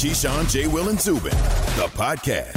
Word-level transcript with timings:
Keyshawn, 0.00 0.50
J. 0.50 0.66
Will, 0.66 0.88
and 0.88 0.98
Zubin, 0.98 1.30
the 1.76 1.86
podcast. 1.92 2.56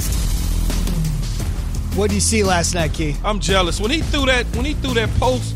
What 1.94 2.08
did 2.08 2.14
you 2.14 2.20
see 2.22 2.42
last 2.42 2.74
night, 2.74 2.94
Key? 2.94 3.16
I'm 3.22 3.38
jealous. 3.38 3.78
When 3.78 3.90
he 3.90 4.00
threw 4.00 4.24
that 4.26 4.46
when 4.56 4.64
he 4.64 4.72
threw 4.72 4.94
that 4.94 5.10
post 5.20 5.54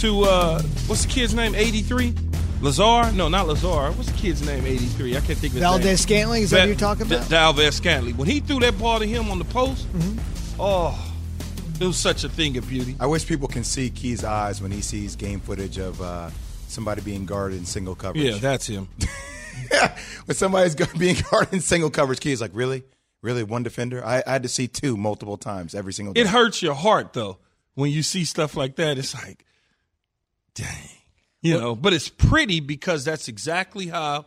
to 0.00 0.24
uh 0.24 0.60
what's 0.86 1.06
the 1.06 1.10
kid's 1.10 1.34
name? 1.34 1.54
83? 1.54 2.12
Lazard? 2.60 3.16
No, 3.16 3.28
not 3.30 3.48
Lazard. 3.48 3.96
What's 3.96 4.10
the 4.12 4.18
kid's 4.18 4.44
name? 4.44 4.66
83. 4.66 5.16
I 5.16 5.20
can't 5.20 5.26
think 5.38 5.44
of 5.44 5.52
his 5.54 5.60
Valdez 5.62 5.84
name. 5.86 5.96
Scantling, 5.96 6.42
is 6.42 6.50
that 6.50 6.58
what 6.60 6.66
you're 6.68 6.76
talking 6.76 7.06
D- 7.08 7.14
about? 7.14 7.28
Dalvez 7.28 7.80
Scantley. 7.80 8.14
When 8.14 8.28
he 8.28 8.40
threw 8.40 8.60
that 8.60 8.78
ball 8.78 8.98
to 8.98 9.06
him 9.06 9.30
on 9.30 9.38
the 9.38 9.46
post, 9.46 9.90
Mm-hmm. 9.94 10.60
oh, 10.60 11.12
it 11.80 11.86
was 11.86 11.96
such 11.96 12.22
a 12.22 12.28
thing 12.28 12.58
of 12.58 12.68
beauty. 12.68 12.96
I 13.00 13.06
wish 13.06 13.26
people 13.26 13.48
can 13.48 13.64
see 13.64 13.88
Key's 13.88 14.24
eyes 14.24 14.60
when 14.60 14.70
he 14.72 14.82
sees 14.82 15.16
game 15.16 15.40
footage 15.40 15.78
of 15.78 16.02
uh, 16.02 16.28
somebody 16.68 17.00
being 17.00 17.24
guarded 17.24 17.58
in 17.60 17.64
single 17.64 17.94
coverage. 17.94 18.24
Yeah, 18.26 18.36
that's 18.36 18.66
him. 18.66 18.86
when 20.24 20.34
somebody's 20.34 20.74
being 20.74 21.16
guarded 21.30 21.54
in 21.54 21.60
single 21.60 21.90
coverage, 21.90 22.20
Key's 22.20 22.40
like, 22.40 22.52
really? 22.54 22.84
Really? 23.22 23.42
One 23.42 23.62
defender? 23.62 24.04
I, 24.04 24.22
I 24.26 24.32
had 24.32 24.42
to 24.44 24.48
see 24.48 24.66
two 24.66 24.96
multiple 24.96 25.36
times 25.36 25.74
every 25.74 25.92
single 25.92 26.14
day. 26.14 26.22
It 26.22 26.26
hurts 26.26 26.62
your 26.62 26.74
heart 26.74 27.12
though 27.12 27.38
when 27.74 27.90
you 27.90 28.02
see 28.02 28.24
stuff 28.24 28.56
like 28.56 28.76
that. 28.76 28.98
It's 28.98 29.14
like, 29.14 29.44
dang, 30.54 30.88
you 31.42 31.58
know. 31.58 31.74
But 31.74 31.92
it's 31.92 32.08
pretty 32.08 32.60
because 32.60 33.04
that's 33.04 33.28
exactly 33.28 33.88
how 33.88 34.26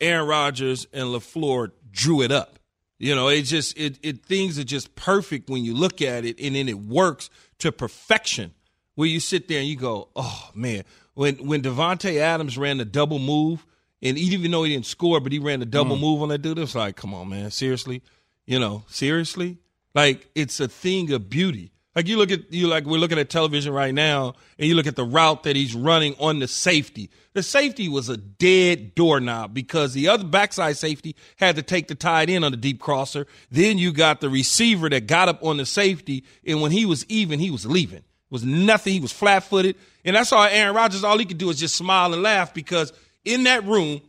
Aaron 0.00 0.26
Rodgers 0.26 0.86
and 0.92 1.08
LaFleur 1.08 1.70
drew 1.92 2.22
it 2.22 2.32
up. 2.32 2.58
You 2.98 3.14
know, 3.14 3.28
it 3.28 3.42
just 3.42 3.78
it 3.78 3.98
it 4.02 4.24
things 4.24 4.58
are 4.58 4.64
just 4.64 4.94
perfect 4.94 5.48
when 5.48 5.64
you 5.64 5.74
look 5.74 6.02
at 6.02 6.24
it, 6.24 6.40
and 6.40 6.56
then 6.56 6.68
it 6.68 6.78
works 6.78 7.30
to 7.58 7.72
perfection. 7.72 8.52
Where 8.96 9.08
you 9.08 9.18
sit 9.18 9.48
there 9.48 9.58
and 9.58 9.66
you 9.66 9.76
go, 9.76 10.08
oh 10.14 10.50
man, 10.54 10.84
when 11.14 11.46
when 11.46 11.62
Davante 11.62 12.16
Adams 12.18 12.56
ran 12.56 12.78
the 12.78 12.84
double 12.84 13.18
move, 13.18 13.66
and 14.04 14.18
even 14.18 14.50
though 14.50 14.62
he 14.62 14.72
didn't 14.72 14.86
score, 14.86 15.18
but 15.18 15.32
he 15.32 15.38
ran 15.38 15.60
the 15.60 15.66
double 15.66 15.96
mm. 15.96 16.00
move 16.00 16.22
on 16.22 16.28
that 16.28 16.38
dude, 16.42 16.58
it 16.58 16.60
was 16.60 16.74
like, 16.74 16.94
come 16.94 17.14
on, 17.14 17.30
man, 17.30 17.50
seriously, 17.50 18.02
you 18.44 18.58
know, 18.58 18.84
seriously, 18.86 19.56
like 19.94 20.28
it's 20.34 20.60
a 20.60 20.68
thing 20.68 21.10
of 21.12 21.30
beauty. 21.30 21.72
Like 21.96 22.08
you 22.08 22.16
look 22.16 22.32
at 22.32 22.52
you 22.52 22.66
like 22.66 22.84
we're 22.84 22.98
looking 22.98 23.20
at 23.20 23.30
television 23.30 23.72
right 23.72 23.94
now, 23.94 24.34
and 24.58 24.68
you 24.68 24.74
look 24.74 24.88
at 24.88 24.96
the 24.96 25.04
route 25.04 25.44
that 25.44 25.54
he's 25.54 25.74
running 25.74 26.16
on 26.18 26.40
the 26.40 26.48
safety. 26.48 27.08
The 27.34 27.42
safety 27.42 27.88
was 27.88 28.08
a 28.08 28.16
dead 28.16 28.94
doorknob 28.94 29.54
because 29.54 29.94
the 29.94 30.08
other 30.08 30.24
backside 30.24 30.76
safety 30.76 31.14
had 31.36 31.56
to 31.56 31.62
take 31.62 31.86
the 31.86 31.94
tight 31.94 32.30
end 32.30 32.44
on 32.44 32.50
the 32.50 32.58
deep 32.58 32.80
crosser. 32.80 33.26
Then 33.50 33.78
you 33.78 33.92
got 33.92 34.20
the 34.20 34.28
receiver 34.28 34.88
that 34.90 35.06
got 35.06 35.28
up 35.28 35.44
on 35.44 35.56
the 35.56 35.66
safety, 35.66 36.24
and 36.44 36.60
when 36.60 36.72
he 36.72 36.84
was 36.84 37.06
even, 37.08 37.38
he 37.38 37.50
was 37.50 37.64
leaving. 37.64 37.98
It 37.98 38.04
was 38.30 38.44
nothing. 38.44 38.94
He 38.94 39.00
was 39.00 39.12
flat 39.12 39.44
footed, 39.44 39.76
and 40.04 40.16
that's 40.16 40.32
all 40.32 40.42
Aaron 40.42 40.74
Rodgers. 40.74 41.04
All 41.04 41.16
he 41.16 41.24
could 41.24 41.38
do 41.38 41.50
is 41.50 41.60
just 41.60 41.76
smile 41.76 42.12
and 42.12 42.22
laugh 42.24 42.52
because 42.52 42.92
in 43.24 43.44
that 43.44 43.64
room, 43.64 44.00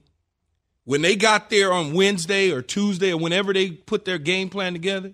when 0.84 1.02
they 1.02 1.16
got 1.16 1.50
there 1.50 1.74
on 1.74 1.94
Wednesday 1.94 2.52
or 2.52 2.62
Tuesday 2.62 3.12
or 3.12 3.18
whenever 3.18 3.54
they 3.54 3.72
put 3.72 4.06
their 4.06 4.18
game 4.18 4.50
plan 4.50 4.74
together, 4.74 5.14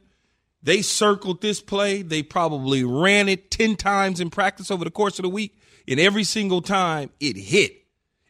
they 0.64 0.82
circled 0.82 1.42
this 1.42 1.62
play. 1.62 2.02
They 2.02 2.24
probably 2.24 2.84
ran 2.84 3.30
it 3.30 3.50
10 3.52 3.76
times 3.78 4.20
in 4.20 4.30
practice 4.30 4.70
over 4.70 4.84
the 4.84 4.92
course 4.92 5.18
of 5.18 5.24
the 5.24 5.30
week. 5.30 5.58
And 5.88 6.00
every 6.00 6.24
single 6.24 6.62
time 6.62 7.10
it 7.20 7.36
hit. 7.36 7.78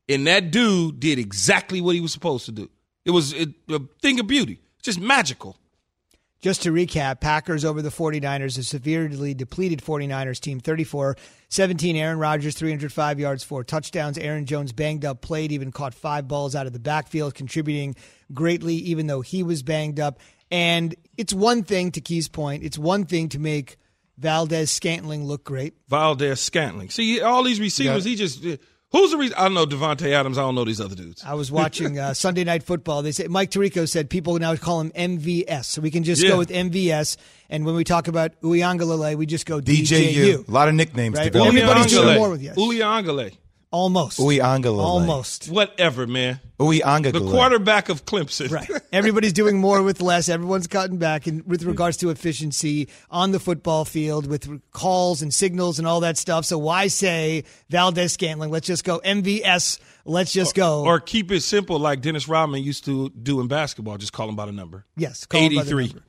And 0.08 0.28
that 0.28 0.52
dude 0.52 1.00
did 1.00 1.19
exactly 1.19 1.81
what 1.81 1.95
he 1.95 2.02
was 2.02 2.13
supposed 2.13 2.45
to 2.45 2.52
do. 2.52 2.69
It 3.06 3.11
was 3.11 3.33
a, 3.33 3.47
thing 4.02 4.19
of 4.19 4.28
beauty, 4.28 4.59
just 4.81 5.00
magical. 5.00 5.58
Just 6.42 6.64
to 6.64 6.72
recap, 6.72 7.22
Packers 7.22 7.64
over 7.64 7.84
the 7.84 7.89
49ers, 7.89 8.58
a 8.58 8.64
severely 8.64 9.36
depleted 9.36 9.81
49ers 9.81 10.39
team, 10.39 10.59
34 10.59 11.16
17. 11.50 11.95
Aaron 11.95 12.17
Rodgers, 12.17 12.56
305 12.56 13.20
yards, 13.20 13.44
four 13.44 13.64
touchdowns. 13.64 14.17
Aaron 14.17 14.45
Jones 14.47 14.72
banged 14.72 15.06
up, 15.06 15.22
played, 15.22 15.52
even 15.52 15.72
caught 15.72 15.94
five 15.94 16.28
balls 16.28 16.56
out 16.56 16.66
of 16.66 16.73
the 16.73 16.80
backfield, 16.80 17.36
contributing 17.36 17.95
greatly, 18.34 18.75
even 18.75 19.06
though 19.06 19.22
he 19.22 19.44
was 19.44 19.62
banged 19.62 20.00
up. 20.00 20.19
And 20.50 20.95
it's 21.16 21.34
one 21.34 21.64
thing, 21.64 21.92
to 21.92 22.02
Key's 22.02 22.28
point, 22.28 22.64
it's 22.64 22.78
one 22.78 23.06
thing 23.06 23.30
to 23.30 23.39
make 23.39 23.78
Valdez 24.17 24.72
Scantling 24.72 25.25
look 25.25 25.44
great. 25.44 25.75
Valdez 25.89 26.42
Scantling. 26.42 26.90
See, 26.90 27.22
all 27.22 27.44
these 27.44 27.59
receivers, 27.59 28.03
he 28.03 28.16
just. 28.16 28.44
Who's 28.91 29.12
the 29.12 29.18
reason? 29.18 29.35
I 29.38 29.44
don't 29.44 29.53
know 29.53 29.66
Davante 29.66 30.12
Adams. 30.12 30.38
I 30.38 30.41
don't 30.41 30.53
know 30.53 30.66
these 30.66 30.81
other 30.81 30.96
dudes. 30.96 31.24
I 31.25 31.34
was 31.34 31.50
watching 31.50 31.97
uh, 31.97 32.13
Sunday 32.25 32.44
Night 32.44 32.63
Football. 32.63 33.02
They 33.03 33.13
said 33.13 33.29
Mike 33.29 33.50
Tirico 33.50 33.88
said 33.88 34.09
people 34.09 34.38
now 34.38 34.56
call 34.57 34.81
him 34.81 34.91
MVS, 34.91 35.66
so 35.66 35.81
we 35.81 35.91
can 35.91 36.03
just 36.03 36.22
Yeah. 36.22 36.31
go 36.31 36.38
with 36.38 36.50
MVS. 36.50 37.16
And 37.50 37.66
when 37.66 37.75
we 37.75 37.84
talk 37.85 38.09
about 38.09 38.31
Uyangalele, 38.41 39.16
we 39.16 39.25
just 39.25 39.46
go 39.46 39.62
DJU. 39.62 40.13
DJU. 40.13 40.47
A 40.47 40.51
lot 40.51 40.68
of 40.68 40.75
nicknames 40.75 41.18
Right. 41.18 41.25
developed. 41.31 41.56
Everybody's 41.56 41.91
doing 41.94 42.18
more 42.18 42.30
with 42.31 42.41
yes. 42.41 42.56
Uliangale. 42.57 43.31
Almost. 43.71 44.19
Uyangalele. 44.19 44.83
Almost. 44.83 45.49
Whatever, 45.49 46.05
man. 46.05 46.41
Uyangalele. 46.59 47.13
The 47.13 47.31
quarterback 47.31 47.87
of 47.87 48.05
Clemson. 48.05 48.51
Right. 48.51 48.69
Everybody's 48.91 49.31
doing 49.31 49.59
more 49.59 49.81
with 49.81 50.01
less. 50.01 50.27
Everyone's 50.27 50.67
cutting 50.67 50.97
back 50.97 51.25
in, 51.25 51.43
with 51.47 51.63
regards 51.63 51.95
to 51.97 52.09
efficiency 52.09 52.89
on 53.09 53.31
the 53.31 53.39
football 53.39 53.85
field 53.85 54.27
with 54.27 54.61
calls 54.71 55.21
and 55.21 55.33
signals 55.33 55.79
and 55.79 55.87
all 55.87 56.01
that 56.01 56.17
stuff. 56.17 56.43
So 56.45 56.57
why 56.57 56.87
say 56.87 57.45
Valdez 57.69 58.11
Scantling? 58.11 58.51
Let's 58.51 58.67
just 58.67 58.83
go 58.83 58.99
MVS. 58.99 59.79
Let's 60.03 60.33
just 60.33 60.53
go. 60.53 60.85
Or 60.85 60.99
keep 60.99 61.31
it 61.31 61.41
simple 61.41 61.79
like 61.79 62.01
Dennis 62.01 62.27
Rodman 62.27 62.63
used 62.63 62.83
to 62.85 63.09
do 63.09 63.39
in 63.39 63.47
basketball. 63.47 63.97
Just 63.97 64.11
call 64.11 64.27
him 64.27 64.35
by 64.35 64.47
the 64.47 64.51
number. 64.51 64.85
yes. 64.97 65.25
call 65.25 65.41
him 65.41 65.55
by 65.55 65.63
the 65.63 65.69
83. 65.69 65.88
number. 65.88 66.03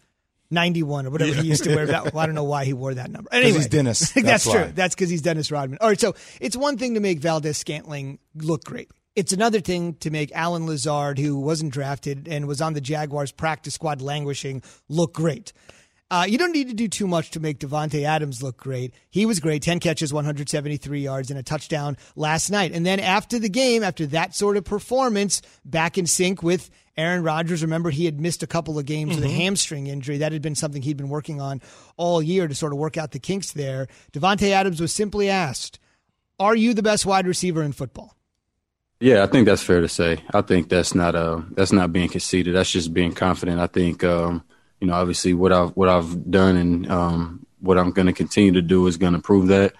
91 0.52 1.06
or 1.06 1.10
whatever 1.10 1.34
he 1.40 1.48
used 1.48 1.64
to 1.64 1.74
wear. 1.74 1.86
That, 1.86 2.12
well, 2.12 2.22
I 2.22 2.26
don't 2.26 2.34
know 2.34 2.44
why 2.44 2.64
he 2.64 2.72
wore 2.72 2.94
that 2.94 3.10
number. 3.10 3.28
Anyway, 3.32 3.52
he's 3.52 3.66
Dennis. 3.68 4.10
That's, 4.12 4.24
That's 4.26 4.44
true. 4.44 4.60
why. 4.60 4.66
That's 4.68 4.94
because 4.94 5.10
he's 5.10 5.22
Dennis 5.22 5.50
Rodman. 5.50 5.78
All 5.80 5.88
right, 5.88 6.00
so 6.00 6.14
it's 6.40 6.56
one 6.56 6.78
thing 6.78 6.94
to 6.94 7.00
make 7.00 7.18
Valdez 7.18 7.58
Scantling 7.58 8.18
look 8.34 8.64
great. 8.64 8.90
It's 9.14 9.32
another 9.32 9.60
thing 9.60 9.94
to 9.96 10.10
make 10.10 10.32
Allen 10.34 10.66
Lazard, 10.66 11.18
who 11.18 11.38
wasn't 11.38 11.72
drafted 11.72 12.28
and 12.28 12.46
was 12.46 12.62
on 12.62 12.72
the 12.72 12.80
Jaguars 12.80 13.30
practice 13.30 13.74
squad 13.74 14.00
languishing, 14.00 14.62
look 14.88 15.12
great. 15.12 15.52
Uh, 16.10 16.26
you 16.28 16.36
don't 16.36 16.52
need 16.52 16.68
to 16.68 16.74
do 16.74 16.88
too 16.88 17.06
much 17.06 17.30
to 17.30 17.40
make 17.40 17.58
Davante 17.58 18.04
Adams 18.04 18.42
look 18.42 18.58
great. 18.58 18.92
He 19.08 19.24
was 19.24 19.40
great, 19.40 19.62
10 19.62 19.80
catches, 19.80 20.12
173 20.12 21.00
yards, 21.00 21.30
and 21.30 21.38
a 21.38 21.42
touchdown 21.42 21.96
last 22.16 22.50
night. 22.50 22.72
And 22.72 22.84
then 22.84 23.00
after 23.00 23.38
the 23.38 23.48
game, 23.48 23.82
after 23.82 24.04
that 24.08 24.34
sort 24.34 24.58
of 24.58 24.64
performance, 24.64 25.40
back 25.64 25.96
in 25.96 26.06
sync 26.06 26.42
with 26.42 26.68
Aaron 26.96 27.22
Rodgers. 27.22 27.62
Remember, 27.62 27.90
he 27.90 28.04
had 28.04 28.20
missed 28.20 28.42
a 28.42 28.46
couple 28.46 28.78
of 28.78 28.84
games 28.84 29.16
with 29.16 29.24
a 29.24 29.28
hamstring 29.28 29.86
injury. 29.86 30.18
That 30.18 30.32
had 30.32 30.42
been 30.42 30.54
something 30.54 30.82
he'd 30.82 30.96
been 30.96 31.08
working 31.08 31.40
on 31.40 31.62
all 31.96 32.22
year 32.22 32.46
to 32.48 32.54
sort 32.54 32.72
of 32.72 32.78
work 32.78 32.96
out 32.96 33.12
the 33.12 33.18
kinks 33.18 33.52
there. 33.52 33.88
Davante 34.12 34.50
Adams 34.50 34.80
was 34.80 34.92
simply 34.92 35.30
asked, 35.30 35.78
Are 36.38 36.54
you 36.54 36.74
the 36.74 36.82
best 36.82 37.06
wide 37.06 37.26
receiver 37.26 37.62
in 37.62 37.72
football? 37.72 38.16
Yeah, 39.00 39.24
I 39.24 39.26
think 39.26 39.46
that's 39.46 39.62
fair 39.62 39.80
to 39.80 39.88
say. 39.88 40.22
I 40.32 40.42
think 40.42 40.68
that's 40.68 40.94
not 40.94 41.16
uh 41.16 41.40
that's 41.50 41.72
not 41.72 41.92
being 41.92 42.08
conceited. 42.08 42.54
That's 42.54 42.70
just 42.70 42.94
being 42.94 43.12
confident. 43.12 43.58
I 43.58 43.66
think 43.66 44.04
um, 44.04 44.44
you 44.80 44.86
know, 44.86 44.94
obviously 44.94 45.34
what 45.34 45.52
I've 45.52 45.70
what 45.70 45.88
I've 45.88 46.30
done 46.30 46.56
and 46.56 46.90
um, 46.90 47.46
what 47.58 47.78
I'm 47.78 47.90
going 47.90 48.06
to 48.06 48.12
continue 48.12 48.52
to 48.52 48.62
do 48.62 48.86
is 48.86 48.96
going 48.96 49.14
to 49.14 49.18
prove 49.18 49.48
that 49.48 49.72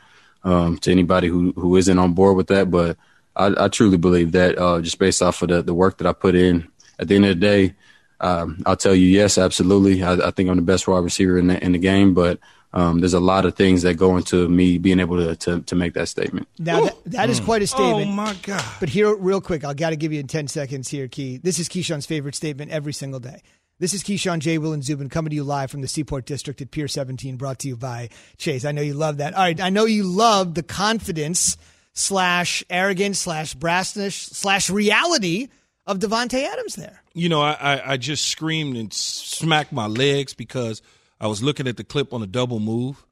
um, 0.43 0.77
to 0.79 0.91
anybody 0.91 1.29
who 1.29 1.53
who 1.53 1.77
isn't 1.77 1.99
on 1.99 2.15
board 2.15 2.37
with 2.37 2.49
that. 2.49 2.69
But 2.69 2.97
I, 3.37 3.53
I 3.56 3.69
truly 3.69 3.97
believe 3.97 4.33
that 4.33 4.59
uh, 4.59 4.81
just 4.81 4.99
based 4.99 5.23
off 5.23 5.41
of 5.43 5.50
the 5.50 5.62
the 5.62 5.75
work 5.75 5.99
that 5.99 6.06
I 6.09 6.12
put 6.12 6.34
in. 6.34 6.69
At 7.03 7.09
the 7.09 7.17
end 7.17 7.25
of 7.27 7.41
the 7.41 7.47
day, 7.47 7.75
um, 8.21 8.63
I'll 8.65 8.77
tell 8.77 8.95
you 8.95 9.07
yes, 9.07 9.37
absolutely. 9.37 10.03
I, 10.03 10.15
I 10.15 10.31
think 10.31 10.49
I'm 10.49 10.57
the 10.57 10.63
best 10.63 10.87
wide 10.87 11.05
receiver 11.05 11.39
in 11.39 11.49
the 11.49 11.63
in 11.63 11.73
the 11.73 11.79
game, 11.79 12.15
but 12.15 12.39
um, 12.73 13.01
there's 13.01 13.15
a 13.15 13.21
lot 13.21 13.45
of 13.45 13.55
things 13.55 13.83
that 13.83 13.95
go 13.95 14.17
into 14.17 14.49
me 14.49 14.79
being 14.79 15.01
able 15.01 15.17
to 15.17 15.37
to, 15.37 15.61
to 15.61 15.75
make 15.75 15.95
that 15.95 16.09
statement. 16.09 16.49
Now, 16.59 16.83
that, 16.83 17.05
that 17.07 17.31
is 17.31 17.41
quite 17.41 17.62
a 17.62 17.67
statement. 17.67 18.09
Oh 18.09 18.12
my 18.12 18.35
God. 18.43 18.65
But 18.81 18.89
here, 18.89 19.15
real 19.15 19.41
quick, 19.41 19.65
I'll 19.65 19.75
got 19.75 19.91
to 19.91 19.97
give 19.97 20.12
you 20.12 20.21
in 20.21 20.29
10 20.29 20.49
seconds 20.49 20.89
here, 20.89 21.09
Key. 21.09 21.39
This 21.39 21.59
is 21.59 21.69
Keyshawn's 21.69 22.07
favorite 22.07 22.35
statement 22.35 22.71
every 22.71 22.93
single 22.93 23.21
day. 23.21 23.43
This 23.79 23.95
is 23.95 24.05
Keyshawn 24.05 24.39
J. 24.39 24.59
Will 24.59 24.73
and 24.73 24.85
Zubin 24.85 25.09
coming 25.09 25.31
to 25.31 25.35
you 25.35 25.43
live 25.43 25.69
from 25.69 25.81
the 25.81 25.89
Seaport 25.89 26.25
District 26.25 26.61
at 26.61 26.71
Pier 26.71 26.87
17, 26.87 27.37
brought 27.37 27.59
to 27.61 27.69
you 27.69 27.77
by 27.77 28.11
Chase. 28.37 28.65
I 28.65 28.71
know 28.71 28.83
you 28.83 28.95
love 28.95 29.17
that. 29.17 29.35
All 29.35 29.43
right, 29.43 29.61
I 29.61 29.71
know 29.71 29.87
you 29.87 30.05
love 30.05 30.55
the 30.55 30.62
confidence 30.62 31.57
slash 31.93 32.62
arrogance 32.71 33.19
slash 33.19 33.57
brassness 33.57 34.12
slash 34.12 34.71
reality 34.71 35.49
of 35.87 35.98
Davante 35.98 36.43
Adams 36.44 36.76
there. 36.76 37.03
You 37.15 37.28
know, 37.28 37.43
I, 37.43 37.53
I, 37.53 37.93
I 37.93 37.97
just 37.97 38.26
screamed 38.26 38.76
and 38.76 38.93
smacked 38.93 39.73
my 39.73 39.87
legs 39.87 40.34
because 40.34 40.82
I 41.20 41.26
was 41.26 41.43
looking 41.43 41.67
at 41.67 41.76
the 41.76 41.84
clip 41.84 42.12
on 42.12 42.23
a 42.23 42.26
double 42.26 42.61
move. 42.61 43.05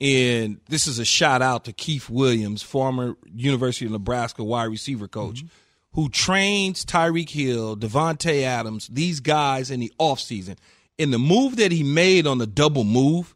And 0.00 0.60
this 0.68 0.86
is 0.86 0.98
a 0.98 1.04
shout 1.04 1.42
out 1.42 1.64
to 1.66 1.72
Keith 1.72 2.10
Williams, 2.10 2.62
former 2.62 3.16
University 3.32 3.86
of 3.86 3.92
Nebraska 3.92 4.42
wide 4.42 4.64
receiver 4.64 5.06
coach, 5.06 5.44
mm-hmm. 5.44 6.00
who 6.00 6.08
trains 6.08 6.84
Tyreek 6.84 7.30
Hill, 7.30 7.76
Devonte 7.76 8.42
Adams, 8.42 8.88
these 8.88 9.20
guys 9.20 9.70
in 9.70 9.78
the 9.78 9.92
offseason. 10.00 10.56
And 10.98 11.12
the 11.12 11.18
move 11.18 11.56
that 11.56 11.70
he 11.70 11.84
made 11.84 12.26
on 12.26 12.38
the 12.38 12.46
double 12.46 12.84
move 12.84 13.34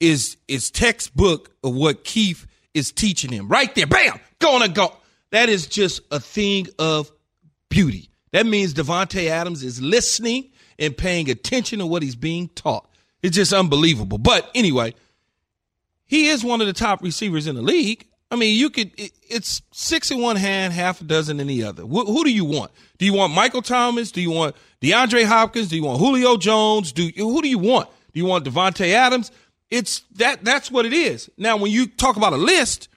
is 0.00 0.38
is 0.48 0.70
textbook 0.70 1.50
of 1.62 1.74
what 1.74 2.04
Keith 2.04 2.46
is 2.72 2.92
teaching 2.92 3.30
him. 3.30 3.48
Right 3.48 3.72
there, 3.74 3.86
bam, 3.86 4.18
gonna 4.38 4.68
go. 4.68 4.96
That 5.30 5.48
is 5.48 5.66
just 5.66 6.00
a 6.10 6.18
thing 6.18 6.68
of 6.78 7.12
beauty. 7.70 8.10
That 8.32 8.44
means 8.44 8.74
Davante 8.74 9.28
Adams 9.28 9.62
is 9.62 9.80
listening 9.80 10.50
and 10.78 10.96
paying 10.96 11.30
attention 11.30 11.78
to 11.78 11.86
what 11.86 12.02
he's 12.02 12.16
being 12.16 12.48
taught. 12.50 12.88
It's 13.22 13.36
just 13.36 13.52
unbelievable. 13.52 14.18
But 14.18 14.50
anyway, 14.54 14.94
he 16.06 16.28
is 16.28 16.44
one 16.44 16.60
of 16.60 16.66
the 16.66 16.72
top 16.72 17.02
receivers 17.02 17.46
in 17.46 17.54
the 17.54 17.62
league. 17.62 18.06
I 18.30 18.36
mean, 18.36 18.56
you 18.56 18.70
could. 18.70 18.92
It, 18.98 19.12
it's 19.28 19.62
six 19.72 20.10
in 20.10 20.20
one 20.20 20.36
hand, 20.36 20.72
half 20.72 21.00
a 21.00 21.04
dozen 21.04 21.40
in 21.40 21.48
the 21.48 21.64
other. 21.64 21.82
Wh- 21.82 22.06
who 22.06 22.22
do 22.24 22.32
you 22.32 22.44
want? 22.44 22.70
Do 22.98 23.04
you 23.04 23.12
want 23.12 23.34
Michael 23.34 23.62
Thomas? 23.62 24.12
Do 24.12 24.20
you 24.20 24.30
want 24.30 24.54
DeAndre 24.80 25.24
Hopkins? 25.24 25.68
Do 25.68 25.76
you 25.76 25.84
want 25.84 25.98
Julio 25.98 26.36
Jones? 26.36 26.92
Do 26.92 27.10
who 27.16 27.42
do 27.42 27.48
you 27.48 27.58
want? 27.58 27.88
Do 28.12 28.20
you 28.20 28.26
want 28.26 28.44
Davante 28.44 28.92
Adams? 28.92 29.32
It's 29.68 30.02
that. 30.16 30.44
That's 30.44 30.70
what 30.70 30.86
it 30.86 30.92
is. 30.92 31.28
Now, 31.36 31.56
when 31.56 31.72
you 31.72 31.88
talk 31.88 32.16
about 32.16 32.32
a 32.32 32.36
list, 32.36 32.88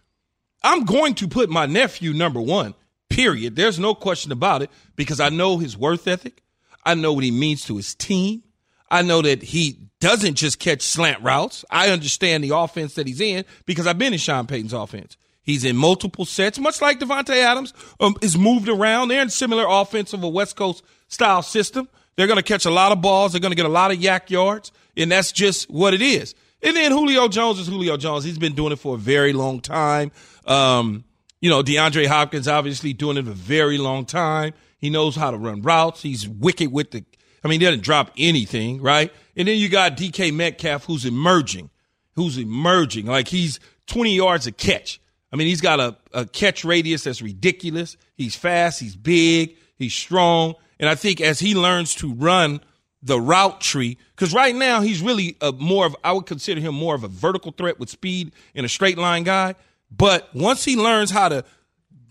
I'm 0.64 0.86
going 0.86 1.16
to 1.16 1.28
put 1.28 1.50
my 1.50 1.66
nephew 1.66 2.14
number 2.14 2.40
one. 2.40 2.76
Period. 3.14 3.56
There's 3.56 3.80
no 3.80 3.94
question 3.94 4.32
about 4.32 4.62
it 4.62 4.72
because 4.96 5.20
I 5.20 5.30
know 5.30 5.58
his 5.58 5.78
worth 5.78 6.08
ethic. 6.08 6.42
I 6.86 6.96
know 6.96 7.14
what 7.14 7.24
he 7.24 7.32
means 7.32 7.66
to 7.66 7.78
his 7.78 7.96
team. 7.96 8.44
I 8.90 9.02
know 9.02 9.22
that 9.22 9.42
he 9.42 9.90
doesn't 10.00 10.36
just 10.36 10.60
catch 10.60 10.82
slant 10.82 11.22
routes. 11.22 11.64
I 11.70 11.90
understand 11.90 12.44
the 12.44 12.56
offense 12.56 12.96
that 12.96 13.08
he's 13.08 13.22
in 13.22 13.46
because 13.66 13.88
I've 13.88 13.98
been 13.98 14.14
in 14.14 14.20
Sean 14.20 14.48
Payton's 14.48 14.74
offense. 14.74 15.18
He's 15.44 15.64
in 15.64 15.76
multiple 15.76 16.26
sets, 16.26 16.58
much 16.58 16.82
like 16.82 17.00
Davante 17.00 17.36
Adams 17.36 17.74
um, 18.00 18.16
is 18.22 18.38
moved 18.38 18.70
around. 18.70 19.10
They're 19.10 19.22
in 19.22 19.30
similar 19.30 19.66
offensive 19.68 20.24
a 20.24 20.30
West 20.30 20.56
Coast 20.56 20.84
style 21.08 21.42
system. 21.42 21.88
They're 22.16 22.28
going 22.28 22.38
to 22.38 22.44
catch 22.44 22.66
a 22.66 22.72
lot 22.72 22.92
of 22.92 23.02
balls. 23.02 23.34
They're 23.34 23.42
going 23.42 23.52
to 23.52 23.56
get 23.56 23.66
a 23.66 23.70
lot 23.70 23.92
of 23.92 23.98
YAC 23.98 24.30
yards, 24.30 24.72
and 24.96 25.12
that's 25.12 25.32
just 25.32 25.70
what 25.70 25.94
it 25.94 26.02
is. 26.02 26.34
And 26.62 26.76
then 26.76 26.92
Julio 26.92 27.28
Jones 27.28 27.60
is 27.60 27.68
Julio 27.68 27.98
Jones. 27.98 28.24
He's 28.24 28.38
been 28.38 28.56
doing 28.56 28.72
it 28.72 28.80
for 28.80 28.96
a 28.96 28.98
very 28.98 29.34
long 29.34 29.60
time. 29.60 30.12
Um, 30.46 31.04
you 31.44 31.50
know, 31.50 31.62
DeAndre 31.62 32.08
Hopkins 32.08 32.48
obviously 32.48 32.94
doing 32.94 33.18
it 33.18 33.28
a 33.28 33.34
very 33.34 33.78
long 33.78 34.06
time. 34.06 34.54
He 34.78 34.90
knows 34.90 35.18
how 35.18 35.30
to 35.30 35.36
run 35.36 35.62
routes. 35.62 36.02
He's 36.02 36.26
wicked 36.26 36.72
with 36.72 36.92
the, 36.92 37.04
I 37.44 37.50
mean, 37.50 37.60
he 37.60 37.66
doesn't 37.66 37.84
drop 37.84 38.12
anything, 38.18 38.82
right? 38.82 39.12
And 39.36 39.46
then 39.50 39.58
you 39.58 39.68
got 39.68 39.98
DK 39.98 40.34
Metcalf 40.34 40.86
who's 40.86 41.04
emerging, 41.04 41.70
who's 42.14 42.38
emerging. 42.38 43.08
Like 43.08 43.28
he's 43.28 43.60
20 43.88 44.16
yards 44.16 44.48
a 44.48 44.54
catch. 44.54 45.02
I 45.34 45.36
mean, 45.36 45.48
he's 45.48 45.60
got 45.60 45.82
a, 45.82 45.98
a 46.14 46.26
catch 46.26 46.64
radius 46.64 47.04
that's 47.04 47.22
ridiculous. 47.22 47.98
He's 48.16 48.38
fast. 48.38 48.80
He's 48.80 48.96
big. 48.96 49.58
He's 49.76 49.94
strong. 49.94 50.56
And 50.80 50.88
I 50.88 50.96
think 50.96 51.20
as 51.20 51.42
he 51.42 51.56
learns 51.56 51.94
to 51.96 52.14
run 52.14 52.62
the 53.02 53.20
route 53.20 53.60
tree, 53.60 53.98
because 54.16 54.34
right 54.34 54.56
now 54.56 54.80
he's 54.80 55.02
really 55.02 55.36
a 55.42 55.52
more 55.52 55.86
of, 55.86 55.94
I 56.06 56.14
would 56.14 56.26
consider 56.26 56.62
him 56.62 56.74
more 56.74 56.96
of 56.96 57.04
a 57.04 57.10
vertical 57.10 57.52
threat 57.52 57.82
with 57.82 57.90
speed 57.90 58.32
and 58.56 58.66
a 58.66 58.70
straight 58.70 58.98
line 58.98 59.24
guy. 59.24 59.56
But 59.96 60.34
once 60.34 60.66
he 60.66 60.76
learns 60.76 61.12
how 61.12 61.30
to 61.30 61.46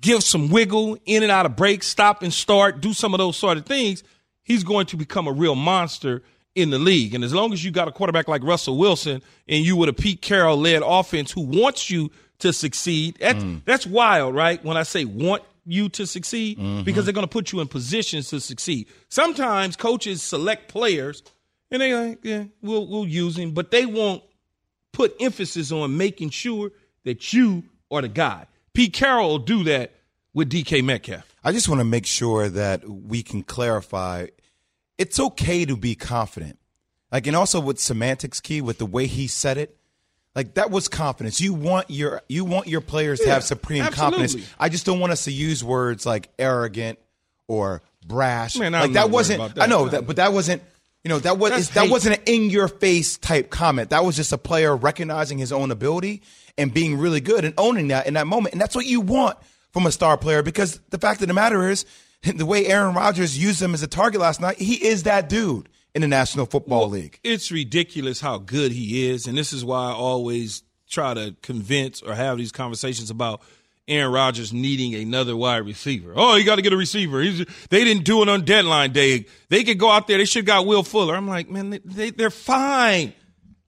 give 0.00 0.22
some 0.22 0.50
wiggle 0.50 0.98
in 1.04 1.22
and 1.22 1.32
out 1.32 1.46
of 1.46 1.56
breaks, 1.56 1.86
stop 1.86 2.22
and 2.22 2.32
start, 2.32 2.80
do 2.80 2.92
some 2.92 3.14
of 3.14 3.18
those 3.18 3.36
sort 3.36 3.56
of 3.56 3.66
things, 3.66 4.02
he's 4.42 4.64
going 4.64 4.86
to 4.86 4.96
become 4.96 5.26
a 5.26 5.32
real 5.32 5.54
monster 5.54 6.22
in 6.54 6.70
the 6.70 6.78
league. 6.78 7.14
And 7.14 7.24
as 7.24 7.32
long 7.32 7.52
as 7.52 7.64
you 7.64 7.70
got 7.70 7.88
a 7.88 7.92
quarterback 7.92 8.28
like 8.28 8.42
Russell 8.44 8.76
Wilson 8.76 9.22
and 9.48 9.64
you 9.64 9.76
with 9.76 9.88
a 9.88 9.92
Pete 9.92 10.20
Carroll 10.20 10.58
led 10.58 10.82
offense 10.84 11.30
who 11.30 11.42
wants 11.42 11.88
you 11.88 12.10
to 12.40 12.52
succeed, 12.52 13.16
that's, 13.20 13.42
mm. 13.42 13.64
that's 13.64 13.86
wild, 13.86 14.34
right? 14.34 14.62
When 14.64 14.76
I 14.76 14.82
say 14.82 15.04
want 15.04 15.42
you 15.64 15.88
to 15.90 16.06
succeed, 16.06 16.58
mm-hmm. 16.58 16.82
because 16.82 17.04
they're 17.04 17.14
going 17.14 17.26
to 17.26 17.30
put 17.30 17.52
you 17.52 17.60
in 17.60 17.68
positions 17.68 18.28
to 18.30 18.40
succeed. 18.40 18.88
Sometimes 19.08 19.76
coaches 19.76 20.22
select 20.22 20.68
players 20.68 21.22
and 21.70 21.80
they 21.80 21.94
like, 21.94 22.18
yeah, 22.22 22.44
we'll, 22.60 22.86
we'll 22.86 23.06
use 23.06 23.38
him, 23.38 23.52
but 23.52 23.70
they 23.70 23.86
won't 23.86 24.22
put 24.92 25.14
emphasis 25.20 25.72
on 25.72 25.96
making 25.96 26.30
sure 26.30 26.70
that 27.04 27.32
you 27.32 27.64
are 27.92 28.02
the 28.02 28.08
guy. 28.08 28.46
Pete 28.74 28.92
Carroll 28.92 29.28
will 29.28 29.38
do 29.38 29.64
that 29.64 29.92
with 30.34 30.50
DK 30.50 30.82
Metcalf. 30.82 31.34
I 31.44 31.52
just 31.52 31.68
want 31.68 31.80
to 31.80 31.84
make 31.84 32.06
sure 32.06 32.48
that 32.48 32.88
we 32.88 33.22
can 33.22 33.42
clarify 33.42 34.28
it's 34.98 35.18
okay 35.18 35.64
to 35.64 35.76
be 35.76 35.94
confident. 35.94 36.58
Like, 37.10 37.26
and 37.26 37.36
also 37.36 37.60
with 37.60 37.78
semantics 37.78 38.40
key, 38.40 38.60
with 38.60 38.78
the 38.78 38.86
way 38.86 39.06
he 39.06 39.26
said 39.26 39.58
it, 39.58 39.76
like 40.34 40.54
that 40.54 40.70
was 40.70 40.88
confidence. 40.88 41.40
You 41.40 41.52
want 41.52 41.90
your 41.90 42.22
you 42.28 42.44
want 42.44 42.66
your 42.68 42.80
players 42.80 43.20
yeah, 43.20 43.26
to 43.26 43.32
have 43.32 43.44
supreme 43.44 43.82
absolutely. 43.82 44.18
confidence. 44.20 44.54
I 44.58 44.70
just 44.70 44.86
don't 44.86 44.98
want 44.98 45.12
us 45.12 45.24
to 45.24 45.32
use 45.32 45.62
words 45.62 46.06
like 46.06 46.30
arrogant 46.38 46.98
or 47.48 47.82
brash. 48.06 48.56
Man, 48.56 48.72
like 48.72 48.92
that 48.92 49.10
wasn't. 49.10 49.54
That. 49.56 49.64
I 49.64 49.66
know 49.66 49.88
that, 49.88 50.06
but 50.06 50.16
that 50.16 50.32
wasn't. 50.32 50.62
You 51.04 51.08
know 51.08 51.18
that 51.18 51.38
was 51.38 51.70
that 51.70 51.90
wasn't 51.90 52.18
an 52.18 52.22
in 52.26 52.50
your 52.50 52.68
face 52.68 53.18
type 53.18 53.50
comment. 53.50 53.90
That 53.90 54.04
was 54.04 54.14
just 54.14 54.32
a 54.32 54.38
player 54.38 54.76
recognizing 54.76 55.38
his 55.38 55.52
own 55.52 55.72
ability 55.72 56.22
and 56.56 56.72
being 56.72 56.96
really 56.96 57.20
good 57.20 57.44
and 57.44 57.54
owning 57.58 57.88
that 57.88 58.06
in 58.06 58.14
that 58.14 58.26
moment. 58.26 58.52
And 58.54 58.60
that's 58.60 58.76
what 58.76 58.86
you 58.86 59.00
want 59.00 59.36
from 59.72 59.86
a 59.86 59.92
star 59.92 60.16
player 60.16 60.42
because 60.42 60.80
the 60.90 60.98
fact 60.98 61.20
of 61.22 61.28
the 61.28 61.34
matter 61.34 61.68
is, 61.68 61.84
the 62.22 62.46
way 62.46 62.66
Aaron 62.66 62.94
Rodgers 62.94 63.36
used 63.36 63.60
him 63.60 63.74
as 63.74 63.82
a 63.82 63.88
target 63.88 64.20
last 64.20 64.40
night, 64.40 64.58
he 64.58 64.74
is 64.74 65.04
that 65.04 65.28
dude 65.28 65.68
in 65.94 66.02
the 66.02 66.08
National 66.08 66.46
Football 66.46 66.82
well, 66.82 66.90
League. 66.90 67.18
It's 67.24 67.50
ridiculous 67.50 68.20
how 68.20 68.38
good 68.38 68.72
he 68.72 69.08
is. 69.08 69.26
And 69.26 69.36
this 69.36 69.52
is 69.52 69.64
why 69.64 69.90
I 69.90 69.92
always 69.92 70.62
try 70.88 71.14
to 71.14 71.34
convince 71.42 72.02
or 72.02 72.14
have 72.14 72.38
these 72.38 72.52
conversations 72.52 73.10
about 73.10 73.42
Aaron 73.88 74.12
Rodgers 74.12 74.52
needing 74.52 74.94
another 74.94 75.36
wide 75.36 75.66
receiver. 75.66 76.12
Oh, 76.14 76.36
you 76.36 76.44
got 76.44 76.56
to 76.56 76.62
get 76.62 76.72
a 76.72 76.76
receiver. 76.76 77.20
He's, 77.20 77.44
they 77.68 77.84
didn't 77.84 78.04
do 78.04 78.22
it 78.22 78.28
on 78.28 78.44
deadline 78.44 78.92
day. 78.92 79.26
They 79.48 79.64
could 79.64 79.78
go 79.78 79.90
out 79.90 80.06
there. 80.06 80.18
They 80.18 80.24
should 80.24 80.40
have 80.40 80.46
got 80.46 80.66
Will 80.66 80.82
Fuller. 80.82 81.16
I'm 81.16 81.28
like, 81.28 81.50
man, 81.50 81.80
they, 81.84 82.10
they're 82.10 82.30
fine. 82.30 83.12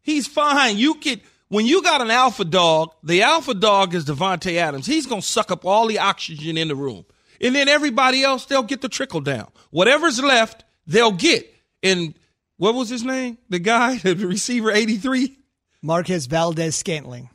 He's 0.00 0.26
fine. 0.26 0.78
You 0.78 0.94
could– 0.94 1.20
when 1.48 1.66
you 1.66 1.82
got 1.82 2.00
an 2.00 2.10
alpha 2.10 2.44
dog, 2.44 2.94
the 3.02 3.22
alpha 3.22 3.54
dog 3.54 3.94
is 3.94 4.04
Davante 4.04 4.56
Adams. 4.56 4.86
He's 4.86 5.06
going 5.06 5.20
to 5.20 5.26
suck 5.26 5.52
up 5.52 5.64
all 5.64 5.86
the 5.86 6.00
oxygen 6.00 6.56
in 6.56 6.66
the 6.66 6.74
room. 6.74 7.04
And 7.40 7.54
then 7.54 7.68
everybody 7.68 8.24
else, 8.24 8.46
they'll 8.46 8.62
get 8.62 8.80
the 8.80 8.88
trickle 8.88 9.20
down. 9.20 9.52
Whatever's 9.70 10.20
left, 10.20 10.64
they'll 10.86 11.12
get. 11.12 11.48
And 11.82 12.14
what 12.56 12.74
was 12.74 12.88
his 12.88 13.04
name? 13.04 13.38
The 13.50 13.58
guy, 13.60 13.98
the 14.02 14.14
receiver 14.14 14.72
83? 14.72 15.36
Marquez 15.82 16.26
Valdez 16.26 16.74
Scantling. 16.74 17.28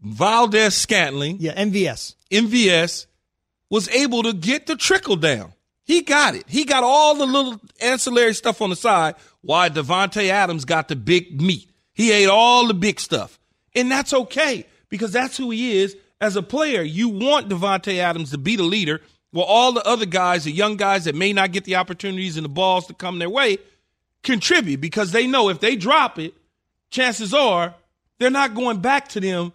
Valdez 0.00 0.76
Scantling. 0.76 1.38
Yeah, 1.40 1.60
MVS. 1.60 2.14
MVS 2.34 3.06
was 3.70 3.88
able 3.88 4.22
to 4.24 4.32
get 4.32 4.66
the 4.66 4.76
trickle 4.76 5.16
down. 5.16 5.52
He 5.84 6.00
got 6.00 6.34
it. 6.34 6.44
He 6.48 6.64
got 6.64 6.82
all 6.82 7.14
the 7.14 7.26
little 7.26 7.60
ancillary 7.80 8.34
stuff 8.34 8.62
on 8.62 8.70
the 8.70 8.76
side. 8.76 9.16
Why 9.42 9.68
Davante 9.68 10.28
Adams 10.28 10.64
got 10.64 10.88
the 10.88 10.96
big 10.96 11.40
meat. 11.40 11.70
He 11.92 12.10
ate 12.10 12.28
all 12.28 12.66
the 12.66 12.74
big 12.74 12.98
stuff. 12.98 13.38
And 13.74 13.90
that's 13.90 14.12
okay 14.12 14.66
because 14.88 15.12
that's 15.12 15.36
who 15.36 15.50
he 15.50 15.78
is 15.78 15.96
as 16.20 16.36
a 16.36 16.42
player. 16.42 16.82
You 16.82 17.08
want 17.08 17.48
Davante 17.48 17.98
Adams 17.98 18.30
to 18.30 18.38
be 18.38 18.56
the 18.56 18.62
leader 18.62 19.00
while 19.30 19.44
all 19.44 19.72
the 19.72 19.86
other 19.86 20.06
guys, 20.06 20.44
the 20.44 20.52
young 20.52 20.76
guys 20.76 21.04
that 21.04 21.14
may 21.14 21.32
not 21.32 21.52
get 21.52 21.64
the 21.64 21.76
opportunities 21.76 22.36
and 22.36 22.44
the 22.44 22.48
balls 22.48 22.86
to 22.86 22.94
come 22.94 23.18
their 23.18 23.28
way, 23.28 23.58
contribute 24.22 24.80
because 24.80 25.12
they 25.12 25.26
know 25.26 25.48
if 25.48 25.60
they 25.60 25.76
drop 25.76 26.18
it, 26.18 26.34
chances 26.90 27.34
are 27.34 27.74
they're 28.18 28.30
not 28.30 28.54
going 28.54 28.80
back 28.80 29.08
to 29.08 29.20
them 29.20 29.52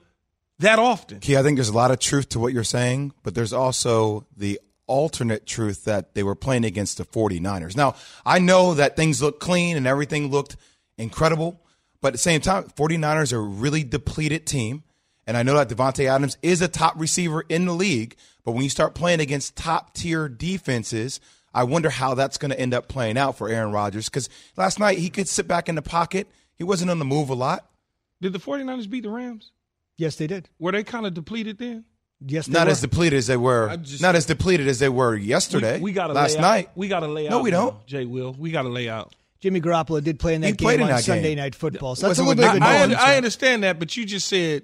that 0.60 0.80
often. 0.80 1.20
Key, 1.20 1.38
I 1.38 1.44
think 1.44 1.58
there's 1.58 1.70
a 1.70 1.74
lot 1.74 1.92
of 1.92 2.00
truth 2.00 2.30
to 2.30 2.40
what 2.40 2.54
you're 2.54 2.64
saying, 2.64 3.14
but 3.24 3.36
there's 3.36 3.54
also 3.54 4.26
the 4.36 4.60
alternate 4.88 5.46
truth 5.46 5.86
that 5.86 6.16
they 6.16 6.24
were 6.24 6.36
playing 6.36 6.66
against 6.66 6.98
the 6.98 7.06
49ers. 7.06 7.78
Now, 7.78 7.96
I 8.26 8.40
know 8.40 8.74
that 8.74 8.96
things 8.96 9.22
look 9.22 9.40
clean 9.40 9.78
and 9.78 9.86
everything 9.86 10.32
looked 10.32 10.58
incredible, 10.98 11.62
but 12.02 12.10
at 12.10 12.14
the 12.14 12.18
same 12.18 12.42
time, 12.42 12.64
49ers 12.76 13.32
are 13.32 13.40
a 13.40 13.42
really 13.42 13.84
depleted 13.84 14.46
team. 14.46 14.84
And 15.28 15.38
I 15.38 15.44
know 15.44 15.56
that 15.56 15.70
Davante 15.70 16.10
Adams 16.10 16.38
is 16.42 16.62
a 16.62 16.68
top 16.68 16.96
receiver 16.98 17.46
in 17.50 17.66
the 17.66 17.74
league, 17.74 18.16
but 18.44 18.54
when 18.54 18.64
you 18.64 18.70
start 18.70 18.96
playing 18.96 19.20
against 19.20 19.56
top 19.56 19.94
tier 19.94 20.28
defenses, 20.28 21.20
I 21.54 21.64
wonder 21.64 21.92
how 21.92 22.16
that's 22.16 22.40
going 22.40 22.52
to 22.52 22.60
end 22.60 22.74
up 22.74 22.88
playing 22.88 23.18
out 23.18 23.38
for 23.38 23.48
Aaron 23.48 23.72
Rodgers. 23.72 24.10
Because 24.10 24.28
last 24.58 24.80
night 24.80 24.98
he 24.98 25.10
could 25.10 25.28
sit 25.28 25.48
back 25.48 25.70
in 25.70 25.76
the 25.76 25.84
pocket. 25.84 26.28
He 26.56 26.64
wasn't 26.64 26.90
on 26.90 26.98
the 26.98 27.06
move 27.06 27.30
a 27.30 27.36
lot. 27.36 27.70
Did 28.22 28.34
the 28.34 28.40
49ers 28.40 28.90
beat 28.90 29.04
the 29.04 29.10
Rams? 29.10 29.52
Yes, 30.00 30.16
they 30.16 30.28
did. 30.28 30.48
Were 30.60 30.72
they 30.72 30.86
kind 30.86 31.06
of 31.06 31.14
depleted 31.14 31.58
then? 31.58 31.84
Yes, 32.26 32.48
not 32.48 32.68
were. 32.68 32.72
as 32.72 32.80
depleted 32.80 33.18
as 33.18 33.28
they 33.28 33.36
were. 33.36 33.76
Just, 33.78 34.02
not 34.02 34.16
as 34.16 34.26
depleted 34.26 34.68
as 34.68 34.80
they 34.80 34.88
were 34.88 35.14
yesterday. 35.14 35.76
We, 35.76 35.84
we 35.84 35.92
got 35.92 36.14
last 36.14 36.40
night. 36.40 36.70
We 36.74 36.88
got 36.88 37.02
to 37.02 37.08
lay 37.08 37.28
out. 37.28 37.32
No, 37.32 37.42
we 37.42 37.52
don't. 37.52 37.86
Jay 37.86 38.06
Will, 38.06 38.34
we 38.34 38.52
got 38.52 38.62
to 38.62 38.70
lay 38.70 38.88
out. 38.88 39.14
Jimmy 39.42 39.60
Garoppolo 39.60 40.02
did 40.02 40.18
play 40.18 40.36
in 40.36 40.42
that 40.42 40.48
he 40.48 40.54
game 40.54 40.82
on 40.82 40.98
Sunday 41.00 41.24
game. 41.24 41.38
Night 41.38 41.54
Football. 41.54 41.96
So 41.96 42.08
that's 42.08 42.20
a 42.20 42.24
little 42.24 42.36
bit 42.36 42.50
of 42.50 42.62
a 42.62 42.66
I, 42.66 42.84
I, 42.84 43.14
I 43.14 43.18
understand 43.18 43.64
that, 43.64 43.78
but 43.78 43.96
you 43.98 44.06
just 44.06 44.28
said 44.28 44.64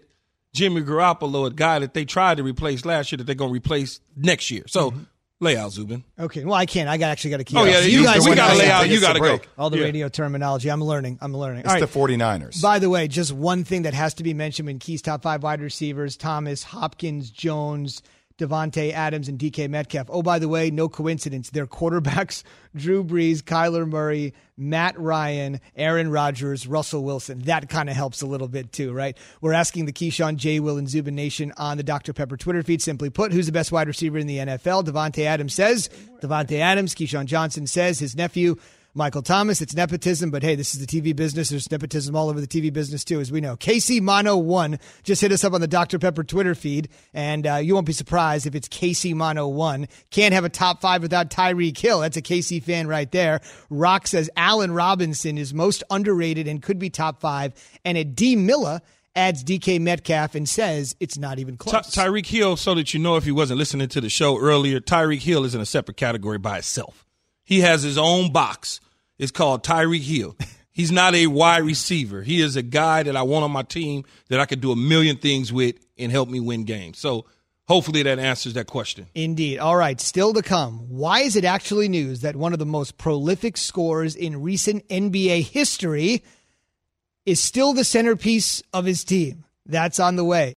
Jimmy 0.54 0.82
Garoppolo, 0.82 1.48
a 1.48 1.50
guy 1.50 1.80
that 1.80 1.94
they 1.94 2.06
tried 2.06 2.38
to 2.38 2.44
replace 2.44 2.86
last 2.86 3.12
year, 3.12 3.18
that 3.18 3.25
they're 3.25 3.36
going 3.36 3.51
to 3.51 3.56
replace 3.56 4.00
next 4.15 4.51
year. 4.51 4.63
So. 4.68 4.92
Mm-hmm. 4.92 5.04
Lay 5.42 5.58
out, 5.58 5.72
Zubin. 5.72 6.06
Okay. 6.18 6.46
Well, 6.46 6.54
I 6.54 6.65
can't. 6.65 6.88
I 6.88 6.96
got 6.96 7.10
actually 7.10 7.32
got 7.32 7.38
to 7.38 7.44
keep. 7.44 7.58
Oh 7.58 7.65
yeah, 7.65 7.82
you, 7.82 8.04
guys. 8.04 8.25
We 8.27 8.36
got 8.36 8.54
to 8.54 8.58
lay 8.58 8.70
out. 8.72 8.88
You 8.88 9.01
got 9.01 9.13
to 9.13 9.20
go. 9.20 9.39
All 9.58 9.70
the 9.70 9.77
yeah. 9.77 9.84
radio 9.84 10.08
terminology. 10.08 10.70
I'm 10.72 10.82
learning. 10.82 11.20
I'm 11.22 11.36
learning. 11.36 11.62
It's 11.62 11.70
All 11.70 11.75
right. 11.75 11.82
the 11.82 12.00
49ers. 12.00 12.62
By 12.62 12.80
the 12.80 12.89
way, 12.89 13.10
just 13.10 13.34
one 13.34 13.65
thing 13.65 13.82
that 13.82 13.94
has 13.94 14.13
to 14.15 14.24
be 14.24 14.34
mentioned 14.34 14.68
when 14.68 14.80
Key's 14.80 15.01
top 15.01 15.24
five 15.24 15.44
wide 15.44 15.60
receivers: 15.60 16.15
Thomas, 16.15 16.63
Hopkins, 16.63 17.32
Jones, 17.32 18.01
Davante 18.38 18.92
Adams 18.92 19.30
and 19.30 19.39
DK 19.39 19.70
Metcalf. 19.70 20.08
Oh, 20.10 20.22
by 20.22 20.39
the 20.39 20.50
way, 20.50 20.70
no 20.70 20.89
coincidence. 20.89 21.50
Their 21.50 21.68
quarterbacks 21.68 22.44
Drew 22.75 23.04
Brees, 23.04 23.42
Kyler 23.42 23.88
Murray, 23.88 24.34
Matt 24.58 25.00
Ryan, 25.00 25.62
Aaron 25.75 26.12
Rodgers, 26.12 26.68
Russell 26.68 27.04
Wilson. 27.04 27.39
That 27.39 27.70
kind 27.70 27.89
of 27.89 27.96
helps 27.96 28.22
a 28.22 28.25
little 28.25 28.48
bit 28.50 28.74
too, 28.74 28.92
right? 28.92 29.18
We're 29.39 29.54
asking 29.54 29.86
the 29.86 29.94
Keyshawn, 29.94 30.36
J. 30.36 30.60
Will, 30.60 30.77
and 30.77 30.89
Zubin 30.89 31.15
Nation 31.15 31.54
on 31.58 31.77
the 31.77 31.84
Dr. 31.84 32.12
Pepper 32.12 32.36
Twitter 32.36 32.62
feed. 32.63 32.82
Simply 32.82 33.10
put, 33.10 33.32
who's 33.32 33.46
the 33.46 33.51
best 33.51 33.72
wide 33.72 33.88
receiver 33.88 34.18
in 34.18 34.27
the 34.27 34.38
NFL? 34.38 34.84
Davante 34.84 35.24
Adams 35.25 35.54
says. 35.54 35.89
Davante 36.22 36.60
Adams. 36.60 36.94
Keyshawn 36.94 37.25
Johnson 37.25 37.68
says 37.68 38.00
his 38.00 38.15
nephew. 38.15 38.58
Michael 38.97 39.21
Thomas, 39.21 39.61
it's 39.61 39.75
nepotism, 39.75 40.31
but 40.31 40.41
hey, 40.41 40.55
this 40.55 40.73
is 40.73 40.79
the 40.79 40.87
TV 40.87 41.13
business. 41.13 41.49
There's 41.49 41.69
nepotism 41.69 42.15
all 42.15 42.29
over 42.29 42.39
the 42.39 42.47
TV 42.47 42.71
business 42.71 43.03
too, 43.03 43.19
as 43.19 43.29
we 43.29 43.41
know. 43.41 43.57
Casey 43.57 43.99
Mono 43.99 44.37
One 44.37 44.79
just 45.03 45.19
hit 45.19 45.33
us 45.33 45.43
up 45.43 45.51
on 45.51 45.59
the 45.59 45.67
Dr 45.67 45.99
Pepper 45.99 46.23
Twitter 46.23 46.55
feed, 46.55 46.87
and 47.13 47.45
uh, 47.45 47.55
you 47.55 47.73
won't 47.73 47.85
be 47.85 47.91
surprised 47.91 48.47
if 48.47 48.55
it's 48.55 48.69
Casey 48.69 49.13
Mono 49.13 49.49
One. 49.49 49.89
Can't 50.11 50.33
have 50.33 50.45
a 50.45 50.49
top 50.49 50.79
five 50.79 51.01
without 51.01 51.29
Tyreek 51.29 51.77
Hill. 51.77 51.99
That's 51.99 52.15
a 52.15 52.21
Casey 52.21 52.61
fan 52.61 52.87
right 52.87 53.11
there. 53.11 53.41
Rock 53.69 54.07
says 54.07 54.29
Allen 54.37 54.71
Robinson 54.71 55.37
is 55.37 55.53
most 55.53 55.83
underrated 55.89 56.47
and 56.47 56.63
could 56.63 56.79
be 56.79 56.89
top 56.89 57.19
five, 57.19 57.51
and 57.83 57.97
a 57.97 58.05
D 58.05 58.37
Miller 58.37 58.79
adds 59.13 59.43
DK 59.43 59.81
Metcalf 59.81 60.35
and 60.35 60.47
says 60.47 60.95
it's 61.01 61.17
not 61.17 61.39
even 61.39 61.57
close. 61.57 61.93
Ty- 61.93 62.07
Tyreek 62.07 62.27
Hill, 62.27 62.55
so 62.55 62.73
that 62.75 62.93
you 62.93 63.01
know 63.01 63.17
if 63.17 63.25
he 63.25 63.31
wasn't 63.33 63.57
listening 63.57 63.89
to 63.89 63.99
the 63.99 64.09
show 64.09 64.39
earlier, 64.39 64.79
Tyreek 64.79 65.21
Hill 65.21 65.43
is 65.43 65.53
in 65.53 65.59
a 65.59 65.65
separate 65.65 65.97
category 65.97 66.37
by 66.37 66.59
itself. 66.59 67.04
He 67.45 67.61
has 67.61 67.83
his 67.83 67.97
own 67.97 68.33
box. 68.33 68.81
It's 69.17 69.31
called 69.31 69.63
Tyreek 69.63 70.01
Hill. 70.01 70.35
He's 70.71 70.91
not 70.91 71.15
a 71.15 71.27
wide 71.27 71.63
receiver. 71.63 72.21
He 72.21 72.41
is 72.41 72.57
a 72.57 72.61
guy 72.61 73.03
that 73.03 73.15
I 73.15 73.21
want 73.21 73.45
on 73.45 73.51
my 73.51 73.61
team 73.61 74.03
that 74.27 74.41
I 74.41 74.45
could 74.45 74.59
do 74.59 74.73
a 74.73 74.75
million 74.75 75.15
things 75.15 75.53
with 75.53 75.75
and 75.97 76.11
help 76.11 76.27
me 76.27 76.41
win 76.41 76.65
games. 76.65 76.99
So 76.99 77.25
hopefully 77.65 78.03
that 78.03 78.19
answers 78.19 78.55
that 78.55 78.67
question. 78.67 79.07
Indeed. 79.15 79.59
All 79.59 79.77
right, 79.77 80.01
still 80.01 80.33
to 80.33 80.41
come. 80.41 80.89
Why 80.89 81.21
is 81.21 81.37
it 81.37 81.45
actually 81.45 81.87
news 81.87 82.21
that 82.21 82.35
one 82.35 82.51
of 82.51 82.59
the 82.59 82.65
most 82.65 82.97
prolific 82.97 83.55
scorers 83.55 84.17
in 84.17 84.41
recent 84.41 84.85
NBA 84.89 85.43
history 85.43 86.23
is 87.25 87.41
still 87.41 87.73
the 87.73 87.85
centerpiece 87.85 88.61
of 88.73 88.83
his 88.83 89.05
team? 89.05 89.45
That's 89.65 89.99
on 89.99 90.17
the 90.17 90.25
way. 90.25 90.55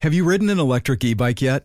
Have 0.00 0.14
you 0.14 0.24
ridden 0.24 0.48
an 0.48 0.58
electric 0.58 1.04
e 1.04 1.12
bike 1.12 1.42
yet? 1.42 1.64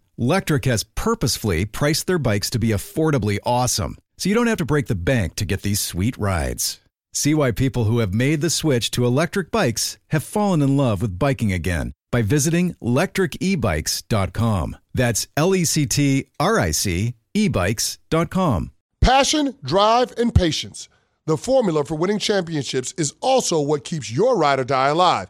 Lectric 0.21 0.65
has 0.65 0.83
purposefully 0.83 1.65
priced 1.65 2.05
their 2.05 2.19
bikes 2.19 2.51
to 2.51 2.59
be 2.59 2.67
affordably 2.67 3.39
awesome, 3.43 3.97
so 4.17 4.29
you 4.29 4.35
don't 4.35 4.45
have 4.45 4.59
to 4.59 4.65
break 4.65 4.85
the 4.85 4.93
bank 4.93 5.33
to 5.33 5.45
get 5.45 5.63
these 5.63 5.79
sweet 5.79 6.15
rides. 6.15 6.79
See 7.11 7.33
why 7.33 7.49
people 7.49 7.85
who 7.85 7.97
have 7.97 8.13
made 8.13 8.41
the 8.41 8.51
switch 8.51 8.91
to 8.91 9.07
electric 9.07 9.49
bikes 9.49 9.97
have 10.09 10.23
fallen 10.23 10.61
in 10.61 10.77
love 10.77 11.01
with 11.01 11.17
biking 11.17 11.51
again 11.51 11.91
by 12.11 12.21
visiting 12.21 12.75
lectricebikes.com. 12.75 14.77
That's 14.93 15.27
L 15.35 15.55
E 15.55 15.65
C 15.65 15.87
T 15.87 16.27
R 16.39 16.59
I 16.59 16.69
C 16.69 17.15
ebikes.com. 17.33 18.71
Passion, 19.01 19.55
drive, 19.63 20.13
and 20.19 20.35
patience. 20.35 20.87
The 21.25 21.35
formula 21.35 21.83
for 21.83 21.95
winning 21.95 22.19
championships 22.19 22.93
is 22.95 23.15
also 23.21 23.59
what 23.59 23.83
keeps 23.83 24.11
your 24.11 24.37
ride 24.37 24.59
or 24.59 24.65
die 24.65 24.89
alive. 24.89 25.29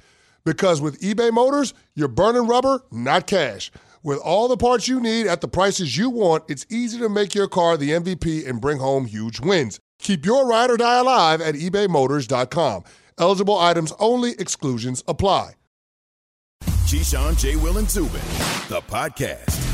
Because 0.43 0.81
with 0.81 0.99
eBay 1.01 1.31
Motors, 1.31 1.73
you're 1.95 2.07
burning 2.07 2.47
rubber, 2.47 2.83
not 2.91 3.27
cash. 3.27 3.71
With 4.03 4.19
all 4.19 4.47
the 4.47 4.57
parts 4.57 4.87
you 4.87 4.99
need 4.99 5.27
at 5.27 5.41
the 5.41 5.47
prices 5.47 5.95
you 5.97 6.09
want, 6.09 6.43
it's 6.47 6.65
easy 6.69 6.97
to 6.99 7.09
make 7.09 7.35
your 7.35 7.47
car 7.47 7.77
the 7.77 7.91
MVP 7.91 8.47
and 8.47 8.59
bring 8.59 8.79
home 8.79 9.05
huge 9.05 9.39
wins. 9.39 9.79
Keep 9.99 10.25
your 10.25 10.47
ride 10.47 10.71
or 10.71 10.77
die 10.77 10.99
alive 10.99 11.41
at 11.41 11.53
ebaymotors.com. 11.55 12.83
Eligible 13.19 13.59
items 13.59 13.93
only, 13.99 14.31
exclusions 14.39 15.03
apply. 15.07 15.53
Keyshawn, 16.87 17.39
J. 17.39 17.55
Will, 17.55 17.77
and 17.77 17.89
Zubin, 17.89 18.19
the 18.67 18.81
podcast. 18.87 19.69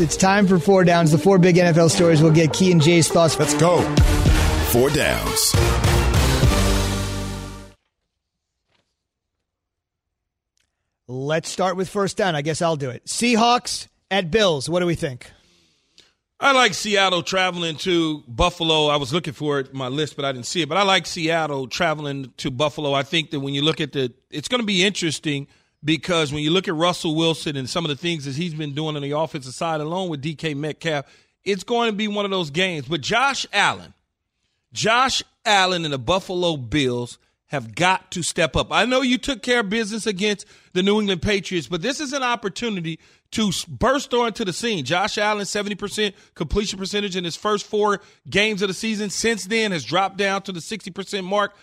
It's 0.00 0.16
time 0.16 0.46
for 0.46 0.58
four 0.58 0.84
downs. 0.84 1.12
The 1.12 1.18
four 1.18 1.38
big 1.38 1.56
NFL 1.56 1.90
stories. 1.90 2.22
We'll 2.22 2.32
get 2.32 2.52
Key 2.52 2.72
and 2.72 2.80
Jay's 2.80 3.08
thoughts. 3.08 3.38
Let's 3.38 3.54
go. 3.54 3.82
Four 4.72 4.88
downs. 4.88 5.52
Let's 11.08 11.48
start 11.48 11.76
with 11.76 11.88
first 11.88 12.16
down. 12.16 12.34
I 12.34 12.42
guess 12.42 12.62
I'll 12.62 12.76
do 12.76 12.90
it. 12.90 13.04
Seahawks 13.06 13.88
at 14.10 14.30
Bills. 14.30 14.68
What 14.68 14.80
do 14.80 14.86
we 14.86 14.94
think? 14.94 15.30
I 16.38 16.52
like 16.52 16.74
Seattle 16.74 17.22
traveling 17.22 17.76
to 17.78 18.24
Buffalo. 18.26 18.86
I 18.86 18.96
was 18.96 19.12
looking 19.12 19.32
for 19.32 19.60
it 19.60 19.72
my 19.72 19.88
list, 19.88 20.16
but 20.16 20.24
I 20.24 20.32
didn't 20.32 20.46
see 20.46 20.62
it. 20.62 20.68
But 20.68 20.76
I 20.76 20.82
like 20.82 21.06
Seattle 21.06 21.68
traveling 21.68 22.32
to 22.38 22.50
Buffalo. 22.50 22.92
I 22.94 23.04
think 23.04 23.30
that 23.30 23.40
when 23.40 23.54
you 23.54 23.62
look 23.62 23.80
at 23.80 23.92
the, 23.92 24.12
it's 24.30 24.48
going 24.48 24.60
to 24.60 24.66
be 24.66 24.84
interesting 24.84 25.46
because 25.84 26.32
when 26.32 26.42
you 26.42 26.50
look 26.50 26.66
at 26.66 26.74
Russell 26.74 27.14
Wilson 27.14 27.56
and 27.56 27.70
some 27.70 27.84
of 27.84 27.90
the 27.90 27.96
things 27.96 28.24
that 28.24 28.34
he's 28.34 28.54
been 28.54 28.74
doing 28.74 28.96
on 28.96 29.02
the 29.02 29.12
offensive 29.12 29.54
side, 29.54 29.80
along 29.80 30.08
with 30.08 30.22
DK 30.22 30.56
Metcalf, 30.56 31.06
it's 31.44 31.64
going 31.64 31.90
to 31.90 31.96
be 31.96 32.08
one 32.08 32.24
of 32.24 32.30
those 32.30 32.50
games. 32.50 32.86
But 32.88 33.02
Josh 33.02 33.46
Allen, 33.52 33.94
Josh 34.72 35.22
Allen 35.44 35.84
and 35.84 35.94
the 35.94 35.98
Buffalo 35.98 36.56
Bills 36.56 37.18
have 37.52 37.74
got 37.74 38.10
to 38.10 38.22
step 38.22 38.56
up. 38.56 38.72
I 38.72 38.86
know 38.86 39.02
you 39.02 39.18
took 39.18 39.42
care 39.42 39.60
of 39.60 39.68
business 39.68 40.06
against 40.06 40.46
the 40.72 40.82
New 40.82 40.98
England 40.98 41.20
Patriots, 41.20 41.68
but 41.68 41.82
this 41.82 42.00
is 42.00 42.14
an 42.14 42.22
opportunity 42.22 42.98
to 43.32 43.52
burst 43.68 44.14
onto 44.14 44.42
the 44.42 44.54
scene. 44.54 44.86
Josh 44.86 45.18
Allen, 45.18 45.44
70% 45.44 46.14
completion 46.34 46.78
percentage 46.78 47.14
in 47.14 47.24
his 47.24 47.36
first 47.36 47.66
four 47.66 48.00
games 48.28 48.62
of 48.62 48.68
the 48.68 48.74
season. 48.74 49.10
Since 49.10 49.44
then, 49.44 49.70
has 49.70 49.84
dropped 49.84 50.16
down 50.16 50.40
to 50.42 50.52
the 50.52 50.60
60% 50.60 51.24
mark. 51.24 51.54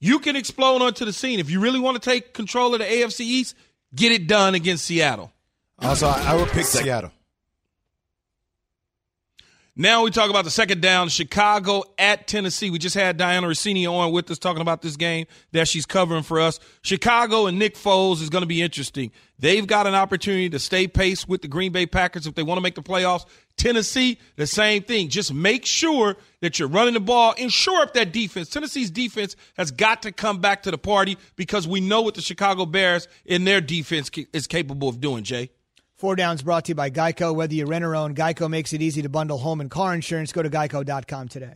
You 0.00 0.18
can 0.18 0.36
explode 0.36 0.82
onto 0.82 1.06
the 1.06 1.14
scene. 1.14 1.40
If 1.40 1.50
you 1.50 1.60
really 1.60 1.80
want 1.80 2.00
to 2.00 2.10
take 2.10 2.34
control 2.34 2.74
of 2.74 2.80
the 2.80 2.86
AFC 2.86 3.20
East, 3.20 3.56
get 3.94 4.12
it 4.12 4.28
done 4.28 4.54
against 4.54 4.84
Seattle. 4.84 5.32
Also, 5.78 6.08
I 6.08 6.34
would 6.34 6.48
pick 6.48 6.66
Seattle. 6.66 7.10
Now 9.80 10.02
we 10.02 10.10
talk 10.10 10.28
about 10.28 10.44
the 10.44 10.50
second 10.50 10.82
down, 10.82 11.08
Chicago 11.08 11.84
at 11.98 12.26
Tennessee. 12.26 12.68
We 12.68 12.80
just 12.80 12.96
had 12.96 13.16
Dianna 13.16 13.44
Russini 13.44 13.88
on 13.88 14.10
with 14.10 14.28
us 14.28 14.36
talking 14.36 14.60
about 14.60 14.82
this 14.82 14.96
game 14.96 15.26
that 15.52 15.68
she's 15.68 15.86
covering 15.86 16.24
for 16.24 16.40
us. 16.40 16.58
Chicago 16.82 17.46
and 17.46 17.60
Nick 17.60 17.76
Foles 17.76 18.20
is 18.20 18.28
going 18.28 18.42
to 18.42 18.48
be 18.48 18.60
interesting. 18.60 19.12
They've 19.38 19.64
got 19.64 19.86
an 19.86 19.94
opportunity 19.94 20.50
to 20.50 20.58
stay 20.58 20.88
pace 20.88 21.28
with 21.28 21.42
the 21.42 21.48
Green 21.48 21.70
Bay 21.70 21.86
Packers 21.86 22.26
if 22.26 22.34
they 22.34 22.42
want 22.42 22.58
to 22.58 22.60
make 22.60 22.74
the 22.74 22.82
playoffs. 22.82 23.24
Tennessee, 23.56 24.18
the 24.34 24.48
same 24.48 24.82
thing. 24.82 25.10
Just 25.10 25.32
make 25.32 25.64
sure 25.64 26.16
that 26.40 26.58
you're 26.58 26.66
running 26.66 26.94
the 26.94 27.00
ball 27.00 27.36
and 27.38 27.52
shore 27.52 27.80
up 27.80 27.94
that 27.94 28.12
defense. 28.12 28.48
Tennessee's 28.48 28.90
defense 28.90 29.36
has 29.56 29.70
got 29.70 30.02
to 30.02 30.10
come 30.10 30.40
back 30.40 30.64
to 30.64 30.72
the 30.72 30.78
party 30.78 31.16
because 31.36 31.68
we 31.68 31.80
know 31.80 32.00
what 32.00 32.16
the 32.16 32.20
Chicago 32.20 32.66
Bears 32.66 33.06
in 33.24 33.44
their 33.44 33.60
defense 33.60 34.10
is 34.32 34.48
capable 34.48 34.88
of 34.88 35.00
doing, 35.00 35.22
Jay. 35.22 35.50
Four 35.98 36.14
Downs 36.14 36.42
brought 36.42 36.66
to 36.66 36.70
you 36.70 36.74
by 36.76 36.90
Geico. 36.90 37.34
Whether 37.34 37.54
you 37.54 37.66
rent 37.66 37.84
or 37.84 37.96
own, 37.96 38.14
Geico 38.14 38.48
makes 38.48 38.72
it 38.72 38.80
easy 38.80 39.02
to 39.02 39.08
bundle 39.08 39.38
home 39.38 39.60
and 39.60 39.68
car 39.68 39.92
insurance. 39.92 40.30
Go 40.30 40.44
to 40.44 40.48
geico.com 40.48 41.26
today. 41.26 41.54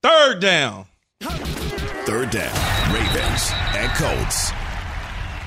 Third 0.00 0.38
down. 0.40 0.86
Third 1.20 2.30
down. 2.30 2.94
Ravens 2.94 3.50
and 3.74 3.90
Colts. 3.94 4.52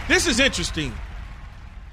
This 0.10 0.27
is 0.27 0.41
interesting. 0.41 0.93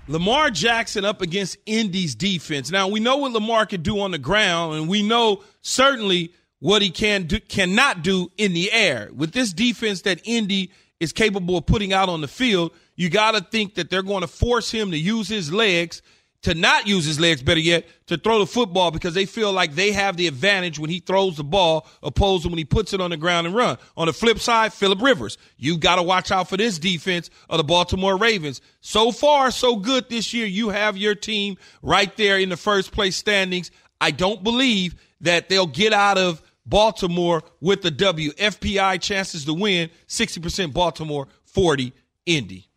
Lamar 0.08 0.50
Jackson 0.50 1.04
up 1.04 1.22
against 1.22 1.56
Indy's 1.66 2.16
defense. 2.16 2.68
Now 2.68 2.88
we 2.88 2.98
know 2.98 3.18
what 3.18 3.30
Lamar 3.30 3.64
can 3.64 3.82
do 3.82 4.00
on 4.00 4.10
the 4.10 4.18
ground, 4.18 4.74
and 4.74 4.88
we 4.88 5.04
know 5.04 5.44
certainly 5.62 6.32
what 6.58 6.82
he 6.82 6.90
can 6.90 7.28
do, 7.28 7.38
cannot 7.38 8.02
do 8.02 8.32
in 8.36 8.54
the 8.54 8.72
air. 8.72 9.08
With 9.14 9.30
this 9.30 9.52
defense 9.52 10.02
that 10.02 10.20
Indy 10.24 10.72
is 10.98 11.12
capable 11.12 11.56
of 11.56 11.66
putting 11.66 11.92
out 11.92 12.08
on 12.08 12.22
the 12.22 12.28
field, 12.28 12.72
you 12.96 13.08
got 13.08 13.32
to 13.32 13.40
think 13.40 13.74
that 13.76 13.88
they're 13.88 14.02
going 14.02 14.22
to 14.22 14.26
force 14.26 14.70
him 14.70 14.90
to 14.90 14.98
use 14.98 15.28
his 15.28 15.52
legs, 15.52 16.02
to 16.44 16.54
not 16.54 16.86
use 16.86 17.06
his 17.06 17.18
legs, 17.18 17.42
better 17.42 17.60
yet, 17.60 17.86
to 18.06 18.18
throw 18.18 18.38
the 18.38 18.46
football 18.46 18.90
because 18.90 19.14
they 19.14 19.24
feel 19.24 19.50
like 19.50 19.74
they 19.74 19.92
have 19.92 20.18
the 20.18 20.26
advantage 20.26 20.78
when 20.78 20.90
he 20.90 21.00
throws 21.00 21.38
the 21.38 21.44
ball 21.44 21.86
opposed 22.02 22.42
to 22.42 22.50
when 22.50 22.58
he 22.58 22.66
puts 22.66 22.92
it 22.92 23.00
on 23.00 23.10
the 23.10 23.16
ground 23.16 23.46
and 23.46 23.56
run. 23.56 23.78
On 23.96 24.06
the 24.06 24.12
flip 24.12 24.38
side, 24.38 24.72
Philip 24.72 25.00
Rivers. 25.00 25.38
You 25.56 25.78
got 25.78 25.96
to 25.96 26.02
watch 26.02 26.30
out 26.30 26.50
for 26.50 26.58
this 26.58 26.78
defense 26.78 27.30
of 27.48 27.56
the 27.56 27.64
Baltimore 27.64 28.18
Ravens. 28.18 28.60
So 28.82 29.10
far, 29.10 29.50
so 29.50 29.76
good 29.76 30.10
this 30.10 30.34
year. 30.34 30.46
You 30.46 30.68
have 30.68 30.98
your 30.98 31.14
team 31.14 31.56
right 31.80 32.14
there 32.18 32.38
in 32.38 32.50
the 32.50 32.58
first 32.58 32.92
place 32.92 33.16
standings. 33.16 33.70
I 33.98 34.10
don't 34.10 34.44
believe 34.44 34.96
that 35.22 35.48
they'll 35.48 35.66
get 35.66 35.94
out 35.94 36.18
of 36.18 36.42
Baltimore 36.66 37.42
with 37.62 37.80
the 37.80 37.90
W. 37.90 38.32
FPI 38.32 39.00
chances 39.00 39.46
to 39.46 39.54
win 39.54 39.88
60% 40.08 40.74
Baltimore, 40.74 41.26
40 41.44 41.94
Indy. 42.26 42.68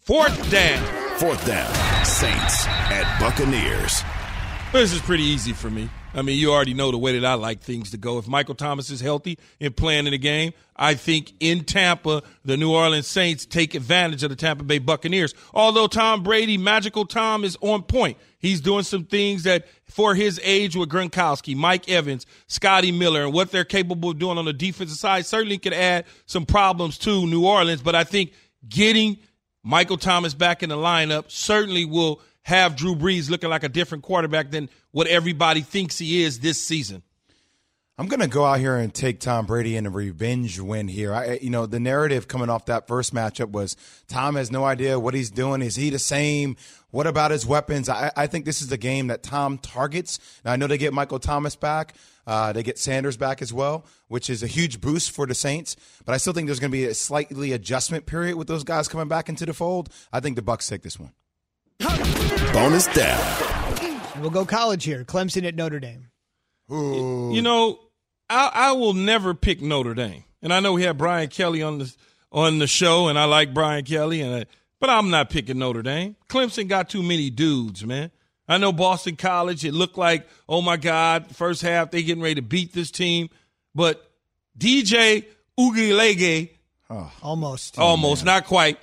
Fourth 0.00 0.50
down. 0.50 1.05
Fourth 1.18 1.46
down. 1.46 2.04
Saints 2.04 2.66
at 2.66 3.18
Buccaneers. 3.18 4.02
This 4.70 4.92
is 4.92 5.00
pretty 5.00 5.22
easy 5.22 5.54
for 5.54 5.70
me. 5.70 5.88
I 6.12 6.20
mean, 6.20 6.38
you 6.38 6.52
already 6.52 6.74
know 6.74 6.90
the 6.90 6.98
way 6.98 7.18
that 7.18 7.26
I 7.26 7.34
like 7.34 7.60
things 7.60 7.92
to 7.92 7.96
go. 7.96 8.18
If 8.18 8.28
Michael 8.28 8.54
Thomas 8.54 8.90
is 8.90 9.00
healthy 9.00 9.38
and 9.58 9.74
playing 9.74 10.06
in 10.06 10.10
the 10.10 10.18
game, 10.18 10.52
I 10.76 10.92
think 10.92 11.32
in 11.40 11.64
Tampa, 11.64 12.22
the 12.44 12.58
New 12.58 12.70
Orleans 12.70 13.06
Saints 13.06 13.46
take 13.46 13.74
advantage 13.74 14.24
of 14.24 14.28
the 14.28 14.36
Tampa 14.36 14.62
Bay 14.62 14.78
Buccaneers. 14.78 15.32
Although 15.54 15.86
Tom 15.86 16.22
Brady, 16.22 16.58
magical 16.58 17.06
Tom, 17.06 17.44
is 17.44 17.56
on 17.62 17.82
point. 17.84 18.18
He's 18.38 18.60
doing 18.60 18.82
some 18.82 19.06
things 19.06 19.44
that, 19.44 19.66
for 19.84 20.14
his 20.14 20.38
age 20.44 20.76
with 20.76 20.90
Gronkowski, 20.90 21.56
Mike 21.56 21.88
Evans, 21.88 22.26
Scotty 22.46 22.92
Miller, 22.92 23.22
and 23.24 23.32
what 23.32 23.50
they're 23.50 23.64
capable 23.64 24.10
of 24.10 24.18
doing 24.18 24.36
on 24.36 24.44
the 24.44 24.52
defensive 24.52 24.98
side 24.98 25.24
certainly 25.24 25.56
could 25.56 25.72
add 25.72 26.04
some 26.26 26.44
problems 26.44 26.98
to 26.98 27.26
New 27.26 27.46
Orleans. 27.46 27.80
But 27.80 27.94
I 27.94 28.04
think 28.04 28.32
getting 28.68 29.16
Michael 29.66 29.98
Thomas 29.98 30.32
back 30.32 30.62
in 30.62 30.68
the 30.68 30.76
lineup 30.76 31.24
certainly 31.28 31.84
will 31.84 32.20
have 32.42 32.76
Drew 32.76 32.94
Brees 32.94 33.28
looking 33.28 33.50
like 33.50 33.64
a 33.64 33.68
different 33.68 34.04
quarterback 34.04 34.52
than 34.52 34.70
what 34.92 35.08
everybody 35.08 35.60
thinks 35.60 35.98
he 35.98 36.22
is 36.22 36.38
this 36.38 36.62
season. 36.62 37.02
I'm 37.98 38.06
going 38.06 38.20
to 38.20 38.28
go 38.28 38.44
out 38.44 38.60
here 38.60 38.76
and 38.76 38.94
take 38.94 39.18
Tom 39.18 39.44
Brady 39.44 39.74
in 39.74 39.84
a 39.84 39.90
revenge 39.90 40.60
win 40.60 40.86
here. 40.86 41.12
I, 41.12 41.40
you 41.42 41.50
know, 41.50 41.66
the 41.66 41.80
narrative 41.80 42.28
coming 42.28 42.48
off 42.48 42.66
that 42.66 42.86
first 42.86 43.12
matchup 43.12 43.50
was 43.50 43.74
Tom 44.06 44.36
has 44.36 44.52
no 44.52 44.64
idea 44.64 45.00
what 45.00 45.14
he's 45.14 45.32
doing. 45.32 45.62
Is 45.62 45.74
he 45.74 45.90
the 45.90 45.98
same? 45.98 46.56
What 46.96 47.06
about 47.06 47.30
his 47.30 47.44
weapons? 47.44 47.90
I, 47.90 48.10
I 48.16 48.26
think 48.26 48.46
this 48.46 48.62
is 48.62 48.68
the 48.68 48.78
game 48.78 49.08
that 49.08 49.22
Tom 49.22 49.58
targets. 49.58 50.18
Now, 50.46 50.52
I 50.52 50.56
know 50.56 50.66
they 50.66 50.78
get 50.78 50.94
Michael 50.94 51.18
Thomas 51.18 51.54
back. 51.54 51.94
Uh, 52.26 52.54
they 52.54 52.62
get 52.62 52.78
Sanders 52.78 53.18
back 53.18 53.42
as 53.42 53.52
well, 53.52 53.84
which 54.08 54.30
is 54.30 54.42
a 54.42 54.46
huge 54.46 54.80
boost 54.80 55.10
for 55.10 55.26
the 55.26 55.34
Saints. 55.34 55.76
But 56.06 56.14
I 56.14 56.16
still 56.16 56.32
think 56.32 56.46
there's 56.46 56.58
going 56.58 56.70
to 56.70 56.76
be 56.76 56.86
a 56.86 56.94
slightly 56.94 57.52
adjustment 57.52 58.06
period 58.06 58.36
with 58.36 58.48
those 58.48 58.64
guys 58.64 58.88
coming 58.88 59.08
back 59.08 59.28
into 59.28 59.44
the 59.44 59.52
fold. 59.52 59.90
I 60.10 60.20
think 60.20 60.36
the 60.36 60.42
Bucks 60.42 60.68
take 60.68 60.80
this 60.80 60.98
one. 60.98 61.12
Bonus 62.54 62.86
down. 62.86 64.22
We'll 64.22 64.30
go 64.30 64.46
college 64.46 64.84
here. 64.84 65.04
Clemson 65.04 65.46
at 65.46 65.54
Notre 65.54 65.80
Dame. 65.80 66.08
You 66.70 67.42
know, 67.42 67.78
I, 68.30 68.50
I 68.54 68.72
will 68.72 68.94
never 68.94 69.34
pick 69.34 69.60
Notre 69.60 69.92
Dame, 69.92 70.24
and 70.40 70.50
I 70.50 70.60
know 70.60 70.72
we 70.72 70.84
have 70.84 70.96
Brian 70.96 71.28
Kelly 71.28 71.62
on 71.62 71.76
the 71.76 71.94
on 72.32 72.58
the 72.58 72.66
show, 72.66 73.08
and 73.08 73.18
I 73.18 73.26
like 73.26 73.52
Brian 73.52 73.84
Kelly, 73.84 74.22
and 74.22 74.34
I, 74.34 74.46
but 74.80 74.90
I'm 74.90 75.10
not 75.10 75.30
picking 75.30 75.58
Notre 75.58 75.82
Dame. 75.82 76.16
Clemson 76.28 76.68
got 76.68 76.88
too 76.88 77.02
many 77.02 77.30
dudes, 77.30 77.84
man. 77.84 78.10
I 78.48 78.58
know 78.58 78.72
Boston 78.72 79.16
College. 79.16 79.64
It 79.64 79.72
looked 79.74 79.98
like, 79.98 80.28
oh 80.48 80.62
my 80.62 80.76
God, 80.76 81.34
first 81.34 81.62
half 81.62 81.90
they 81.90 82.02
getting 82.02 82.22
ready 82.22 82.36
to 82.36 82.42
beat 82.42 82.72
this 82.72 82.90
team, 82.90 83.28
but 83.74 84.10
DJ 84.58 85.24
Uiagalelei, 85.58 86.50
Almost. 87.22 87.78
almost 87.78 88.24
not 88.24 88.44
quite. 88.44 88.78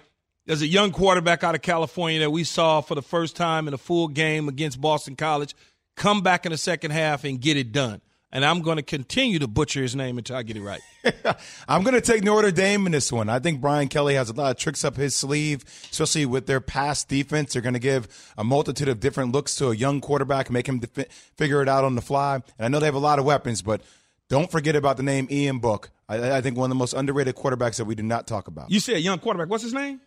There's 0.45 0.62
a 0.62 0.67
young 0.67 0.91
quarterback 0.91 1.43
out 1.45 1.55
of 1.55 1.62
California 1.62 2.19
that 2.19 2.31
we 2.31 2.43
saw 2.43 2.81
for 2.81 2.95
the 2.95 3.01
first 3.01 3.38
time 3.38 3.67
in 3.69 3.73
a 3.73 3.77
full 3.77 4.09
game 4.09 4.50
against 4.50 4.81
Boston 4.81 5.15
College 5.15 5.55
come 5.95 6.21
back 6.21 6.45
in 6.45 6.51
the 6.51 6.57
second 6.57 6.91
half 6.91 7.23
and 7.23 7.39
get 7.39 7.55
it 7.55 7.71
done. 7.71 8.01
And 8.33 8.43
I'm 8.43 8.63
going 8.63 8.77
to 8.77 8.83
continue 8.83 9.37
to 9.39 9.47
butcher 9.47 9.83
his 9.83 9.95
name 9.95 10.17
until 10.17 10.35
I 10.35 10.41
get 10.41 10.57
it 10.57 10.63
right. 10.63 10.81
I'm 11.67 11.83
going 11.83 11.93
to 11.93 12.01
take 12.01 12.23
Notre 12.23 12.51
Dame 12.51 12.87
in 12.87 12.91
this 12.91 13.11
one. 13.11 13.29
I 13.29 13.37
think 13.37 13.61
Brian 13.61 13.89
Kelly 13.89 14.15
has 14.15 14.29
a 14.31 14.33
lot 14.33 14.49
of 14.49 14.57
tricks 14.57 14.83
up 14.83 14.95
his 14.95 15.15
sleeve, 15.15 15.63
especially 15.91 16.25
with 16.25 16.47
their 16.47 16.59
pass 16.59 17.03
defense. 17.03 17.53
They're 17.53 17.61
going 17.61 17.75
to 17.75 17.79
give 17.79 18.33
a 18.35 18.43
multitude 18.43 18.87
of 18.87 18.99
different 18.99 19.33
looks 19.33 19.55
to 19.57 19.69
a 19.69 19.75
young 19.75 20.01
quarterback, 20.01 20.49
make 20.49 20.67
him 20.67 20.79
defi- 20.79 21.05
figure 21.37 21.61
it 21.61 21.69
out 21.69 21.83
on 21.83 21.93
the 21.93 22.01
fly. 22.01 22.35
And 22.57 22.65
I 22.65 22.67
know 22.69 22.79
they 22.79 22.87
have 22.87 22.95
a 22.95 22.99
lot 22.99 23.19
of 23.19 23.25
weapons, 23.25 23.61
but 23.61 23.81
don't 24.29 24.49
forget 24.49 24.75
about 24.75 24.97
the 24.97 25.03
name 25.03 25.27
Ian 25.29 25.59
Book. 25.59 25.91
I, 26.09 26.37
I 26.37 26.41
think 26.41 26.57
one 26.57 26.65
of 26.65 26.75
the 26.75 26.79
most 26.79 26.93
underrated 26.93 27.35
quarterbacks 27.35 27.77
that 27.77 27.85
we 27.85 27.93
do 27.93 28.01
not 28.01 28.25
talk 28.25 28.47
about. 28.47 28.71
You 28.71 28.79
said 28.79 28.97
young 29.01 29.19
quarterback. 29.19 29.49
What's 29.49 29.63
his 29.63 29.75
name? 29.75 30.01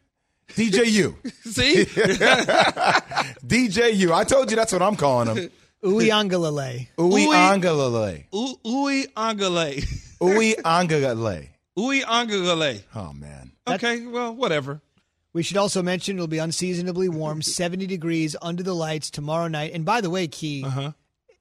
DJU. 0.49 1.14
See? 1.45 1.85
DJU. 3.47 4.12
I 4.12 4.25
told 4.25 4.50
you 4.50 4.56
that's 4.56 4.73
what 4.73 4.83
I'm 4.83 4.97
calling 4.97 5.37
him. 5.37 5.50
Uiagalelei. 5.87 6.88
Ui 6.99 7.26
Ui- 7.26 7.35
Angalale. 7.35 8.25
U- 8.33 8.59
Ui 8.66 9.07
Angale. 9.16 9.85
Ui 10.23 10.55
Angalale. 10.64 11.49
Ui 11.78 12.02
Angale. 12.02 12.83
Oh, 12.95 13.12
man. 13.12 13.52
Okay, 13.69 14.07
well, 14.07 14.35
whatever. 14.35 14.81
We 15.32 15.43
should 15.43 15.56
also 15.58 15.82
mention 15.82 16.17
it'll 16.17 16.26
be 16.26 16.39
unseasonably 16.39 17.08
warm, 17.08 17.43
70 17.43 17.87
degrees 17.87 18.34
under 18.41 18.63
the 18.63 18.75
lights 18.75 19.11
tomorrow 19.11 19.49
night. 19.49 19.73
And 19.75 19.84
by 19.84 20.00
the 20.00 20.08
way, 20.11 20.26
Key, 20.26 20.65
Uh-huh. 20.65 20.93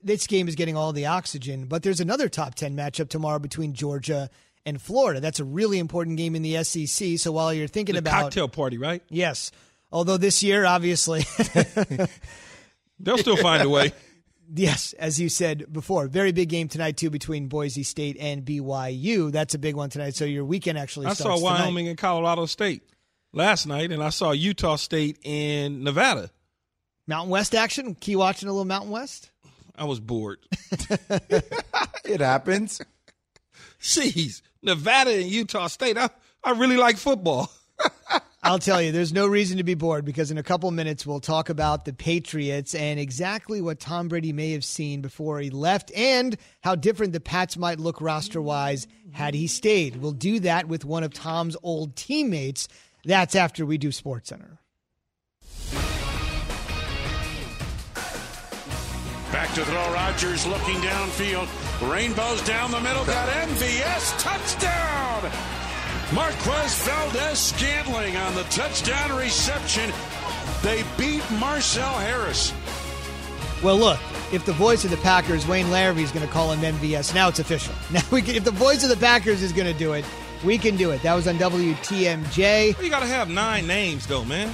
this 0.04 0.28
game 0.28 0.48
is 0.48 0.56
getting 0.56 0.76
all 0.76 0.92
the 0.94 1.06
oxygen, 1.06 1.66
but 1.66 1.82
there's 1.84 2.00
another 2.02 2.28
top 2.30 2.56
10 2.56 2.76
matchup 2.76 3.10
tomorrow 3.10 3.40
between 3.40 3.74
Georgia 3.74 4.30
and 4.66 4.82
Florida. 4.82 5.20
That's 5.22 5.40
a 5.40 5.46
really 5.46 5.80
important 5.80 6.18
game 6.18 6.36
in 6.36 6.42
the 6.42 6.62
SEC. 6.64 7.18
So 7.20 7.32
while 7.32 7.54
you're 7.54 7.68
thinking 7.68 7.94
The 7.94 8.00
about. 8.00 8.22
cocktail 8.24 8.48
party, 8.50 8.78
right? 8.78 9.02
Yes. 9.10 9.52
Although 9.92 10.18
this 10.18 10.44
year, 10.44 10.66
obviously, 10.66 11.24
They'll 13.00 13.18
still 13.18 13.38
find 13.38 13.62
a 13.64 13.70
way. 13.70 13.92
Yes, 14.54 14.94
as 14.94 15.20
you 15.20 15.30
said 15.30 15.72
before, 15.72 16.08
very 16.08 16.32
big 16.32 16.50
game 16.50 16.68
tonight, 16.68 16.98
too, 16.98 17.10
between 17.10 17.48
Boise 17.48 17.84
State 17.84 18.18
and 18.20 18.44
BYU. 18.46 19.32
That's 19.32 19.54
a 19.54 19.60
big 19.60 19.76
one 19.76 19.90
tonight. 19.90 20.16
So 20.16 20.26
your 20.26 20.46
weekend 20.46 20.78
actually 20.78 21.08
I 21.08 21.14
saw 21.14 21.24
starts 21.24 21.42
tonight. 21.42 21.60
Wyoming 21.62 21.88
and 21.88 21.98
Colorado 21.98 22.46
State 22.46 22.84
last 23.34 23.66
night, 23.68 23.92
and 23.92 24.04
I 24.04 24.10
saw 24.10 24.32
Utah 24.32 24.76
State 24.76 25.20
and 25.26 25.84
Nevada. 25.84 26.32
Mountain 27.08 27.30
West 27.30 27.54
action. 27.56 27.96
Key 27.96 28.16
watching 28.16 28.50
a 28.50 28.52
little 28.52 28.66
Mountain 28.66 28.92
West? 28.92 29.32
I 29.76 29.84
was 29.86 30.00
bored. 30.00 30.40
It 32.06 32.22
happens. 32.22 32.82
Jeez, 33.82 34.42
Nevada 34.62 35.12
and 35.12 35.26
Utah 35.26 35.68
State. 35.68 35.98
I, 35.98 36.10
I 36.44 36.52
really 36.52 36.78
like 36.78 36.98
football. 36.98 37.52
I'll 38.46 38.60
tell 38.60 38.80
you, 38.80 38.92
there's 38.92 39.12
no 39.12 39.26
reason 39.26 39.58
to 39.58 39.64
be 39.64 39.74
bored 39.74 40.06
because 40.06 40.30
in 40.30 40.38
a 40.38 40.44
couple 40.44 40.70
minutes 40.70 41.04
we'll 41.04 41.20
talk 41.20 41.50
about 41.50 41.84
the 41.86 41.94
Patriots 41.94 42.76
and 42.76 43.00
exactly 43.00 43.60
what 43.60 43.80
Tom 43.80 44.08
Brady 44.08 44.34
may 44.34 44.52
have 44.52 44.64
seen 44.64 45.02
before 45.02 45.40
he 45.40 45.50
left 45.50 45.92
and 45.96 46.38
how 46.62 46.76
different 46.76 47.14
the 47.14 47.20
Pats 47.20 47.58
might 47.58 47.80
look 47.80 48.00
roster 48.02 48.40
wise 48.40 48.86
had 49.14 49.34
he 49.34 49.48
stayed. 49.48 49.96
We'll 49.96 50.12
do 50.12 50.40
that 50.42 50.68
with 50.68 50.86
one 50.86 51.04
of 51.04 51.12
Tom's 51.12 51.58
old 51.64 51.96
teammates. 51.96 52.68
That's 53.04 53.34
after 53.34 53.66
we 53.66 53.80
do 53.80 53.92
Sports 53.92 54.30
Center. 54.30 54.60
Back 59.32 59.56
to 59.56 59.66
throw 59.66 59.92
Rodgers 59.92 60.46
looking 60.46 60.76
downfield. 60.76 61.92
Rainbows 61.92 62.44
down 62.44 62.70
the 62.70 62.80
middle. 62.80 63.06
Got 63.06 63.28
MVS. 63.28 64.20
Touchdown. 64.22 65.65
Marquez 66.14 66.78
Valdez 66.88 67.40
Scantling 67.40 68.16
on 68.16 68.36
the 68.36 68.44
touchdown 68.44 69.18
reception. 69.18 69.92
They 70.62 70.84
beat 70.98 71.24
Marcell 71.40 71.94
Harris. 71.94 72.54
Well, 73.64 73.78
look, 73.78 74.00
if 74.32 74.46
the 74.46 74.54
voice 74.54 74.86
of 74.86 74.92
the 74.92 74.98
Packers, 74.98 75.48
Wayne 75.48 75.66
Larrivee, 75.68 76.04
is 76.04 76.12
going 76.12 76.26
to 76.26 76.32
call 76.32 76.52
him 76.52 76.76
MVS, 76.76 77.16
now 77.16 77.28
it's 77.30 77.40
official. 77.40 77.74
Now 77.92 78.02
we 78.12 78.22
can, 78.22 78.36
if 78.36 78.44
the 78.44 78.52
voice 78.52 78.84
of 78.84 78.90
the 78.90 78.98
Packers 78.98 79.42
is 79.42 79.52
going 79.52 79.72
to 79.72 79.78
do 79.78 79.94
it, 79.94 80.06
we 80.44 80.58
can 80.58 80.76
do 80.76 80.92
it. 80.92 81.02
That 81.02 81.16
was 81.16 81.28
on 81.28 81.36
WTMJ. 81.38 82.82
You 82.82 82.90
got 82.90 83.00
to 83.00 83.08
have 83.08 83.30
nine 83.30 83.66
names, 83.66 84.06
though, 84.06 84.26
man. 84.26 84.54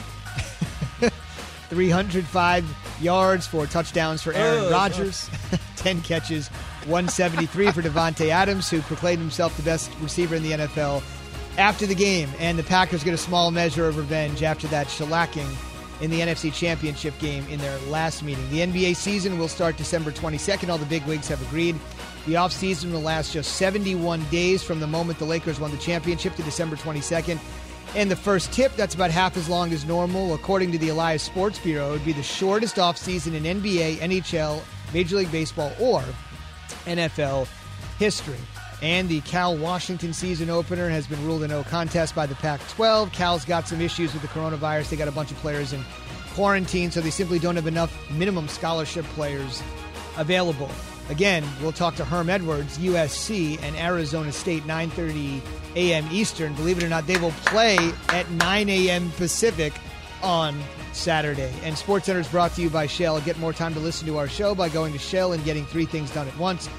305 1.70 2.66
yards, 3.02 3.48
four 3.48 3.66
touchdowns 3.66 4.22
for 4.22 4.32
Aaron 4.34 4.66
Uh, 4.66 4.70
Rodgers, 4.72 5.30
10 5.78 6.02
catches, 6.02 6.48
173 6.86 7.72
for 7.72 7.82
Davante 7.82 8.30
Adams, 8.30 8.70
who 8.70 8.82
proclaimed 8.82 9.20
himself 9.22 9.56
the 9.58 9.64
best 9.64 9.92
receiver 10.02 10.36
in 10.36 10.44
the 10.44 10.52
NFL 10.52 11.02
after 11.58 11.86
the 11.86 11.96
game. 11.96 12.30
And 12.40 12.58
the 12.58 12.64
Packers 12.64 13.04
get 13.04 13.14
a 13.14 13.18
small 13.18 13.52
measure 13.52 13.88
of 13.88 13.98
revenge 13.98 14.44
after 14.44 14.68
that 14.68 14.88
shellacking 14.88 15.50
in 16.02 16.10
the 16.10 16.20
NFC 16.20 16.54
Championship 16.54 17.18
game 17.20 17.46
in 17.48 17.60
their 17.60 17.78
last 17.82 18.24
meeting. 18.24 18.50
The 18.50 18.60
NBA 18.60 18.96
season 18.96 19.38
will 19.38 19.48
start 19.48 19.78
December 19.78 20.12
22nd. 20.12 20.70
All 20.70 20.78
the 20.78 20.86
big 20.86 21.06
wigs 21.06 21.28
have 21.28 21.42
agreed. 21.44 21.76
The 22.26 22.34
offseason 22.34 22.92
will 22.92 23.02
last 23.02 23.34
just 23.34 23.56
71 23.56 24.24
days 24.26 24.64
from 24.64 24.80
the 24.80 24.88
moment 24.88 25.20
the 25.20 25.26
Lakers 25.26 25.60
won 25.60 25.72
the 25.72 25.78
championship 25.78 26.36
to 26.36 26.44
December 26.44 26.76
22nd. 26.76 27.40
And 27.96 28.10
the 28.10 28.16
first 28.16 28.54
tip, 28.54 28.74
that's 28.76 28.96
about 28.96 29.12
half 29.12 29.36
as 29.38 29.50
long 29.50 29.74
as 29.74 29.86
normal. 29.86 30.34
According 30.34 30.72
to 30.72 30.78
the 30.78 30.90
Elias 30.90 31.24
Sports 31.24 31.60
Bureau, 31.60 31.90
it 31.90 31.92
would 31.92 32.06
be 32.06 32.14
the 32.14 32.24
shortest 32.24 32.78
offseason 32.78 33.34
in 33.34 33.44
NBA, 33.44 33.98
NHL, 33.98 34.62
Major 34.94 35.18
League 35.18 35.32
Baseball, 35.32 35.72
or 35.80 36.04
NFL 36.86 37.48
history. 38.00 38.38
And 38.82 39.08
the 39.10 39.22
Cal 39.22 39.56
Washington 39.56 40.12
season 40.12 40.50
opener 40.50 40.90
has 40.90 41.06
been 41.06 41.24
ruled 41.26 41.44
a 41.44 41.48
no 41.48 41.64
contest 41.64 42.16
by 42.16 42.26
the 42.26 42.36
Pac 42.36 42.68
12. 42.70 43.12
Cal's 43.12 43.46
got 43.46 43.68
some 43.68 43.80
issues 43.80 44.14
with 44.14 44.24
the 44.24 44.28
coronavirus. 44.30 44.90
They 44.90 44.96
got 44.96 45.08
a 45.08 45.12
bunch 45.12 45.32
of 45.32 45.38
players 45.38 45.72
in 45.72 45.84
quarantine, 46.34 46.90
so 46.90 47.00
they 47.02 47.12
simply 47.12 47.38
don't 47.38 47.56
have 47.56 47.68
enough 47.68 48.10
minimum 48.10 48.48
scholarship 48.48 49.06
players 49.06 49.62
available. 50.18 50.70
Again, 51.10 51.44
we'll 51.62 51.74
talk 51.74 51.96
to 51.96 52.06
Herm 52.06 52.30
Edwards, 52.30 52.78
USC, 52.78 53.62
and 53.62 53.76
Arizona 53.76 54.32
State, 54.32 54.64
9:30 54.64 55.42
a.m. 55.76 56.08
Eastern. 56.12 56.54
Believe 56.54 56.78
it 56.78 56.84
or 56.84 56.90
not, 56.90 57.06
they 57.06 57.18
will 57.18 57.32
play 57.46 57.78
at 58.10 58.30
9 58.32 58.70
a.m. 58.70 59.12
Pacific 59.12 59.74
on 60.24 60.60
Saturday. 60.94 61.54
And 61.64 61.76
SportsCenter 61.76 62.20
is 62.20 62.28
brought 62.28 62.54
to 62.56 62.62
you 62.62 62.70
by 62.70 62.88
Shell. 62.88 63.22
Get 63.22 63.38
more 63.40 63.54
time 63.54 63.74
to 63.74 63.80
listen 63.80 64.08
to 64.08 64.18
our 64.18 64.28
show 64.28 64.56
by 64.56 64.70
going 64.70 64.94
to 64.94 65.00
Shell 65.00 65.34
and 65.34 65.44
getting 65.44 65.66
three 65.66 65.86
things 65.86 66.12
done 66.12 66.28
at 66.28 66.38
once. 66.38 66.70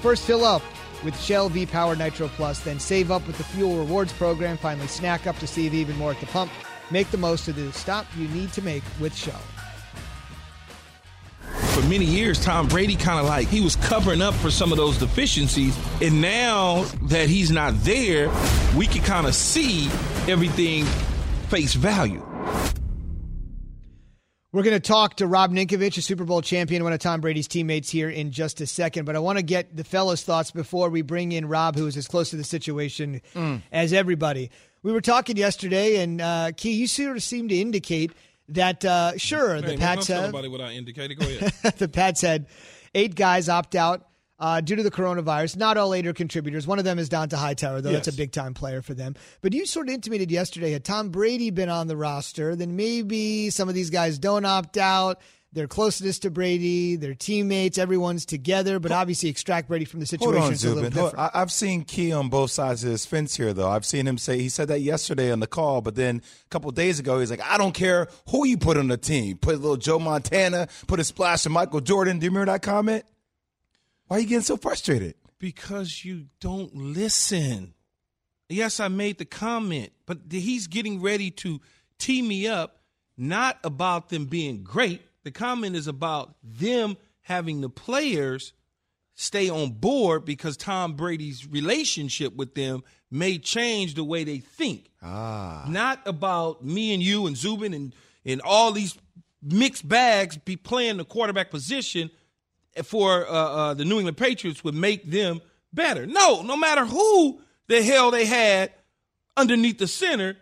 First, 0.00 0.24
fill 0.24 0.44
up 0.44 0.62
with 1.04 1.18
Shell 1.20 1.48
V 1.50 1.66
Power 1.66 1.96
Nitro 1.96 2.28
Plus, 2.28 2.60
then 2.60 2.78
save 2.78 3.10
up 3.10 3.26
with 3.26 3.38
the 3.38 3.44
Fuel 3.44 3.78
Rewards 3.78 4.12
program. 4.12 4.56
Finally, 4.56 4.88
snack 4.88 5.26
up 5.26 5.36
to 5.38 5.46
save 5.46 5.74
even 5.74 5.96
more 5.96 6.12
at 6.12 6.20
the 6.20 6.26
pump. 6.26 6.50
Make 6.90 7.10
the 7.10 7.18
most 7.18 7.48
of 7.48 7.56
the 7.56 7.72
stop 7.72 8.06
you 8.16 8.28
need 8.28 8.52
to 8.52 8.62
make 8.62 8.82
with 9.00 9.14
Shell. 9.14 9.40
For 11.74 11.82
many 11.88 12.04
years, 12.04 12.42
Tom 12.42 12.68
Brady 12.68 12.96
kind 12.96 13.18
of 13.18 13.26
like 13.26 13.48
he 13.48 13.60
was 13.60 13.76
covering 13.76 14.20
up 14.20 14.34
for 14.34 14.50
some 14.50 14.72
of 14.72 14.78
those 14.78 14.98
deficiencies. 14.98 15.76
And 16.02 16.20
now 16.20 16.82
that 17.02 17.28
he's 17.28 17.50
not 17.50 17.74
there, 17.78 18.30
we 18.76 18.86
can 18.86 19.02
kind 19.02 19.26
of 19.26 19.34
see 19.34 19.86
everything 20.28 20.84
face 21.48 21.74
value. 21.74 22.22
We're 24.52 24.64
going 24.64 24.76
to 24.76 24.80
talk 24.80 25.16
to 25.16 25.26
Rob 25.26 25.50
Ninkovich, 25.50 25.96
a 25.96 26.02
Super 26.02 26.24
Bowl 26.24 26.42
champion, 26.42 26.84
one 26.84 26.92
of 26.92 26.98
Tom 26.98 27.22
Brady's 27.22 27.48
teammates, 27.48 27.88
here 27.88 28.10
in 28.10 28.32
just 28.32 28.60
a 28.60 28.66
second. 28.66 29.06
But 29.06 29.16
I 29.16 29.18
want 29.18 29.38
to 29.38 29.42
get 29.42 29.74
the 29.74 29.82
fellas' 29.82 30.22
thoughts 30.22 30.50
before 30.50 30.90
we 30.90 31.00
bring 31.00 31.32
in 31.32 31.48
Rob, 31.48 31.74
who 31.74 31.86
is 31.86 31.96
as 31.96 32.06
close 32.06 32.28
to 32.30 32.36
the 32.36 32.44
situation 32.44 33.22
mm. 33.34 33.62
as 33.72 33.94
everybody. 33.94 34.50
We 34.82 34.92
were 34.92 35.00
talking 35.00 35.38
yesterday, 35.38 36.02
and 36.02 36.20
uh, 36.20 36.52
Key, 36.54 36.72
you 36.72 36.86
sort 36.86 37.16
of 37.16 37.22
seemed 37.22 37.48
to 37.48 37.56
indicate 37.58 38.12
that 38.48 38.84
uh, 38.84 39.16
sure 39.16 39.54
hey, 39.54 39.62
the 39.62 39.78
Pats 39.78 40.08
have 40.08 40.34
what 40.34 40.60
I 40.60 40.72
indicated. 40.72 41.18
Go 41.18 41.26
ahead. 41.26 41.74
the 41.78 41.88
Pats 41.88 42.20
had 42.20 42.46
eight 42.94 43.14
guys 43.14 43.48
opt 43.48 43.74
out 43.74 44.06
uh, 44.42 44.60
due 44.60 44.74
to 44.74 44.82
the 44.82 44.90
coronavirus. 44.90 45.56
Not 45.56 45.76
all 45.76 45.94
eight 45.94 46.06
are 46.06 46.12
contributors. 46.12 46.66
One 46.66 46.80
of 46.80 46.84
them 46.84 46.98
is 46.98 47.08
Dont'a 47.08 47.36
Hightower, 47.36 47.80
though. 47.80 47.90
Yes. 47.90 48.06
That's 48.06 48.16
a 48.16 48.18
big 48.18 48.32
time 48.32 48.54
player 48.54 48.82
for 48.82 48.92
them. 48.92 49.14
But 49.40 49.54
you 49.54 49.64
sort 49.64 49.88
of 49.88 49.94
intimated 49.94 50.32
yesterday 50.32 50.72
had 50.72 50.84
Tom 50.84 51.10
Brady 51.10 51.50
been 51.50 51.68
on 51.68 51.86
the 51.86 51.96
roster, 51.96 52.56
then 52.56 52.74
maybe 52.74 53.50
some 53.50 53.68
of 53.68 53.76
these 53.76 53.88
guys 53.88 54.18
don't 54.18 54.44
opt 54.44 54.76
out. 54.76 55.20
Their 55.54 55.68
closeness 55.68 56.18
to 56.20 56.30
Brady, 56.30 56.96
their 56.96 57.14
teammates, 57.14 57.76
everyone's 57.76 58.24
together, 58.24 58.80
but 58.80 58.90
obviously 58.90 59.28
extract 59.28 59.68
Brady 59.68 59.84
from 59.84 60.00
the 60.00 60.06
situation. 60.06 60.40
Hold 60.40 60.50
on, 60.50 60.56
Zubin. 60.56 60.92
Hold, 60.92 61.14
I've 61.16 61.52
seen 61.52 61.84
Key 61.84 62.10
on 62.10 62.30
both 62.30 62.50
sides 62.50 62.82
of 62.84 62.90
his 62.90 63.04
fence 63.04 63.36
here, 63.36 63.52
though. 63.52 63.68
I've 63.68 63.84
seen 63.84 64.08
him 64.08 64.16
say 64.16 64.38
he 64.38 64.48
said 64.48 64.68
that 64.68 64.80
yesterday 64.80 65.30
on 65.30 65.40
the 65.40 65.46
call, 65.46 65.82
but 65.82 65.94
then 65.94 66.22
a 66.46 66.48
couple 66.48 66.70
days 66.70 66.98
ago 66.98 67.20
he's 67.20 67.30
like, 67.30 67.42
"I 67.42 67.58
don't 67.58 67.74
care 67.74 68.08
who 68.30 68.46
you 68.46 68.56
put 68.56 68.78
on 68.78 68.88
the 68.88 68.96
team. 68.96 69.36
Put 69.36 69.54
a 69.54 69.58
little 69.58 69.76
Joe 69.76 69.98
Montana, 69.98 70.68
put 70.86 70.98
a 71.00 71.04
splash 71.04 71.44
of 71.44 71.52
Michael 71.52 71.82
Jordan." 71.82 72.18
Do 72.18 72.24
you 72.24 72.30
remember 72.30 72.50
that 72.50 72.62
comment? 72.62 73.04
Why 74.12 74.18
are 74.18 74.20
you 74.20 74.26
getting 74.26 74.42
so 74.42 74.58
frustrated? 74.58 75.14
Because 75.38 76.04
you 76.04 76.26
don't 76.38 76.76
listen. 76.76 77.72
Yes, 78.50 78.78
I 78.78 78.88
made 78.88 79.16
the 79.16 79.24
comment, 79.24 79.90
but 80.04 80.18
he's 80.30 80.66
getting 80.66 81.00
ready 81.00 81.30
to 81.30 81.62
tee 81.96 82.20
me 82.20 82.46
up, 82.46 82.82
not 83.16 83.58
about 83.64 84.10
them 84.10 84.26
being 84.26 84.64
great. 84.64 85.00
The 85.24 85.30
comment 85.30 85.76
is 85.76 85.86
about 85.86 86.34
them 86.44 86.98
having 87.22 87.62
the 87.62 87.70
players 87.70 88.52
stay 89.14 89.48
on 89.48 89.70
board 89.70 90.26
because 90.26 90.58
Tom 90.58 90.92
Brady's 90.92 91.46
relationship 91.46 92.36
with 92.36 92.54
them 92.54 92.82
may 93.10 93.38
change 93.38 93.94
the 93.94 94.04
way 94.04 94.24
they 94.24 94.40
think. 94.40 94.90
Ah. 95.00 95.64
Not 95.66 96.00
about 96.04 96.62
me 96.62 96.92
and 96.92 97.02
you 97.02 97.26
and 97.26 97.34
Zubin 97.34 97.72
and, 97.72 97.94
and 98.26 98.42
all 98.42 98.72
these 98.72 98.94
mixed 99.42 99.88
bags 99.88 100.36
be 100.36 100.56
playing 100.56 100.98
the 100.98 101.06
quarterback 101.06 101.50
position– 101.50 102.10
for 102.84 103.26
uh, 103.26 103.30
uh, 103.30 103.74
the 103.74 103.84
New 103.84 103.96
England 103.96 104.16
Patriots 104.16 104.64
would 104.64 104.74
make 104.74 105.10
them 105.10 105.40
better. 105.72 106.06
No, 106.06 106.42
no 106.42 106.56
matter 106.56 106.84
who 106.84 107.40
the 107.68 107.82
hell 107.82 108.10
they 108.10 108.24
had 108.24 108.72
underneath 109.36 109.78
the 109.78 109.86
center, 109.86 110.36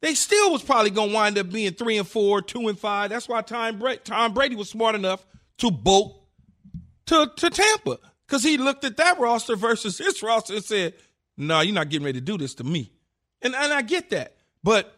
they 0.00 0.14
still 0.14 0.50
was 0.52 0.62
probably 0.62 0.90
going 0.90 1.10
to 1.10 1.14
wind 1.14 1.38
up 1.38 1.50
being 1.50 1.72
three 1.72 1.98
and 1.98 2.08
four, 2.08 2.42
two 2.42 2.68
and 2.68 2.78
five. 2.78 3.10
That's 3.10 3.28
why 3.28 3.42
Tom 3.42 3.78
Brady, 3.78 4.00
Tom 4.04 4.32
Brady 4.32 4.56
was 4.56 4.70
smart 4.70 4.94
enough 4.94 5.24
to 5.58 5.70
bolt 5.70 6.22
to, 7.06 7.30
to 7.36 7.50
Tampa 7.50 7.98
because 8.26 8.42
he 8.42 8.56
looked 8.56 8.84
at 8.84 8.96
that 8.96 9.18
roster 9.18 9.56
versus 9.56 9.98
his 9.98 10.22
roster 10.22 10.54
and 10.54 10.64
said, 10.64 10.94
"No, 11.36 11.56
nah, 11.56 11.60
you're 11.60 11.74
not 11.74 11.90
getting 11.90 12.06
ready 12.06 12.20
to 12.20 12.24
do 12.24 12.38
this 12.38 12.54
to 12.54 12.64
me." 12.64 12.92
And 13.42 13.54
and 13.54 13.72
I 13.72 13.82
get 13.82 14.10
that, 14.10 14.36
but 14.62 14.96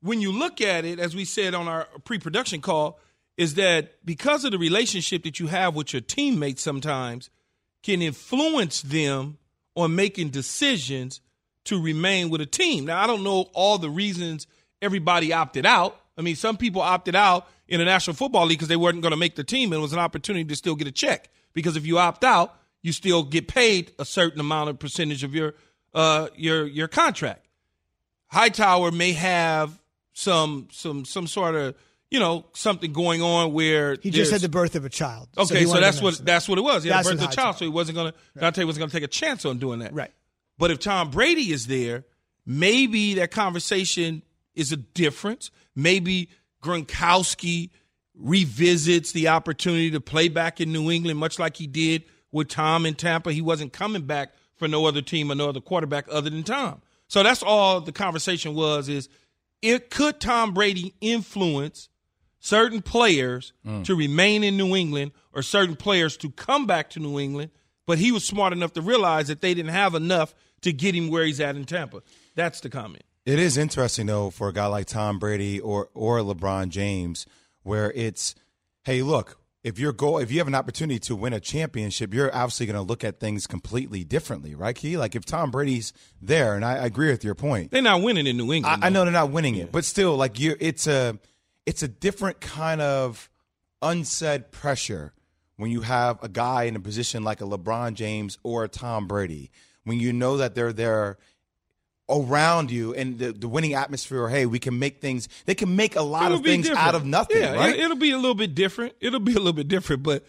when 0.00 0.20
you 0.20 0.32
look 0.32 0.60
at 0.60 0.84
it, 0.84 0.98
as 0.98 1.16
we 1.16 1.24
said 1.24 1.54
on 1.54 1.66
our 1.66 1.88
pre-production 2.04 2.60
call, 2.60 3.00
is 3.36 3.54
that 3.54 3.94
because 4.04 4.44
of 4.44 4.52
the 4.52 4.58
relationship 4.58 5.24
that 5.24 5.40
you 5.40 5.48
have 5.48 5.74
with 5.74 5.92
your 5.92 6.02
teammates 6.02 6.62
sometimes 6.62 7.30
can 7.82 8.00
influence 8.00 8.82
them 8.82 9.38
on 9.74 9.94
making 9.94 10.30
decisions 10.30 11.20
to 11.64 11.82
remain 11.82 12.30
with 12.30 12.40
a 12.40 12.46
team. 12.46 12.86
Now, 12.86 13.02
I 13.02 13.06
don't 13.06 13.24
know 13.24 13.50
all 13.52 13.78
the 13.78 13.90
reasons 13.90 14.46
everybody 14.80 15.32
opted 15.32 15.66
out. 15.66 16.00
I 16.16 16.22
mean, 16.22 16.36
some 16.36 16.56
people 16.56 16.80
opted 16.80 17.16
out 17.16 17.48
in 17.66 17.78
the 17.78 17.84
National 17.84 18.14
Football 18.14 18.46
League 18.46 18.58
because 18.58 18.68
they 18.68 18.76
weren't 18.76 19.00
going 19.00 19.12
to 19.12 19.16
make 19.16 19.34
the 19.34 19.44
team 19.44 19.72
and 19.72 19.80
it 19.80 19.82
was 19.82 19.92
an 19.92 19.98
opportunity 19.98 20.44
to 20.44 20.56
still 20.56 20.76
get 20.76 20.86
a 20.86 20.92
check. 20.92 21.28
Because 21.52 21.76
if 21.76 21.86
you 21.86 21.98
opt 21.98 22.24
out, 22.24 22.56
you 22.82 22.92
still 22.92 23.22
get 23.22 23.48
paid 23.48 23.92
a 23.98 24.04
certain 24.04 24.40
amount 24.40 24.70
of 24.70 24.78
percentage 24.78 25.24
of 25.24 25.34
your 25.34 25.54
uh, 25.94 26.28
your 26.36 26.66
your 26.66 26.88
contract. 26.88 27.46
Hightower 28.26 28.90
may 28.90 29.12
have 29.12 29.80
some 30.12 30.68
some 30.70 31.04
some 31.04 31.26
sort 31.26 31.54
of 31.54 31.74
you 32.14 32.20
know, 32.20 32.46
something 32.52 32.92
going 32.92 33.22
on 33.22 33.52
where 33.52 33.96
he 34.00 34.10
just 34.10 34.30
had 34.30 34.40
the 34.40 34.48
birth 34.48 34.76
of 34.76 34.84
a 34.84 34.88
child. 34.88 35.28
Okay, 35.36 35.64
so, 35.64 35.72
so 35.72 35.80
that's 35.80 36.00
what 36.00 36.16
that's 36.24 36.48
what 36.48 36.58
it 36.58 36.60
was. 36.60 36.84
He 36.84 36.90
had 36.90 37.04
the 37.04 37.10
birth 37.10 37.24
of 37.24 37.30
a 37.32 37.34
child, 37.34 37.56
so 37.56 37.64
he 37.64 37.70
wasn't 37.72 37.96
gonna 37.96 38.14
right. 38.36 38.54
Dont'a 38.54 38.64
wasn't 38.64 38.82
gonna 38.82 38.92
take 38.92 39.02
a 39.02 39.08
chance 39.08 39.44
on 39.44 39.58
doing 39.58 39.80
that. 39.80 39.92
Right. 39.92 40.12
But 40.56 40.70
if 40.70 40.78
Tom 40.78 41.10
Brady 41.10 41.50
is 41.50 41.66
there, 41.66 42.04
maybe 42.46 43.14
that 43.14 43.32
conversation 43.32 44.22
is 44.54 44.70
a 44.70 44.76
difference. 44.76 45.50
Maybe 45.74 46.28
Gronkowski 46.62 47.70
revisits 48.16 49.10
the 49.10 49.26
opportunity 49.26 49.90
to 49.90 50.00
play 50.00 50.28
back 50.28 50.60
in 50.60 50.72
New 50.72 50.92
England, 50.92 51.18
much 51.18 51.40
like 51.40 51.56
he 51.56 51.66
did 51.66 52.04
with 52.30 52.46
Tom 52.46 52.86
in 52.86 52.94
Tampa. 52.94 53.32
He 53.32 53.42
wasn't 53.42 53.72
coming 53.72 54.02
back 54.02 54.34
for 54.54 54.68
no 54.68 54.86
other 54.86 55.02
team 55.02 55.32
or 55.32 55.34
no 55.34 55.48
other 55.48 55.60
quarterback 55.60 56.06
other 56.08 56.30
than 56.30 56.44
Tom. 56.44 56.80
So 57.08 57.24
that's 57.24 57.42
all 57.42 57.80
the 57.80 57.90
conversation 57.90 58.54
was 58.54 58.88
is 58.88 59.08
it 59.62 59.90
could 59.90 60.20
Tom 60.20 60.54
Brady 60.54 60.94
influence 61.00 61.88
certain 62.44 62.82
players 62.82 63.54
mm. 63.66 63.82
to 63.84 63.96
remain 63.96 64.44
in 64.44 64.56
New 64.58 64.76
England 64.76 65.12
or 65.32 65.40
certain 65.40 65.74
players 65.74 66.14
to 66.18 66.30
come 66.30 66.66
back 66.66 66.90
to 66.90 67.00
New 67.00 67.18
England, 67.18 67.50
but 67.86 67.98
he 67.98 68.12
was 68.12 68.22
smart 68.22 68.52
enough 68.52 68.74
to 68.74 68.82
realize 68.82 69.28
that 69.28 69.40
they 69.40 69.54
didn't 69.54 69.72
have 69.72 69.94
enough 69.94 70.34
to 70.60 70.70
get 70.70 70.94
him 70.94 71.08
where 71.08 71.24
he's 71.24 71.40
at 71.40 71.56
in 71.56 71.64
Tampa. 71.64 72.02
That's 72.34 72.60
the 72.60 72.68
comment. 72.68 73.02
It 73.24 73.38
is 73.38 73.56
interesting 73.56 74.06
though 74.06 74.28
for 74.28 74.48
a 74.48 74.52
guy 74.52 74.66
like 74.66 74.86
Tom 74.86 75.18
Brady 75.18 75.58
or 75.58 75.88
or 75.94 76.18
LeBron 76.18 76.68
James 76.68 77.26
where 77.62 77.90
it's 77.92 78.34
hey, 78.82 79.00
look, 79.00 79.38
if 79.62 79.78
your 79.78 79.94
goal 79.94 80.18
if 80.18 80.30
you 80.30 80.36
have 80.36 80.46
an 80.46 80.54
opportunity 80.54 80.98
to 81.00 81.16
win 81.16 81.32
a 81.32 81.40
championship, 81.40 82.12
you're 82.12 82.34
obviously 82.34 82.66
going 82.66 82.76
to 82.76 82.82
look 82.82 83.04
at 83.04 83.20
things 83.20 83.46
completely 83.46 84.04
differently, 84.04 84.54
right, 84.54 84.76
Key? 84.76 84.98
Like 84.98 85.14
if 85.14 85.24
Tom 85.24 85.50
Brady's 85.50 85.94
there, 86.20 86.54
and 86.54 86.62
I, 86.62 86.74
I 86.76 86.84
agree 86.84 87.10
with 87.10 87.24
your 87.24 87.34
point, 87.34 87.70
they're 87.70 87.80
not 87.80 88.02
winning 88.02 88.26
in 88.26 88.36
New 88.36 88.52
England. 88.52 88.84
I, 88.84 88.88
I 88.88 88.90
know 88.90 89.04
they're 89.04 89.12
not 89.12 89.30
winning 89.30 89.54
it, 89.54 89.72
but 89.72 89.86
still, 89.86 90.16
like 90.18 90.38
you, 90.38 90.56
it's 90.60 90.86
a 90.86 91.18
it's 91.66 91.82
a 91.82 91.88
different 91.88 92.40
kind 92.40 92.80
of 92.80 93.30
unsaid 93.82 94.50
pressure 94.50 95.12
when 95.56 95.70
you 95.70 95.82
have 95.82 96.22
a 96.22 96.28
guy 96.28 96.64
in 96.64 96.76
a 96.76 96.80
position 96.80 97.22
like 97.22 97.40
a 97.40 97.44
LeBron 97.44 97.94
James 97.94 98.38
or 98.42 98.64
a 98.64 98.68
Tom 98.68 99.06
Brady, 99.06 99.50
when 99.84 100.00
you 100.00 100.12
know 100.12 100.38
that 100.38 100.54
they're 100.54 100.72
there 100.72 101.18
around 102.08 102.70
you 102.70 102.92
and 102.94 103.18
the, 103.18 103.32
the 103.32 103.48
winning 103.48 103.74
atmosphere, 103.74 104.22
or, 104.22 104.28
hey, 104.28 104.46
we 104.46 104.58
can 104.58 104.78
make 104.78 105.00
things, 105.00 105.28
they 105.46 105.54
can 105.54 105.74
make 105.76 105.96
a 105.96 106.02
lot 106.02 106.26
it'll 106.26 106.38
of 106.38 106.44
things 106.44 106.66
different. 106.66 106.86
out 106.86 106.94
of 106.94 107.04
nothing, 107.04 107.40
yeah, 107.40 107.54
right? 107.54 107.78
It'll 107.78 107.96
be 107.96 108.10
a 108.10 108.16
little 108.16 108.34
bit 108.34 108.54
different. 108.54 108.94
It'll 109.00 109.20
be 109.20 109.32
a 109.32 109.36
little 109.36 109.52
bit 109.52 109.68
different, 109.68 110.02
but 110.02 110.24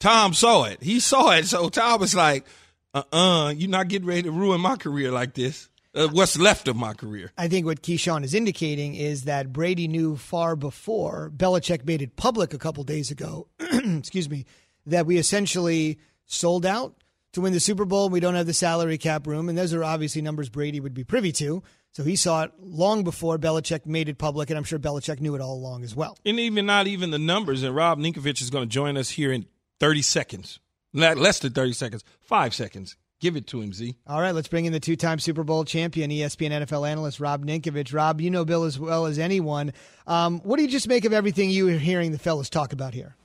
Tom 0.00 0.34
saw 0.34 0.64
it. 0.64 0.82
He 0.82 0.98
saw 0.98 1.30
it. 1.32 1.46
So 1.46 1.68
Tom 1.68 2.00
was 2.00 2.14
like, 2.14 2.46
uh 2.94 3.02
uh-uh, 3.12 3.44
uh, 3.46 3.50
you 3.50 3.68
are 3.68 3.70
not 3.70 3.88
getting 3.88 4.06
ready 4.06 4.22
to 4.22 4.30
ruin 4.30 4.60
my 4.60 4.76
career 4.76 5.10
like 5.10 5.34
this 5.34 5.68
uh, 5.94 6.08
what's 6.08 6.38
left 6.38 6.68
of 6.68 6.76
my 6.76 6.92
career. 6.92 7.32
I 7.38 7.48
think 7.48 7.66
what 7.66 7.82
Keyshawn 7.82 8.24
is 8.24 8.34
indicating 8.34 8.94
is 8.94 9.24
that 9.24 9.52
Brady 9.52 9.88
knew 9.88 10.16
far 10.16 10.56
before 10.56 11.30
Belichick 11.34 11.84
made 11.86 12.02
it 12.02 12.16
public 12.16 12.52
a 12.52 12.58
couple 12.58 12.84
days 12.84 13.10
ago. 13.10 13.48
excuse 13.60 14.28
me, 14.28 14.44
that 14.86 15.06
we 15.06 15.16
essentially 15.16 15.98
sold 16.26 16.66
out 16.66 17.02
to 17.32 17.40
win 17.40 17.52
the 17.52 17.60
Super 17.60 17.84
Bowl. 17.84 18.08
We 18.08 18.20
don't 18.20 18.34
have 18.34 18.46
the 18.46 18.54
salary 18.54 18.98
cap 18.98 19.26
room, 19.26 19.48
and 19.48 19.56
those 19.56 19.74
are 19.74 19.84
obviously 19.84 20.22
numbers 20.22 20.48
Brady 20.48 20.80
would 20.80 20.94
be 20.94 21.04
privy 21.04 21.32
to. 21.32 21.62
So 21.92 22.02
he 22.02 22.16
saw 22.16 22.42
it 22.42 22.52
long 22.60 23.04
before 23.04 23.38
Belichick 23.38 23.86
made 23.86 24.08
it 24.08 24.18
public, 24.18 24.50
and 24.50 24.58
I'm 24.58 24.64
sure 24.64 24.78
Belichick 24.78 25.20
knew 25.20 25.34
it 25.36 25.40
all 25.40 25.54
along 25.54 25.84
as 25.84 25.94
well. 25.94 26.18
And 26.24 26.40
even 26.40 26.66
not 26.66 26.88
even 26.88 27.10
the 27.10 27.18
numbers. 27.18 27.62
And 27.62 27.74
Rob 27.74 27.98
Ninkovich 27.98 28.42
is 28.42 28.50
going 28.50 28.68
to 28.68 28.72
join 28.72 28.96
us 28.96 29.10
here 29.10 29.30
in 29.30 29.46
30 29.78 30.02
seconds, 30.02 30.58
not 30.92 31.18
less 31.18 31.38
than 31.38 31.52
30 31.52 31.72
seconds, 31.72 32.04
five 32.20 32.52
seconds. 32.52 32.96
Give 33.24 33.36
it 33.36 33.46
to 33.46 33.62
him, 33.62 33.72
Z. 33.72 33.96
All 34.06 34.20
right, 34.20 34.34
let's 34.34 34.48
bring 34.48 34.66
in 34.66 34.74
the 34.74 34.80
two 34.80 34.96
time 34.96 35.18
Super 35.18 35.44
Bowl 35.44 35.64
champion, 35.64 36.10
ESPN 36.10 36.50
NFL 36.62 36.86
analyst 36.86 37.20
Rob 37.20 37.42
Ninkovich. 37.42 37.94
Rob, 37.94 38.20
you 38.20 38.30
know 38.30 38.44
Bill 38.44 38.64
as 38.64 38.78
well 38.78 39.06
as 39.06 39.18
anyone. 39.18 39.72
Um, 40.06 40.40
what 40.40 40.58
do 40.58 40.62
you 40.62 40.68
just 40.68 40.86
make 40.88 41.06
of 41.06 41.14
everything 41.14 41.48
you 41.48 41.66
are 41.70 41.78
hearing 41.78 42.12
the 42.12 42.18
fellas 42.18 42.50
talk 42.50 42.74
about 42.74 42.92
here? 42.92 43.16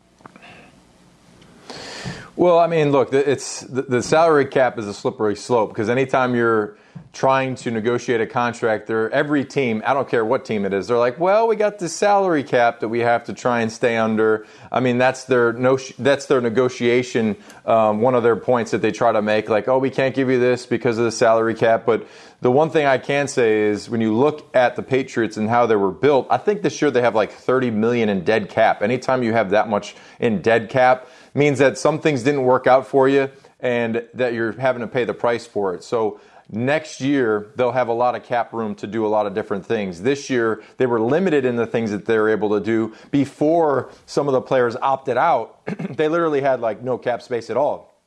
Well, 2.37 2.59
I 2.59 2.67
mean, 2.67 2.93
look, 2.93 3.11
it's 3.11 3.59
the, 3.59 3.81
the 3.81 4.01
salary 4.01 4.45
cap 4.45 4.79
is 4.79 4.87
a 4.87 4.93
slippery 4.93 5.35
slope 5.35 5.71
because 5.71 5.89
anytime 5.89 6.33
you're 6.33 6.77
trying 7.11 7.55
to 7.55 7.71
negotiate 7.71 8.21
a 8.21 8.27
contract, 8.27 8.87
they're, 8.87 9.09
every 9.11 9.43
team, 9.43 9.81
I 9.85 9.93
don't 9.93 10.07
care 10.07 10.23
what 10.23 10.45
team 10.45 10.65
it 10.65 10.73
is, 10.73 10.87
they're 10.87 10.97
like, 10.97 11.19
well, 11.19 11.47
we 11.47 11.55
got 11.55 11.79
the 11.79 11.89
salary 11.89 12.43
cap 12.43 12.79
that 12.79 12.89
we 12.89 12.99
have 12.99 13.25
to 13.25 13.33
try 13.33 13.61
and 13.61 13.71
stay 13.71 13.97
under. 13.97 14.45
I 14.71 14.79
mean, 14.79 14.97
that's 14.97 15.25
their 15.25 15.53
no, 15.53 15.77
that's 15.97 16.27
their 16.27 16.41
negotiation. 16.41 17.37
Um, 17.65 18.01
one 18.01 18.15
of 18.15 18.23
their 18.23 18.35
points 18.35 18.71
that 18.71 18.81
they 18.81 18.91
try 18.91 19.11
to 19.11 19.21
make, 19.21 19.49
like, 19.49 19.67
oh, 19.67 19.79
we 19.79 19.89
can't 19.89 20.15
give 20.15 20.29
you 20.29 20.39
this 20.39 20.65
because 20.65 20.97
of 20.97 21.05
the 21.05 21.11
salary 21.11 21.55
cap. 21.55 21.85
But 21.85 22.07
the 22.41 22.51
one 22.51 22.69
thing 22.69 22.85
I 22.85 22.97
can 22.97 23.27
say 23.27 23.63
is 23.63 23.89
when 23.89 24.01
you 24.01 24.15
look 24.15 24.55
at 24.55 24.75
the 24.75 24.83
Patriots 24.83 25.35
and 25.35 25.49
how 25.49 25.65
they 25.65 25.75
were 25.75 25.91
built, 25.91 26.27
I 26.29 26.37
think 26.37 26.61
this 26.61 26.81
year 26.81 26.91
they 26.91 27.01
have 27.01 27.15
like 27.15 27.31
30 27.31 27.71
million 27.71 28.09
in 28.09 28.23
dead 28.23 28.49
cap. 28.49 28.81
Anytime 28.81 29.23
you 29.23 29.33
have 29.33 29.49
that 29.49 29.67
much 29.67 29.95
in 30.19 30.41
dead 30.41 30.69
cap, 30.69 31.07
means 31.33 31.59
that 31.59 31.77
some 31.77 31.99
things 31.99 32.23
didn't 32.23 32.43
work 32.43 32.67
out 32.67 32.87
for 32.87 33.07
you 33.07 33.29
and 33.59 34.07
that 34.13 34.33
you're 34.33 34.53
having 34.53 34.81
to 34.81 34.87
pay 34.87 35.03
the 35.03 35.13
price 35.13 35.45
for 35.45 35.73
it. 35.73 35.83
So 35.83 36.19
Next 36.51 36.99
year, 36.99 37.51
they'll 37.55 37.71
have 37.71 37.89
a 37.89 37.93
lot 37.93 38.15
of 38.15 38.23
cap 38.23 38.53
room 38.53 38.73
to 38.75 38.87
do 38.87 39.05
a 39.05 39.07
lot 39.07 39.27
of 39.27 39.35
different 39.35 39.65
things. 39.65 40.01
This 40.01 40.31
year, 40.31 40.63
they 40.77 40.87
were 40.87 40.99
limited 40.99 41.45
in 41.45 41.55
the 41.57 41.67
things 41.67 41.91
that 41.91 42.05
they 42.05 42.17
were 42.17 42.29
able 42.29 42.49
to 42.49 42.59
do. 42.59 42.95
Before 43.11 43.91
some 44.07 44.27
of 44.27 44.33
the 44.33 44.41
players 44.41 44.75
opted 44.75 45.15
out, 45.15 45.63
they 45.91 46.07
literally 46.07 46.41
had 46.41 46.59
like 46.59 46.81
no 46.81 46.97
cap 46.97 47.21
space 47.21 47.51
at 47.51 47.57
all. 47.57 48.01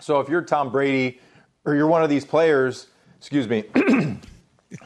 So 0.00 0.20
if 0.20 0.30
you're 0.30 0.42
Tom 0.42 0.72
Brady 0.72 1.20
or 1.66 1.74
you're 1.74 1.86
one 1.86 2.02
of 2.02 2.08
these 2.08 2.24
players, 2.24 2.86
excuse 3.18 3.46
me, 3.46 3.64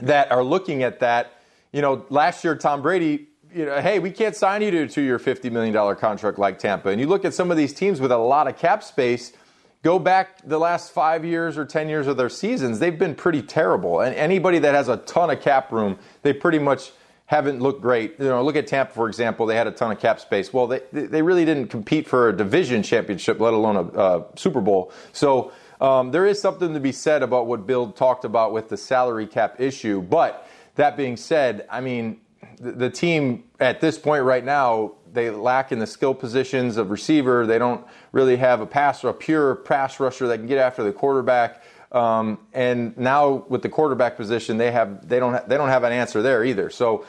that 0.01 0.33
are 0.33 0.43
looking 0.43 0.83
at 0.83 0.99
that, 0.99 1.41
you 1.73 1.83
know, 1.83 2.05
last 2.11 2.43
year 2.43 2.57
Tom 2.57 2.83
Brady 2.83 3.29
you 3.55 3.65
know, 3.65 3.81
hey, 3.81 4.01
we 4.01 4.11
can't 4.11 4.37
sign 4.37 4.61
you 4.61 4.71
to 4.71 4.83
a 4.83 4.89
two-year, 4.89 5.19
$50 5.19 5.51
million 5.51 5.97
contract 5.97 6.39
like 6.39 6.59
Tampa. 6.59 6.91
And 6.91 7.01
you 7.01 7.07
look 7.07 7.25
at 7.25 7.33
some 7.33 7.51
of 7.51 7.57
these 7.57 7.73
teams 7.73 8.03
with 8.03 8.13
a 8.13 8.19
lot 8.19 8.49
of 8.49 8.59
cap 8.59 8.83
space, 8.83 9.33
go 9.83 9.99
back 9.99 10.43
the 10.47 10.59
last 10.59 10.93
five 10.93 11.25
years 11.25 11.57
or 11.57 11.65
10 11.65 11.89
years 11.89 12.07
of 12.07 12.17
their 12.17 12.29
seasons, 12.29 12.79
they've 12.79 12.99
been 12.99 13.15
pretty 13.15 13.43
terrible. 13.43 14.01
And 14.01 14.15
anybody 14.15 14.59
that 14.61 14.75
has 14.75 14.89
a 14.89 14.97
ton 14.99 15.31
of 15.31 15.41
cap 15.41 15.73
room, 15.73 15.99
they 16.23 16.33
pretty 16.33 16.59
much 16.59 16.93
haven't 17.27 17.61
looked 17.61 17.83
great. 17.83 18.15
You 18.19 18.27
know, 18.27 18.43
look 18.43 18.57
at 18.57 18.67
Tampa, 18.67 18.93
for 18.93 19.09
example. 19.09 19.47
They 19.47 19.57
had 19.57 19.67
a 19.67 19.73
ton 19.73 19.91
of 19.91 19.99
cap 19.99 20.21
space. 20.21 20.53
Well, 20.53 20.69
they, 20.69 20.81
they 20.93 21.23
really 21.23 21.45
didn't 21.45 21.69
compete 21.69 22.09
for 22.09 22.29
a 22.29 22.37
division 22.37 22.83
championship, 22.83 23.41
let 23.41 23.53
alone 23.53 23.91
a 23.95 24.25
Super 24.39 24.61
Bowl. 24.61 24.93
So 25.13 25.53
um, 25.81 26.13
there 26.13 26.27
is 26.27 26.41
something 26.41 26.73
to 26.73 26.81
be 26.81 26.93
said 26.93 27.23
about 27.23 27.47
what 27.47 27.67
Bill 27.67 27.91
talked 27.91 28.25
about 28.25 28.53
with 28.53 28.69
the 28.69 28.77
salary 28.77 29.27
cap 29.27 29.61
issue. 29.61 30.01
But 30.01 30.49
that 30.77 30.97
being 30.97 31.17
said, 31.17 31.67
I 31.69 31.81
mean, 31.81 32.21
the, 32.59 32.73
the 32.73 32.91
team 32.91 33.45
at 33.59 33.81
this 33.81 33.99
point 33.99 34.25
right 34.25 34.45
now, 34.45 34.93
they 35.13 35.31
lack 35.31 35.73
in 35.73 35.79
the 35.79 35.87
skill 35.87 36.15
positions 36.15 36.77
of 36.77 36.91
receiver. 36.91 37.47
They 37.47 37.59
don't 37.59 37.85
really 38.17 38.37
have 38.37 38.63
a 38.63 38.67
passer, 38.67 39.11
a 39.11 39.13
pure 39.13 39.55
pass 39.55 40.01
rusher 40.01 40.27
that 40.29 40.39
can 40.39 40.47
get 40.47 40.57
after 40.59 40.83
the 40.83 40.93
quarterback. 40.93 41.63
Um, 41.93 42.39
and 42.55 42.97
now 42.97 43.45
with 43.49 43.61
the 43.61 43.69
quarterback 43.69 44.17
position, 44.17 44.57
they 44.57 44.73
have 44.73 45.07
they 45.07 45.21
don't 45.21 45.35
ha- 45.35 45.45
they 45.47 45.57
don't 45.57 45.69
have 45.69 45.85
an 45.85 45.93
answer 45.93 46.23
there 46.23 46.43
either. 46.43 46.71
So 46.71 47.05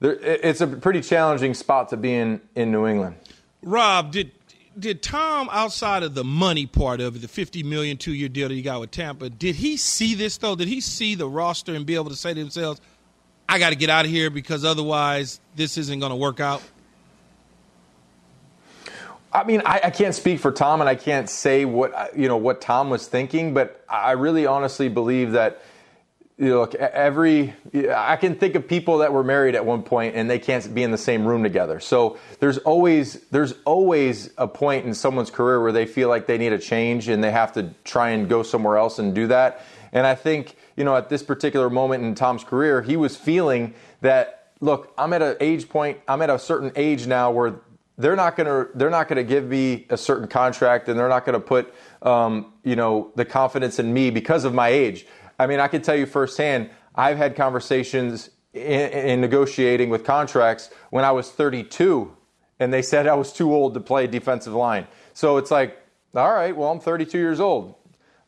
there, 0.00 0.14
it's 0.14 0.60
a 0.60 0.66
pretty 0.66 1.02
challenging 1.02 1.54
spot 1.54 1.90
to 1.90 1.96
be 1.96 2.14
in 2.14 2.40
in 2.54 2.72
New 2.72 2.86
England. 2.86 3.16
Rob, 3.62 4.10
did 4.10 4.32
did 4.76 5.02
Tom 5.02 5.48
outside 5.52 6.02
of 6.02 6.14
the 6.14 6.24
money 6.24 6.66
part 6.66 7.00
of 7.00 7.16
it, 7.16 7.18
the 7.20 7.28
fifty 7.28 7.62
million 7.62 7.96
two 7.98 8.14
year 8.14 8.28
deal 8.28 8.48
that 8.48 8.54
he 8.54 8.62
got 8.62 8.80
with 8.80 8.90
Tampa, 8.90 9.28
did 9.28 9.56
he 9.56 9.76
see 9.76 10.14
this 10.14 10.38
though? 10.38 10.56
Did 10.56 10.68
he 10.68 10.80
see 10.80 11.14
the 11.14 11.28
roster 11.28 11.74
and 11.74 11.84
be 11.84 11.94
able 11.94 12.10
to 12.10 12.16
say 12.16 12.32
to 12.32 12.40
themselves, 12.40 12.80
"I 13.48 13.58
got 13.58 13.70
to 13.70 13.76
get 13.76 13.90
out 13.90 14.06
of 14.06 14.10
here 14.10 14.30
because 14.30 14.64
otherwise 14.64 15.40
this 15.54 15.76
isn't 15.76 16.00
going 16.00 16.10
to 16.10 16.16
work 16.16 16.40
out"? 16.40 16.62
I 19.32 19.44
mean, 19.44 19.62
I, 19.64 19.80
I, 19.84 19.90
can't 19.90 20.14
speak 20.14 20.40
for 20.40 20.50
Tom, 20.50 20.80
and 20.80 20.88
I 20.88 20.94
can't 20.94 21.28
say 21.28 21.64
what 21.64 21.92
uh, 21.94 22.06
you 22.16 22.28
know 22.28 22.38
what 22.38 22.60
Tom 22.60 22.88
was 22.88 23.06
thinking, 23.06 23.52
but 23.52 23.84
I 23.88 24.12
really 24.12 24.46
honestly 24.46 24.88
believe 24.88 25.32
that 25.32 25.60
you 26.38 26.50
know, 26.50 26.60
look 26.60 26.74
every 26.76 27.52
I 27.94 28.16
can 28.16 28.36
think 28.36 28.54
of 28.54 28.68
people 28.68 28.98
that 28.98 29.12
were 29.12 29.24
married 29.24 29.56
at 29.56 29.66
one 29.66 29.82
point 29.82 30.14
and 30.14 30.30
they 30.30 30.38
can't 30.38 30.72
be 30.72 30.84
in 30.84 30.92
the 30.92 30.98
same 30.98 31.26
room 31.26 31.42
together. 31.42 31.80
So 31.80 32.16
there's 32.38 32.58
always 32.58 33.20
there's 33.30 33.54
always 33.64 34.30
a 34.38 34.46
point 34.46 34.86
in 34.86 34.94
someone's 34.94 35.30
career 35.30 35.60
where 35.60 35.72
they 35.72 35.84
feel 35.84 36.08
like 36.08 36.26
they 36.26 36.38
need 36.38 36.52
a 36.52 36.58
change 36.58 37.08
and 37.08 37.22
they 37.22 37.32
have 37.32 37.52
to 37.54 37.74
try 37.84 38.10
and 38.10 38.28
go 38.28 38.42
somewhere 38.44 38.76
else 38.78 38.98
and 38.98 39.14
do 39.14 39.26
that. 39.26 39.64
And 39.92 40.06
I 40.06 40.14
think 40.14 40.56
you 40.76 40.84
know 40.84 40.96
at 40.96 41.08
this 41.08 41.24
particular 41.24 41.68
moment 41.68 42.04
in 42.04 42.14
Tom's 42.14 42.44
career, 42.44 42.82
he 42.82 42.96
was 42.96 43.16
feeling 43.16 43.74
that 44.00 44.52
look, 44.60 44.92
I'm 44.96 45.12
at 45.12 45.22
an 45.22 45.36
age 45.40 45.68
point, 45.68 45.98
I'm 46.06 46.22
at 46.22 46.30
a 46.30 46.38
certain 46.38 46.72
age 46.76 47.06
now 47.06 47.30
where 47.30 47.60
they're 47.98 48.16
not 48.16 48.36
going 48.36 48.46
to 48.46 48.70
they're 48.78 48.90
not 48.90 49.08
going 49.08 49.16
to 49.16 49.24
give 49.24 49.44
me 49.44 49.86
a 49.90 49.96
certain 49.96 50.28
contract 50.28 50.88
and 50.88 50.98
they're 50.98 51.08
not 51.08 51.26
going 51.26 51.34
to 51.34 51.44
put 51.44 51.74
um, 52.02 52.52
you 52.62 52.76
know 52.76 53.12
the 53.16 53.24
confidence 53.24 53.78
in 53.78 53.92
me 53.92 54.10
because 54.10 54.44
of 54.44 54.54
my 54.54 54.68
age. 54.68 55.06
I 55.38 55.46
mean, 55.46 55.60
I 55.60 55.68
can 55.68 55.82
tell 55.82 55.96
you 55.96 56.06
firsthand. 56.06 56.70
I've 56.94 57.16
had 57.16 57.36
conversations 57.36 58.30
in, 58.52 58.90
in 58.90 59.20
negotiating 59.20 59.90
with 59.90 60.04
contracts 60.04 60.70
when 60.90 61.04
I 61.04 61.12
was 61.12 61.30
32, 61.30 62.16
and 62.58 62.72
they 62.72 62.82
said 62.82 63.06
I 63.06 63.14
was 63.14 63.32
too 63.32 63.54
old 63.54 63.74
to 63.74 63.80
play 63.80 64.06
defensive 64.06 64.52
line. 64.52 64.86
So 65.12 65.36
it's 65.36 65.50
like, 65.50 65.78
all 66.14 66.32
right, 66.32 66.56
well, 66.56 66.70
I'm 66.70 66.80
32 66.80 67.18
years 67.18 67.40
old. 67.40 67.74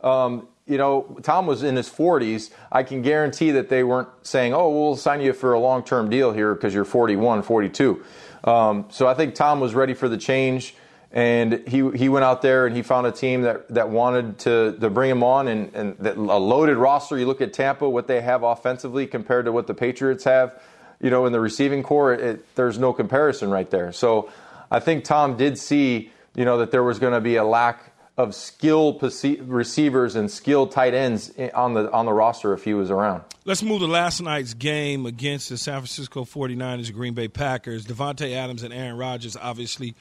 Um, 0.01 0.49
you 0.71 0.79
know, 0.79 1.19
Tom 1.23 1.47
was 1.47 1.65
in 1.65 1.75
his 1.75 1.91
40s. 1.91 2.51
I 2.71 2.85
can 2.85 3.03
guarantee 3.03 3.51
that 3.51 3.69
they 3.69 3.83
weren't 3.83 4.09
saying, 4.23 4.55
oh, 4.55 4.71
we'll 4.71 4.97
sign 4.97 5.21
you 5.21 5.33
for 5.33 5.53
a 5.53 5.59
long 5.59 5.83
term 5.83 6.09
deal 6.09 6.33
here 6.33 6.55
because 6.55 6.73
you're 6.73 6.85
41, 6.85 7.43
42. 7.43 8.05
Um, 8.45 8.87
so 8.89 9.09
I 9.09 9.15
think 9.15 9.35
Tom 9.35 9.59
was 9.59 9.75
ready 9.75 9.95
for 9.95 10.09
the 10.09 10.17
change, 10.17 10.77
and 11.11 11.67
he 11.67 11.91
he 11.91 12.09
went 12.09 12.25
out 12.25 12.41
there 12.41 12.67
and 12.67 12.77
he 12.77 12.83
found 12.83 13.09
a 13.09 13.13
team 13.13 13.43
that, 13.43 13.69
that 13.69 13.91
wanted 13.91 14.39
to, 14.41 14.79
to 14.81 14.89
bring 14.89 15.11
him 15.11 15.25
on 15.25 15.49
and, 15.49 15.75
and 15.75 15.99
that, 15.99 16.17
a 16.17 16.21
loaded 16.21 16.77
roster. 16.77 17.19
You 17.19 17.27
look 17.27 17.41
at 17.41 17.53
Tampa, 17.53 17.91
what 17.91 18.07
they 18.07 18.21
have 18.21 18.45
offensively 18.45 19.09
compared 19.09 19.47
to 19.47 19.53
what 19.53 19.67
the 19.67 19.75
Patriots 19.75 20.23
have, 20.23 20.63
you 21.01 21.11
know, 21.11 21.27
in 21.27 21.33
the 21.33 21.41
receiving 21.41 21.83
corps, 21.83 22.15
it, 22.15 22.55
there's 22.55 22.79
no 22.79 22.93
comparison 22.93 23.51
right 23.51 23.69
there. 23.71 23.91
So 23.91 24.31
I 24.71 24.79
think 24.79 25.03
Tom 25.03 25.37
did 25.37 25.59
see, 25.59 26.13
you 26.37 26.45
know, 26.45 26.59
that 26.59 26.71
there 26.71 26.85
was 26.85 27.01
going 27.01 27.13
to 27.13 27.21
be 27.21 27.35
a 27.35 27.45
lack 27.45 27.90
of 28.23 28.35
skilled 28.35 29.03
receivers 29.03 30.15
and 30.15 30.31
skilled 30.31 30.73
tight 30.73 30.95
ends 30.95 31.33
on 31.55 31.75
the 31.75 31.91
on 31.91 32.07
the 32.07 32.13
roster 32.13 32.53
if 32.53 32.65
he 32.65 32.75
was 32.75 32.91
around. 32.91 33.23
Let's 33.45 33.63
move 33.63 33.81
to 33.81 33.87
last 33.87 34.21
night's 34.21 34.55
game 34.55 35.07
against 35.07 35.49
the 35.49 35.57
San 35.57 35.75
Francisco 35.75 36.25
49ers 36.25 36.93
Green 36.93 37.15
Bay 37.15 37.29
Packers. 37.29 37.87
Davante 37.87 38.35
Adams 38.35 38.63
and 38.63 38.75
Aaron 38.75 38.97
Rodgers 38.97 39.37
obviously 39.37 39.95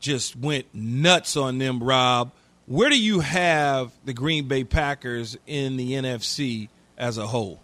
just 0.00 0.36
went 0.36 0.66
nuts 0.74 1.36
on 1.36 1.58
them, 1.58 1.82
Rob. 1.82 2.32
Where 2.66 2.90
do 2.90 3.00
you 3.00 3.20
have 3.20 3.92
the 4.04 4.12
Green 4.12 4.46
Bay 4.48 4.64
Packers 4.64 5.36
in 5.46 5.76
the 5.76 5.92
NFC 5.92 6.68
as 6.98 7.18
a 7.18 7.26
whole? 7.26 7.60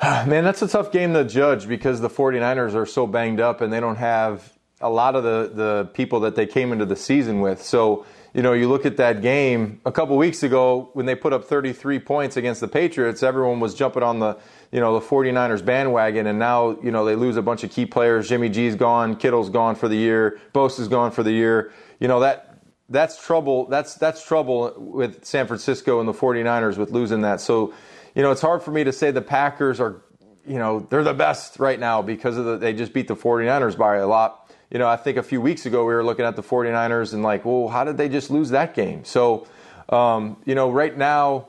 Man, 0.02 0.44
that's 0.44 0.62
a 0.62 0.68
tough 0.68 0.92
game 0.92 1.14
to 1.14 1.24
judge 1.24 1.66
because 1.66 2.00
the 2.00 2.10
49ers 2.10 2.74
are 2.74 2.86
so 2.86 3.06
banged 3.06 3.40
up 3.40 3.60
and 3.60 3.72
they 3.72 3.80
don't 3.80 3.96
have 3.96 4.52
a 4.80 4.88
lot 4.88 5.14
of 5.14 5.22
the, 5.22 5.50
the 5.54 5.90
people 5.92 6.20
that 6.20 6.34
they 6.34 6.46
came 6.46 6.72
into 6.72 6.86
the 6.86 6.96
season 6.96 7.40
with. 7.40 7.62
So, 7.62 8.06
you 8.32 8.42
know, 8.42 8.52
you 8.52 8.68
look 8.68 8.86
at 8.86 8.96
that 8.96 9.20
game 9.22 9.80
a 9.84 9.92
couple 9.92 10.16
weeks 10.16 10.42
ago 10.42 10.90
when 10.94 11.04
they 11.04 11.14
put 11.14 11.32
up 11.32 11.44
33 11.44 11.98
points 11.98 12.36
against 12.36 12.60
the 12.60 12.68
Patriots, 12.68 13.22
everyone 13.22 13.60
was 13.60 13.74
jumping 13.74 14.02
on 14.02 14.20
the, 14.20 14.38
you 14.72 14.80
know, 14.80 14.98
the 14.98 15.04
49ers 15.04 15.64
bandwagon. 15.64 16.26
And 16.26 16.38
now, 16.38 16.78
you 16.82 16.90
know, 16.90 17.04
they 17.04 17.16
lose 17.16 17.36
a 17.36 17.42
bunch 17.42 17.64
of 17.64 17.70
key 17.70 17.86
players. 17.86 18.28
Jimmy 18.28 18.48
G's 18.48 18.74
gone, 18.74 19.16
Kittle's 19.16 19.50
gone 19.50 19.74
for 19.74 19.88
the 19.88 19.96
year, 19.96 20.40
Bosa's 20.54 20.88
gone 20.88 21.10
for 21.10 21.22
the 21.22 21.32
year. 21.32 21.72
You 21.98 22.08
know, 22.08 22.20
that, 22.20 22.58
that's 22.88 23.22
trouble. 23.24 23.66
That's, 23.66 23.94
that's 23.94 24.24
trouble 24.24 24.74
with 24.78 25.24
San 25.24 25.46
Francisco 25.46 26.00
and 26.00 26.08
the 26.08 26.14
49ers 26.14 26.78
with 26.78 26.90
losing 26.90 27.20
that. 27.22 27.40
So, 27.40 27.74
you 28.14 28.22
know, 28.22 28.30
it's 28.30 28.40
hard 28.40 28.62
for 28.62 28.70
me 28.70 28.84
to 28.84 28.92
say 28.92 29.10
the 29.10 29.20
Packers 29.20 29.78
are, 29.78 30.02
you 30.46 30.58
know, 30.58 30.86
they're 30.88 31.04
the 31.04 31.14
best 31.14 31.58
right 31.58 31.78
now 31.78 32.00
because 32.00 32.36
of 32.36 32.44
the, 32.44 32.56
they 32.56 32.72
just 32.72 32.92
beat 32.92 33.08
the 33.08 33.14
49ers 33.14 33.76
by 33.76 33.96
a 33.96 34.06
lot 34.06 34.50
you 34.70 34.78
know, 34.78 34.88
I 34.88 34.96
think 34.96 35.16
a 35.16 35.22
few 35.22 35.40
weeks 35.40 35.66
ago 35.66 35.80
we 35.84 35.92
were 35.92 36.04
looking 36.04 36.24
at 36.24 36.36
the 36.36 36.42
49ers 36.42 37.12
and 37.12 37.22
like, 37.22 37.44
well, 37.44 37.68
how 37.68 37.84
did 37.84 37.96
they 37.96 38.08
just 38.08 38.30
lose 38.30 38.50
that 38.50 38.74
game? 38.74 39.04
So, 39.04 39.46
um, 39.88 40.36
you 40.44 40.54
know, 40.54 40.70
right 40.70 40.96
now, 40.96 41.48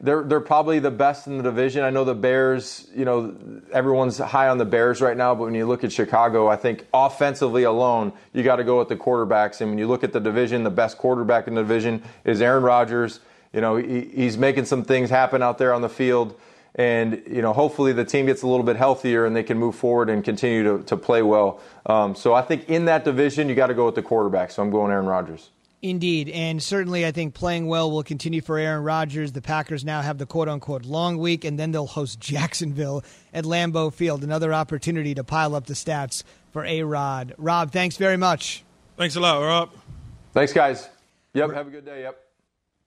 they're 0.00 0.22
they're 0.22 0.40
probably 0.40 0.78
the 0.78 0.90
best 0.90 1.26
in 1.26 1.36
the 1.36 1.42
division. 1.42 1.84
I 1.84 1.90
know 1.90 2.04
the 2.04 2.14
Bears, 2.14 2.88
you 2.94 3.04
know, 3.04 3.36
everyone's 3.72 4.18
high 4.18 4.48
on 4.48 4.58
the 4.58 4.64
Bears 4.64 5.00
right 5.00 5.16
now, 5.16 5.34
but 5.34 5.44
when 5.44 5.54
you 5.54 5.66
look 5.66 5.84
at 5.84 5.92
Chicago, 5.92 6.48
I 6.48 6.56
think 6.56 6.86
offensively 6.92 7.62
alone, 7.64 8.12
you 8.32 8.42
got 8.42 8.56
to 8.56 8.64
go 8.64 8.78
with 8.78 8.88
the 8.88 8.96
quarterbacks. 8.96 9.60
And 9.60 9.70
when 9.70 9.78
you 9.78 9.86
look 9.86 10.02
at 10.02 10.12
the 10.12 10.20
division, 10.20 10.64
the 10.64 10.70
best 10.70 10.98
quarterback 10.98 11.46
in 11.46 11.54
the 11.54 11.62
division 11.62 12.02
is 12.24 12.40
Aaron 12.40 12.62
Rodgers. 12.62 13.20
You 13.52 13.60
know, 13.60 13.76
he, 13.76 14.00
he's 14.02 14.36
making 14.36 14.64
some 14.64 14.82
things 14.82 15.10
happen 15.10 15.42
out 15.42 15.58
there 15.58 15.72
on 15.72 15.82
the 15.82 15.88
field 15.88 16.38
and 16.76 17.22
you 17.26 17.42
know 17.42 17.52
hopefully 17.52 17.92
the 17.92 18.04
team 18.04 18.26
gets 18.26 18.42
a 18.42 18.46
little 18.46 18.64
bit 18.64 18.76
healthier 18.76 19.24
and 19.24 19.34
they 19.34 19.42
can 19.42 19.58
move 19.58 19.74
forward 19.74 20.08
and 20.08 20.22
continue 20.22 20.62
to, 20.62 20.84
to 20.84 20.96
play 20.96 21.22
well. 21.22 21.60
Um, 21.86 22.14
so 22.14 22.34
I 22.34 22.42
think 22.42 22.68
in 22.68 22.84
that 22.84 23.04
division 23.04 23.48
you 23.48 23.54
got 23.54 23.68
to 23.68 23.74
go 23.74 23.86
with 23.86 23.94
the 23.94 24.02
quarterback. 24.02 24.50
So 24.50 24.62
I'm 24.62 24.70
going 24.70 24.92
Aaron 24.92 25.06
Rodgers. 25.06 25.50
Indeed, 25.82 26.30
and 26.30 26.62
certainly 26.62 27.06
I 27.06 27.12
think 27.12 27.34
playing 27.34 27.66
well 27.66 27.90
will 27.90 28.02
continue 28.02 28.40
for 28.40 28.58
Aaron 28.58 28.82
Rodgers. 28.82 29.32
The 29.32 29.42
Packers 29.42 29.84
now 29.84 30.00
have 30.02 30.18
the 30.18 30.26
quote 30.26 30.48
unquote 30.48 30.84
long 30.84 31.18
week, 31.18 31.44
and 31.44 31.58
then 31.58 31.70
they'll 31.72 31.86
host 31.86 32.20
Jacksonville 32.20 33.04
at 33.32 33.44
Lambeau 33.44 33.92
Field. 33.92 34.24
Another 34.24 34.52
opportunity 34.52 35.14
to 35.14 35.24
pile 35.24 35.54
up 35.54 35.66
the 35.66 35.74
stats 35.74 36.22
for 36.52 36.64
A 36.64 36.82
Rod. 36.82 37.34
Rob, 37.38 37.72
thanks 37.72 37.96
very 37.96 38.16
much. 38.16 38.64
Thanks 38.96 39.16
a 39.16 39.20
lot, 39.20 39.40
Rob. 39.40 39.70
Thanks, 40.32 40.52
guys. 40.52 40.88
Yep, 41.34 41.52
have 41.52 41.66
a 41.68 41.70
good 41.70 41.84
day. 41.84 42.02
Yep. 42.02 42.25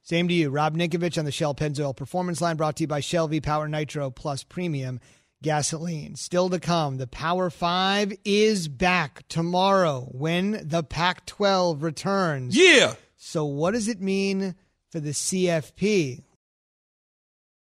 Same 0.10 0.28
to 0.28 0.34
you. 0.34 0.50
Rob 0.50 0.76
Ninkovich 0.76 1.20
on 1.20 1.26
the 1.26 1.32
Shell 1.32 1.54
Pennzoil 1.54 1.96
Performance 1.96 2.42
Line 2.42 2.56
brought 2.56 2.78
to 2.78 2.84
you 2.84 2.88
by 2.88 3.00
Shell 3.00 3.28
V 3.28 3.42
Power 3.42 3.68
Nitro 3.68 4.10
Plus 4.10 4.44
Premium 4.44 5.00
Gasoline. 5.44 6.16
Still 6.16 6.50
to 6.50 6.60
come, 6.60 6.98
the 6.98 7.06
Power 7.06 7.52
5 7.52 8.14
is 8.26 8.68
back 8.68 9.22
tomorrow 9.28 10.10
when 10.12 10.68
the 10.68 10.82
Pac 10.82 11.28
12 11.28 11.84
returns. 11.84 12.58
Yeah. 12.58 12.96
So, 13.18 13.46
what 13.46 13.76
does 13.76 13.88
it 13.88 14.02
mean 14.02 14.56
for 14.90 15.00
the 15.00 15.12
CFP? 15.12 16.24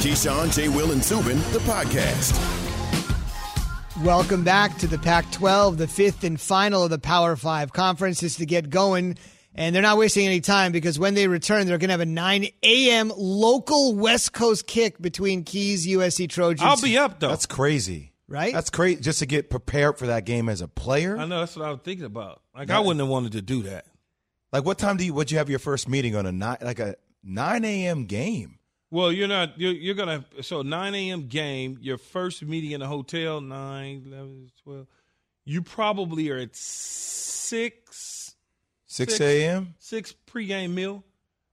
Keyshawn, 0.00 0.50
J. 0.54 0.68
Will, 0.70 0.92
and 0.92 1.04
Zubin, 1.04 1.36
the 1.52 1.58
podcast. 1.58 2.34
Welcome 4.02 4.44
back 4.44 4.78
to 4.78 4.86
the 4.86 4.96
Pac 4.96 5.30
12, 5.30 5.76
the 5.76 5.86
fifth 5.86 6.24
and 6.24 6.40
final 6.40 6.84
of 6.84 6.90
the 6.90 6.98
Power 6.98 7.36
Five 7.36 7.74
conference 7.74 8.22
is 8.22 8.36
to 8.36 8.46
get 8.46 8.70
going. 8.70 9.18
And 9.54 9.74
they're 9.74 9.82
not 9.82 9.98
wasting 9.98 10.24
any 10.24 10.40
time 10.40 10.72
because 10.72 10.98
when 10.98 11.12
they 11.12 11.28
return, 11.28 11.66
they're 11.66 11.76
going 11.76 11.88
to 11.88 11.92
have 11.92 12.00
a 12.00 12.06
9 12.06 12.46
a.m. 12.62 13.12
local 13.14 13.94
West 13.94 14.32
Coast 14.32 14.66
kick 14.66 15.02
between 15.02 15.44
Keys, 15.44 15.86
USC 15.86 16.30
Trojans. 16.30 16.62
I'll 16.62 16.80
be 16.80 16.96
up, 16.96 17.20
though. 17.20 17.28
That's 17.28 17.44
crazy. 17.44 18.14
Right? 18.26 18.54
That's 18.54 18.70
crazy 18.70 19.02
just 19.02 19.18
to 19.18 19.26
get 19.26 19.50
prepared 19.50 19.98
for 19.98 20.06
that 20.06 20.24
game 20.24 20.48
as 20.48 20.62
a 20.62 20.68
player. 20.68 21.18
I 21.18 21.26
know. 21.26 21.40
That's 21.40 21.56
what 21.56 21.66
I 21.66 21.72
was 21.72 21.80
thinking 21.84 22.06
about. 22.06 22.40
Like, 22.56 22.70
I 22.70 22.80
wouldn't 22.80 23.00
have 23.00 23.08
wanted 23.10 23.32
to 23.32 23.42
do 23.42 23.64
that. 23.64 23.84
Like, 24.50 24.64
what 24.64 24.78
time 24.78 24.96
do 24.96 25.04
you, 25.04 25.12
would 25.12 25.30
you 25.30 25.36
have 25.36 25.50
your 25.50 25.58
first 25.58 25.90
meeting 25.90 26.16
on 26.16 26.24
a 26.24 26.32
nine, 26.32 26.56
like 26.62 26.78
a 26.78 26.94
9 27.22 27.64
a.m. 27.66 28.06
game? 28.06 28.59
Well, 28.90 29.12
you're 29.12 29.28
not. 29.28 29.58
You're, 29.60 29.72
you're 29.72 29.94
gonna. 29.94 30.24
So 30.42 30.62
9 30.62 30.94
a.m. 30.94 31.28
game. 31.28 31.78
Your 31.80 31.96
first 31.98 32.42
meeting 32.42 32.72
in 32.72 32.80
the 32.80 32.86
hotel 32.86 33.40
9, 33.40 34.02
11, 34.06 34.50
12. 34.64 34.86
You 35.44 35.62
probably 35.62 36.28
are 36.30 36.38
at 36.38 36.54
six. 36.56 38.34
6 38.86 39.20
a.m. 39.20 39.74
Six 39.78 40.14
pregame 40.26 40.70
meal, 40.72 41.04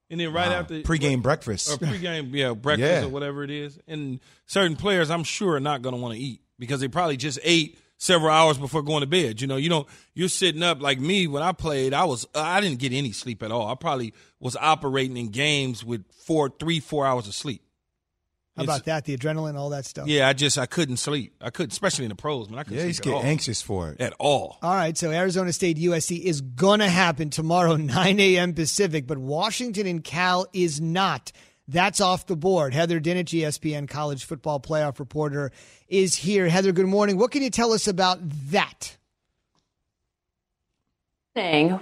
and 0.09 0.19
then 0.19 0.33
right 0.33 0.49
Wow. 0.49 0.55
after 0.61 0.81
Pregame 0.81 1.21
breakfast. 1.21 1.69
or 1.71 1.77
pregame, 1.77 2.31
yeah, 2.33 2.53
breakfast 2.53 3.01
Yeah. 3.01 3.05
or 3.05 3.09
whatever 3.09 3.43
it 3.43 3.51
is. 3.51 3.77
And 3.87 4.19
certain 4.47 4.75
players, 4.75 5.11
I'm 5.11 5.23
sure, 5.23 5.53
are 5.55 5.59
not 5.59 5.83
to 5.93 6.01
want 6.01 6.15
to 6.15 6.19
eat 6.19 6.41
because 6.57 6.79
they 6.79 6.87
probably 6.87 7.15
just 7.17 7.37
ate 7.43 7.77
several 7.97 8.31
hours 8.31 8.57
before 8.57 8.81
going 8.81 9.01
to 9.01 9.07
bed. 9.07 9.41
You 9.41 9.47
know, 9.47 9.57
you 9.57 9.69
don't. 9.69 9.87
You're 10.13 10.29
sitting 10.29 10.63
up 10.63 10.81
like 10.81 10.99
me 10.99 11.27
when 11.27 11.43
I 11.43 11.51
played. 11.51 11.93
I 11.93 12.05
was. 12.05 12.27
I 12.35 12.61
didn't 12.61 12.79
get 12.79 12.93
any 12.93 13.11
sleep 13.11 13.43
at 13.43 13.51
all. 13.51 13.67
I 13.67 13.75
probably 13.75 14.13
was 14.39 14.55
operating 14.55 15.17
in 15.17 15.29
games 15.29 15.83
with 15.83 16.03
four, 16.25 16.49
three, 16.59 16.79
four 16.79 17.05
hours 17.05 17.27
of 17.27 17.33
sleep. 17.35 17.61
How 18.55 18.63
It's- 18.63 18.75
about 18.77 18.85
that? 18.85 19.05
The 19.05 19.15
adrenaline, 19.15 19.55
all 19.55 19.69
that 19.69 19.85
stuff. 19.85 20.07
Yeah, 20.07 20.27
I 20.27 20.33
just 20.33 20.57
I 20.57 20.65
couldn't 20.65 20.97
sleep. 20.97 21.35
I 21.41 21.51
couldn't, 21.51 21.73
especially 21.73 22.05
in 22.05 22.09
the 22.09 22.15
pros, 22.15 22.49
man. 22.49 22.57
I 22.57 22.63
couldn't 22.63 22.79
Yeah, 22.79 22.85
you 22.85 22.93
sleep 22.93 23.03
get 23.05 23.13
all. 23.13 23.23
anxious 23.23 23.61
for 23.61 23.89
it. 23.91 24.01
at 24.01 24.13
all. 24.17 24.57
All 24.63 24.73
right, 24.73 24.97
so 24.97 25.11
Arizona 25.11 25.53
State 25.53 25.77
USC 25.77 26.19
is 26.23 26.41
going 26.41 26.79
to 26.79 26.89
happen 26.89 27.29
tomorrow, 27.29 27.75
9 27.75 28.19
a.m. 28.19 28.55
Pacific, 28.55 29.05
but 29.05 29.19
Washington 29.19 29.85
and 29.85 30.03
Cal 30.03 30.47
is 30.53 30.81
not. 30.81 31.31
That's 31.67 31.99
off 31.99 32.25
the 32.25 32.37
board. 32.37 32.73
Heather 32.73 32.99
Dinich, 32.99 33.41
ESPN 33.41 33.89
college 33.89 34.23
football 34.23 34.59
playoff 34.59 34.99
reporter, 34.99 35.51
is 35.89 36.15
here. 36.15 36.47
Heather, 36.47 36.71
good 36.71 36.87
morning. 36.87 37.17
What 37.17 37.31
can 37.31 37.43
you 37.43 37.49
tell 37.49 37.73
us 37.73 37.87
about 37.87 38.19
that? 38.51 38.97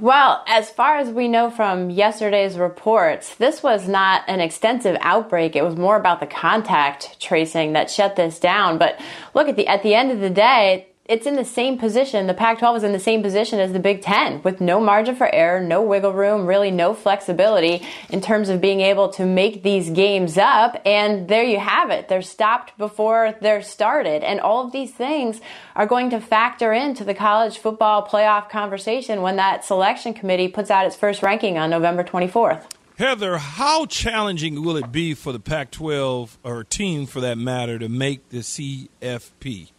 Well, 0.01 0.43
as 0.47 0.69
far 0.69 0.97
as 0.97 1.09
we 1.09 1.29
know 1.29 1.49
from 1.49 1.89
yesterday's 1.89 2.57
reports, 2.57 3.35
this 3.35 3.63
was 3.63 3.87
not 3.87 4.23
an 4.27 4.41
extensive 4.41 4.97
outbreak. 4.99 5.55
It 5.55 5.63
was 5.63 5.77
more 5.77 5.95
about 5.95 6.19
the 6.19 6.27
contact 6.27 7.21
tracing 7.21 7.71
that 7.71 7.89
shut 7.89 8.17
this 8.17 8.37
down. 8.37 8.77
But 8.77 8.99
look 9.33 9.47
at 9.47 9.55
the 9.55 9.65
at 9.67 9.81
the 9.81 9.95
end 9.95 10.11
of 10.11 10.19
the 10.19 10.29
day, 10.29 10.87
it's 11.05 11.27
in 11.27 11.35
the 11.35 11.45
same 11.45 11.77
position. 11.77 12.25
The 12.27 12.33
Pac-12 12.33 12.77
is 12.77 12.83
in 12.83 12.91
the 12.91 12.99
same 12.99 13.21
position 13.21 13.59
as 13.59 13.73
the 13.73 13.79
Big 13.79 14.01
Ten, 14.01 14.41
with 14.41 14.59
no 14.59 14.79
margin 14.79 15.15
for 15.15 15.33
error, 15.33 15.61
no 15.61 15.81
wiggle 15.81 16.13
room, 16.13 16.47
really 16.47 16.71
no 16.71 16.93
flexibility 16.93 17.85
in 18.09 18.21
terms 18.21 18.49
of 18.49 18.59
being 18.59 18.81
able 18.81 19.09
to 19.09 19.25
make 19.25 19.61
these 19.61 19.89
games 19.91 20.37
up. 20.37 20.81
And 20.85 21.27
there 21.27 21.43
you 21.43 21.59
have 21.59 21.91
it. 21.91 22.07
They're 22.07 22.21
stopped 22.21 22.77
before 22.77 23.35
they're 23.39 23.61
started, 23.61 24.23
and 24.23 24.39
all 24.39 24.65
of 24.65 24.71
these 24.71 24.91
things 24.91 25.41
are 25.75 25.85
going 25.85 26.09
to 26.09 26.19
factor 26.19 26.73
into 26.73 27.03
the 27.03 27.13
college 27.13 27.59
football 27.59 28.07
playoff 28.07 28.49
conversation 28.49 29.21
when 29.21 29.35
that 29.35 29.63
selection 29.63 30.13
committee 30.13 30.47
puts 30.47 30.71
out 30.71 30.87
its 30.87 30.95
first 30.95 31.21
ranking 31.21 31.57
on 31.57 31.69
November 31.69 32.03
24th. 32.03 32.63
Heather, 32.97 33.37
how 33.37 33.85
challenging 33.85 34.63
will 34.63 34.77
it 34.77 34.89
be 34.89 35.13
for 35.13 35.33
the 35.33 35.39
Pac-12 35.39 36.37
or 36.43 36.63
team, 36.63 37.05
for 37.05 37.19
that 37.19 37.37
matter, 37.37 37.77
to 37.77 37.89
make 37.89 38.29
the 38.29 38.37
CFP? 38.37 39.71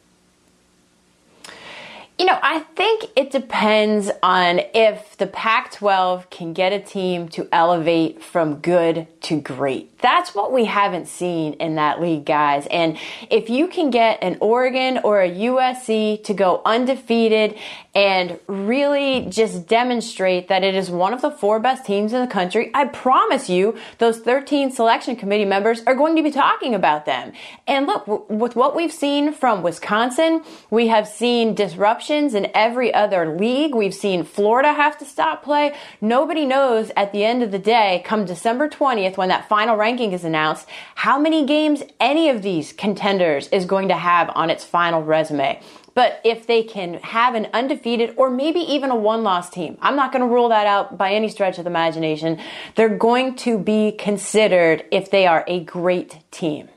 You 2.18 2.24
know, 2.24 2.38
I 2.42 2.60
think 2.60 3.10
it 3.14 3.30
depends 3.30 4.10
on 4.22 4.60
if 4.72 5.18
the 5.18 5.26
Pac 5.26 5.72
12 5.72 6.30
can 6.30 6.54
get 6.54 6.72
a 6.72 6.80
team 6.80 7.28
to 7.30 7.46
elevate 7.52 8.22
from 8.22 8.56
good 8.56 9.06
to 9.22 9.38
great. 9.38 9.95
That's 10.00 10.34
what 10.34 10.52
we 10.52 10.66
haven't 10.66 11.08
seen 11.08 11.54
in 11.54 11.76
that 11.76 12.00
league, 12.00 12.24
guys. 12.24 12.66
And 12.70 12.98
if 13.30 13.48
you 13.48 13.68
can 13.68 13.90
get 13.90 14.22
an 14.22 14.38
Oregon 14.40 15.00
or 15.02 15.22
a 15.22 15.30
USC 15.30 16.22
to 16.24 16.34
go 16.34 16.62
undefeated 16.64 17.58
and 17.94 18.38
really 18.46 19.26
just 19.30 19.66
demonstrate 19.66 20.48
that 20.48 20.62
it 20.62 20.74
is 20.74 20.90
one 20.90 21.14
of 21.14 21.22
the 21.22 21.30
four 21.30 21.58
best 21.58 21.86
teams 21.86 22.12
in 22.12 22.20
the 22.20 22.26
country, 22.26 22.70
I 22.74 22.84
promise 22.84 23.48
you, 23.48 23.78
those 23.96 24.18
13 24.18 24.70
selection 24.70 25.16
committee 25.16 25.46
members 25.46 25.82
are 25.86 25.94
going 25.94 26.14
to 26.16 26.22
be 26.22 26.30
talking 26.30 26.74
about 26.74 27.06
them. 27.06 27.32
And 27.66 27.86
look, 27.86 28.28
with 28.28 28.54
what 28.54 28.76
we've 28.76 28.92
seen 28.92 29.32
from 29.32 29.62
Wisconsin, 29.62 30.42
we 30.68 30.88
have 30.88 31.08
seen 31.08 31.54
disruptions 31.54 32.34
in 32.34 32.50
every 32.54 32.92
other 32.92 33.34
league. 33.34 33.74
We've 33.74 33.94
seen 33.94 34.24
Florida 34.24 34.74
have 34.74 34.98
to 34.98 35.06
stop 35.06 35.42
play. 35.42 35.74
Nobody 36.02 36.44
knows 36.44 36.90
at 36.96 37.12
the 37.12 37.24
end 37.24 37.42
of 37.42 37.50
the 37.50 37.58
day, 37.58 38.02
come 38.04 38.26
December 38.26 38.68
20th, 38.68 39.16
when 39.16 39.30
that 39.30 39.48
final 39.48 39.76
ranking 39.76 39.95
is 40.00 40.24
announced, 40.24 40.66
how 40.94 41.18
many 41.18 41.44
games 41.44 41.82
any 42.00 42.28
of 42.28 42.42
these 42.42 42.72
contenders 42.72 43.48
is 43.48 43.64
going 43.64 43.88
to 43.88 43.96
have 43.96 44.30
on 44.34 44.50
its 44.50 44.64
final 44.64 45.02
resume. 45.02 45.60
But 45.94 46.20
if 46.24 46.46
they 46.46 46.62
can 46.62 46.94
have 47.00 47.34
an 47.34 47.48
undefeated 47.54 48.14
or 48.16 48.28
maybe 48.30 48.60
even 48.60 48.90
a 48.90 48.96
one 48.96 49.22
loss 49.22 49.48
team, 49.50 49.78
I'm 49.80 49.96
not 49.96 50.12
going 50.12 50.20
to 50.20 50.28
rule 50.28 50.50
that 50.50 50.66
out 50.66 50.98
by 50.98 51.12
any 51.12 51.28
stretch 51.28 51.58
of 51.58 51.64
the 51.64 51.70
imagination. 51.70 52.40
They're 52.74 52.96
going 52.96 53.36
to 53.36 53.58
be 53.58 53.92
considered 53.92 54.84
if 54.90 55.10
they 55.10 55.26
are 55.26 55.44
a 55.46 55.60
great 55.64 56.18
team. 56.30 56.68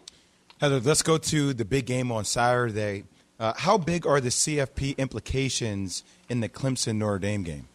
Heather, 0.60 0.80
let's 0.82 1.04
go 1.04 1.18
to 1.18 1.54
the 1.54 1.64
big 1.64 1.86
game 1.86 2.12
on 2.12 2.26
Saturday. 2.26 3.06
Uh, 3.40 3.54
how 3.56 3.78
big 3.78 4.06
are 4.06 4.20
the 4.20 4.30
CFP 4.30 4.98
implications 4.98 6.04
in 6.28 6.42
the 6.42 6.50
Clemson 6.50 6.98
Notre 6.98 7.20
Dame 7.20 7.44
game? 7.44 7.69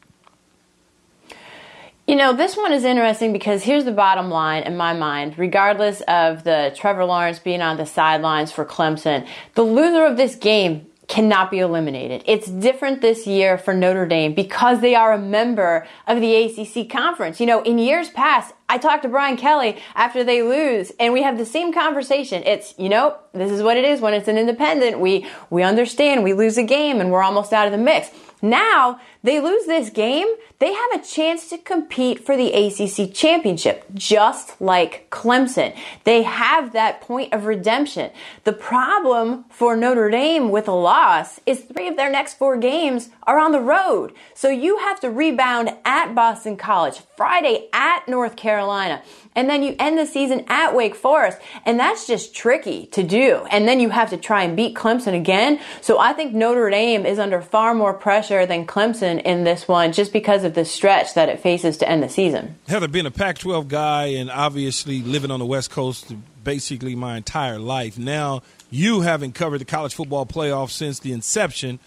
You 2.06 2.16
know, 2.16 2.34
this 2.34 2.54
one 2.54 2.72
is 2.74 2.84
interesting 2.84 3.32
because 3.32 3.62
here's 3.62 3.86
the 3.86 3.92
bottom 3.92 4.28
line 4.28 4.64
in 4.64 4.76
my 4.76 4.92
mind. 4.92 5.38
Regardless 5.38 6.02
of 6.02 6.44
the 6.44 6.70
Trevor 6.76 7.06
Lawrence 7.06 7.38
being 7.38 7.62
on 7.62 7.78
the 7.78 7.86
sidelines 7.86 8.52
for 8.52 8.66
Clemson, 8.66 9.26
the 9.54 9.62
loser 9.62 10.04
of 10.04 10.18
this 10.18 10.34
game 10.34 10.86
cannot 11.08 11.50
be 11.50 11.60
eliminated. 11.60 12.22
It's 12.26 12.46
different 12.46 13.00
this 13.00 13.26
year 13.26 13.56
for 13.56 13.72
Notre 13.72 14.06
Dame 14.06 14.34
because 14.34 14.82
they 14.82 14.94
are 14.94 15.14
a 15.14 15.18
member 15.18 15.86
of 16.06 16.20
the 16.20 16.34
ACC 16.36 16.90
conference. 16.90 17.40
You 17.40 17.46
know, 17.46 17.62
in 17.62 17.78
years 17.78 18.10
past, 18.10 18.52
I 18.68 18.78
talked 18.78 19.02
to 19.02 19.08
Brian 19.08 19.36
Kelly 19.36 19.80
after 19.94 20.24
they 20.24 20.42
lose 20.42 20.92
and 20.98 21.12
we 21.12 21.22
have 21.22 21.38
the 21.38 21.46
same 21.46 21.72
conversation. 21.72 22.42
It's, 22.44 22.74
you 22.78 22.88
know, 22.88 23.16
this 23.32 23.50
is 23.50 23.62
what 23.62 23.76
it 23.76 23.84
is 23.84 24.00
when 24.00 24.14
it's 24.14 24.28
an 24.28 24.38
independent. 24.38 25.00
We, 25.00 25.26
we 25.50 25.62
understand 25.62 26.24
we 26.24 26.32
lose 26.32 26.56
a 26.56 26.62
game 26.62 27.00
and 27.00 27.10
we're 27.10 27.22
almost 27.22 27.52
out 27.52 27.66
of 27.66 27.72
the 27.72 27.78
mix. 27.78 28.10
Now, 28.44 29.00
they 29.22 29.40
lose 29.40 29.64
this 29.64 29.88
game, 29.88 30.26
they 30.58 30.74
have 30.74 30.92
a 30.92 31.02
chance 31.02 31.48
to 31.48 31.56
compete 31.56 32.26
for 32.26 32.36
the 32.36 32.52
ACC 32.52 33.10
championship, 33.14 33.86
just 33.94 34.60
like 34.60 35.08
Clemson. 35.08 35.74
They 36.04 36.24
have 36.24 36.74
that 36.74 37.00
point 37.00 37.32
of 37.32 37.46
redemption. 37.46 38.10
The 38.44 38.52
problem 38.52 39.46
for 39.48 39.76
Notre 39.76 40.10
Dame 40.10 40.50
with 40.50 40.68
a 40.68 40.72
loss 40.72 41.40
is 41.46 41.62
three 41.62 41.88
of 41.88 41.96
their 41.96 42.10
next 42.10 42.34
four 42.34 42.58
games 42.58 43.08
are 43.22 43.38
on 43.38 43.52
the 43.52 43.60
road. 43.60 44.12
So 44.34 44.50
you 44.50 44.76
have 44.76 45.00
to 45.00 45.10
rebound 45.10 45.70
at 45.86 46.14
Boston 46.14 46.58
College, 46.58 47.00
Friday 47.16 47.70
at 47.72 48.06
North 48.06 48.36
Carolina, 48.36 48.53
and 49.36 49.50
then 49.50 49.62
you 49.62 49.74
end 49.78 49.98
the 49.98 50.06
season 50.06 50.44
at 50.48 50.74
Wake 50.74 50.94
Forest. 50.94 51.38
And 51.66 51.78
that's 51.78 52.06
just 52.06 52.34
tricky 52.34 52.86
to 52.86 53.02
do. 53.02 53.46
And 53.50 53.66
then 53.66 53.80
you 53.80 53.90
have 53.90 54.10
to 54.10 54.16
try 54.16 54.44
and 54.44 54.56
beat 54.56 54.74
Clemson 54.74 55.14
again. 55.14 55.60
So 55.80 55.98
I 55.98 56.12
think 56.12 56.34
Notre 56.34 56.70
Dame 56.70 57.04
is 57.04 57.18
under 57.18 57.40
far 57.40 57.74
more 57.74 57.94
pressure 57.94 58.46
than 58.46 58.66
Clemson 58.66 59.20
in 59.22 59.44
this 59.44 59.66
one 59.66 59.92
just 59.92 60.12
because 60.12 60.44
of 60.44 60.54
the 60.54 60.64
stretch 60.64 61.14
that 61.14 61.28
it 61.28 61.40
faces 61.40 61.76
to 61.78 61.88
end 61.88 62.02
the 62.02 62.08
season. 62.08 62.56
Heather, 62.68 62.88
being 62.88 63.06
a 63.06 63.10
Pac 63.10 63.38
12 63.38 63.68
guy 63.68 64.06
and 64.06 64.30
obviously 64.30 65.02
living 65.02 65.30
on 65.30 65.40
the 65.40 65.46
West 65.46 65.70
Coast 65.70 66.14
basically 66.42 66.94
my 66.94 67.16
entire 67.16 67.58
life, 67.58 67.98
now 67.98 68.42
you 68.70 69.00
haven't 69.00 69.34
covered 69.34 69.58
the 69.58 69.64
college 69.64 69.94
football 69.94 70.26
playoff 70.26 70.70
since 70.70 71.00
the 71.00 71.12
inception 71.12 71.78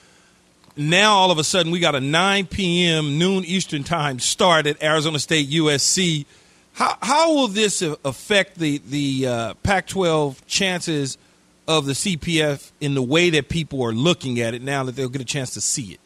now 0.79 1.15
all 1.15 1.31
of 1.31 1.39
a 1.39 1.43
sudden 1.43 1.71
we 1.71 1.79
got 1.79 1.95
a 1.95 1.99
9 1.99 2.45
p.m. 2.45 3.17
noon 3.17 3.43
Eastern 3.45 3.83
time 3.83 4.19
start 4.19 4.67
at 4.67 4.81
Arizona 4.83 5.17
State 5.17 5.49
USC. 5.49 6.27
How, 6.77 6.95
how 7.01 7.33
will 7.33 7.47
this 7.47 7.81
affect 7.81 8.59
the 8.59 8.77
the 8.87 9.25
uh, 9.25 9.53
Pac-12 9.63 10.37
chances 10.45 11.17
of 11.67 11.87
the 11.87 11.93
CFP 11.93 12.71
in 12.79 12.93
the 12.93 13.01
way 13.01 13.31
that 13.31 13.49
people 13.49 13.81
are 13.81 13.91
looking 13.91 14.39
at 14.39 14.53
it 14.53 14.61
now 14.61 14.83
that 14.83 14.95
they'll 14.95 15.09
get 15.09 15.19
a 15.19 15.25
chance 15.25 15.55
to 15.55 15.61
see 15.61 15.93
it? 15.93 15.99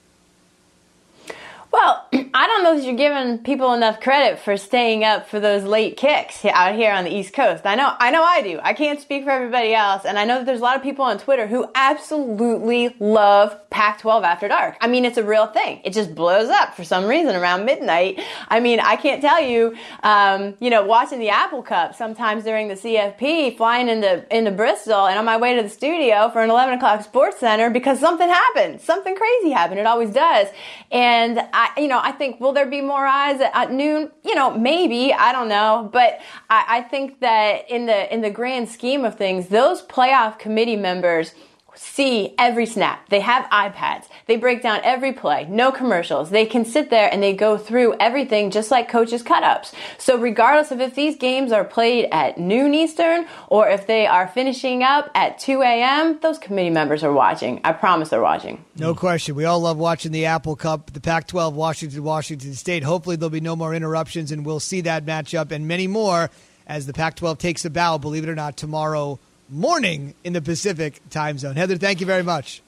Well, 1.72 2.06
I 2.34 2.48
don't 2.48 2.64
know 2.64 2.78
if 2.78 2.84
you're 2.84 2.96
giving 2.96 3.40
people 3.40 3.74
enough 3.74 4.02
credit 4.02 4.40
for 4.40 4.58
staying 4.58 5.06
up 5.06 5.30
for 5.30 5.40
those 5.40 5.64
late 5.64 5.96
kicks 5.96 6.44
out 6.44 6.76
here 6.76 6.92
on 6.92 7.06
the 7.06 7.10
East 7.10 7.34
Coast. 7.34 7.66
I 7.66 7.76
know, 7.76 7.94
I 7.98 8.12
know 8.12 8.24
I 8.24 8.42
do. 8.42 8.60
I 8.62 8.74
can't 8.74 9.00
speak 9.00 9.24
for 9.24 9.30
everybody 9.30 9.74
else. 9.74 10.04
And 10.04 10.20
I 10.20 10.26
know 10.26 10.40
that 10.40 10.46
there's 10.46 10.60
a 10.60 10.64
lot 10.64 10.76
of 10.76 10.84
people 10.84 11.06
on 11.06 11.18
Twitter 11.18 11.48
who 11.48 11.70
absolutely 11.74 12.94
love 13.00 13.58
Pac-12 13.70 14.24
after 14.24 14.50
dark. 14.50 14.76
I 14.82 14.88
mean, 14.88 15.06
it's 15.06 15.18
a 15.18 15.24
real 15.24 15.48
thing. 15.48 15.80
It 15.86 15.94
just 15.94 16.14
blows 16.14 16.50
up 16.50 16.76
for 16.76 16.84
some 16.84 17.06
reason 17.06 17.36
around 17.36 17.66
midnight. 17.66 18.20
I 18.50 18.60
mean, 18.60 18.82
I 18.82 18.98
can't 18.98 19.22
tell 19.22 19.42
you, 19.42 19.76
um, 20.04 20.56
you 20.60 20.70
know, 20.70 20.84
watching 20.86 21.20
the 21.20 21.30
Apple 21.30 21.64
Cup 21.64 21.96
sometimes 21.96 22.44
during 22.44 22.68
the 22.68 22.76
CFP, 22.76 23.56
flying 23.56 23.88
into, 23.88 24.26
into 24.36 24.52
Bristol 24.52 25.06
and 25.08 25.18
on 25.18 25.24
my 25.24 25.38
way 25.38 25.56
to 25.56 25.64
the 25.64 25.70
studio 25.70 26.30
for 26.32 26.42
an 26.42 26.50
11 26.50 26.76
o'clock 26.76 27.06
SportsCenter 27.10 27.72
because 27.72 27.98
something 28.00 28.28
happened. 28.28 28.82
Something 28.82 29.16
crazy 29.16 29.52
happened. 29.52 29.80
It 29.80 29.86
always 29.86 30.12
does. 30.12 30.48
And 30.92 31.40
I, 31.54 31.61
you 31.78 31.88
know, 31.88 32.00
I 32.02 32.12
think, 32.12 32.40
will 32.40 32.54
there 32.54 32.66
be 32.66 32.82
more 32.82 33.06
eyes 33.06 33.42
at, 33.42 33.52
at 33.54 33.72
noon? 33.72 34.12
You 34.24 34.36
know, 34.36 34.58
maybe, 34.58 35.14
I 35.14 35.32
don't 35.32 35.50
know. 35.50 35.90
But 35.92 36.20
I, 36.50 36.66
I 36.68 36.82
think 36.82 37.20
that 37.20 37.70
in 37.70 37.86
the, 37.86 38.14
in 38.14 38.22
the 38.22 38.30
grand 38.30 38.70
scheme 38.70 39.06
of 39.06 39.18
things, 39.18 39.48
those 39.48 39.82
playoff 39.82 40.40
committee 40.40 40.76
members, 40.76 41.34
see 41.76 42.34
every 42.38 42.66
snap. 42.66 43.10
They 43.10 43.20
have 43.22 43.46
iPads. 43.50 44.06
They 44.28 44.38
break 44.38 44.62
down 44.62 44.82
every 44.84 45.14
play. 45.14 45.48
No 45.50 45.72
commercials. 45.72 46.30
They 46.30 46.46
can 46.46 46.66
sit 46.66 46.90
there 46.90 47.10
and 47.12 47.22
they 47.22 47.34
go 47.34 47.58
through 47.58 47.96
everything 48.00 48.52
just 48.52 48.72
like 48.72 48.90
coaches 48.90 49.24
cut 49.24 49.44
ups. 49.44 49.74
So 49.98 50.18
regardless 50.18 50.72
of 50.72 50.82
if 50.82 50.96
these 50.96 51.18
games 51.18 51.52
are 51.52 51.64
played 51.64 52.08
at 52.12 52.38
noon 52.38 52.74
Eastern 52.74 53.26
or 53.48 53.70
if 53.70 53.88
they 53.88 54.06
are 54.08 54.28
finishing 54.28 54.84
up 54.84 55.10
at 55.16 55.40
2 55.40 55.62
a.m., 55.62 56.20
those 56.22 56.38
committee 56.38 56.70
members 56.70 57.04
are 57.04 57.14
watching. 57.14 57.62
I 57.64 57.74
promise 57.74 58.10
they're 58.10 58.22
watching. 58.22 58.64
No 58.78 58.94
question. 58.94 59.36
We 59.36 59.46
all 59.46 59.60
love 59.60 59.78
watching 59.78 60.12
the 60.12 60.26
Apple 60.26 60.56
Cup, 60.56 60.92
the 60.92 61.02
Pac 61.02 61.28
12, 61.28 61.56
Washington, 61.56 62.04
Washington 62.04 62.54
State. 62.54 62.84
Hopefully 62.84 63.16
there'll 63.16 63.30
be 63.30 63.42
no 63.42 63.56
more 63.56 63.74
interruptions 63.74 64.32
and 64.32 64.46
we'll 64.46 64.60
see 64.60 64.82
that 64.82 65.06
matchup 65.06 65.52
and 65.52 65.68
many 65.68 65.88
more 65.88 66.30
as 66.68 66.86
the 66.86 66.94
Pac 66.94 67.16
12 67.16 67.38
takes 67.38 67.66
a 67.66 67.70
bow, 67.70 67.98
believe 67.98 68.24
it 68.24 68.30
or 68.30 68.36
not, 68.36 68.56
tomorrow 68.56 69.20
morning 69.52 70.16
in 70.24 70.34
the 70.34 70.42
Pacific 70.42 71.02
time 71.10 71.38
zone. 71.38 71.56
Heather, 71.56 71.78
thank 71.78 72.00
you 72.00 72.06
very 72.06 72.24
much. 72.24 72.62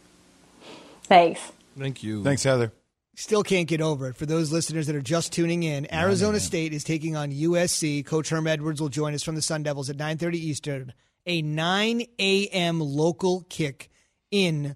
Thanks. 1.04 1.40
Thank 1.78 2.04
you. 2.04 2.24
Thanks, 2.24 2.44
Heather. 2.44 2.72
Still 3.16 3.44
can't 3.44 3.68
get 3.68 3.80
over 3.80 4.10
it. 4.10 4.16
For 4.16 4.26
those 4.26 4.52
listeners 4.52 4.88
that 4.88 4.96
are 4.96 5.02
just 5.02 5.32
tuning 5.34 5.64
in, 5.64 5.92
Arizona 5.94 6.40
State 6.40 6.74
is 6.74 6.84
taking 6.84 7.16
on 7.16 7.32
USC. 7.32 8.04
Coach 8.06 8.30
Herm 8.30 8.48
Edwards 8.48 8.82
will 8.82 8.90
join 8.90 9.14
us 9.14 9.22
from 9.22 9.36
the 9.36 9.42
Sun 9.42 9.64
Devils 9.64 9.90
at 9.90 9.98
9:30 9.98 10.36
Eastern, 10.36 10.94
a 11.28 11.42
9 11.42 12.04
a.m. 12.20 12.80
local 12.80 13.46
kick 13.50 13.92
in 14.32 14.76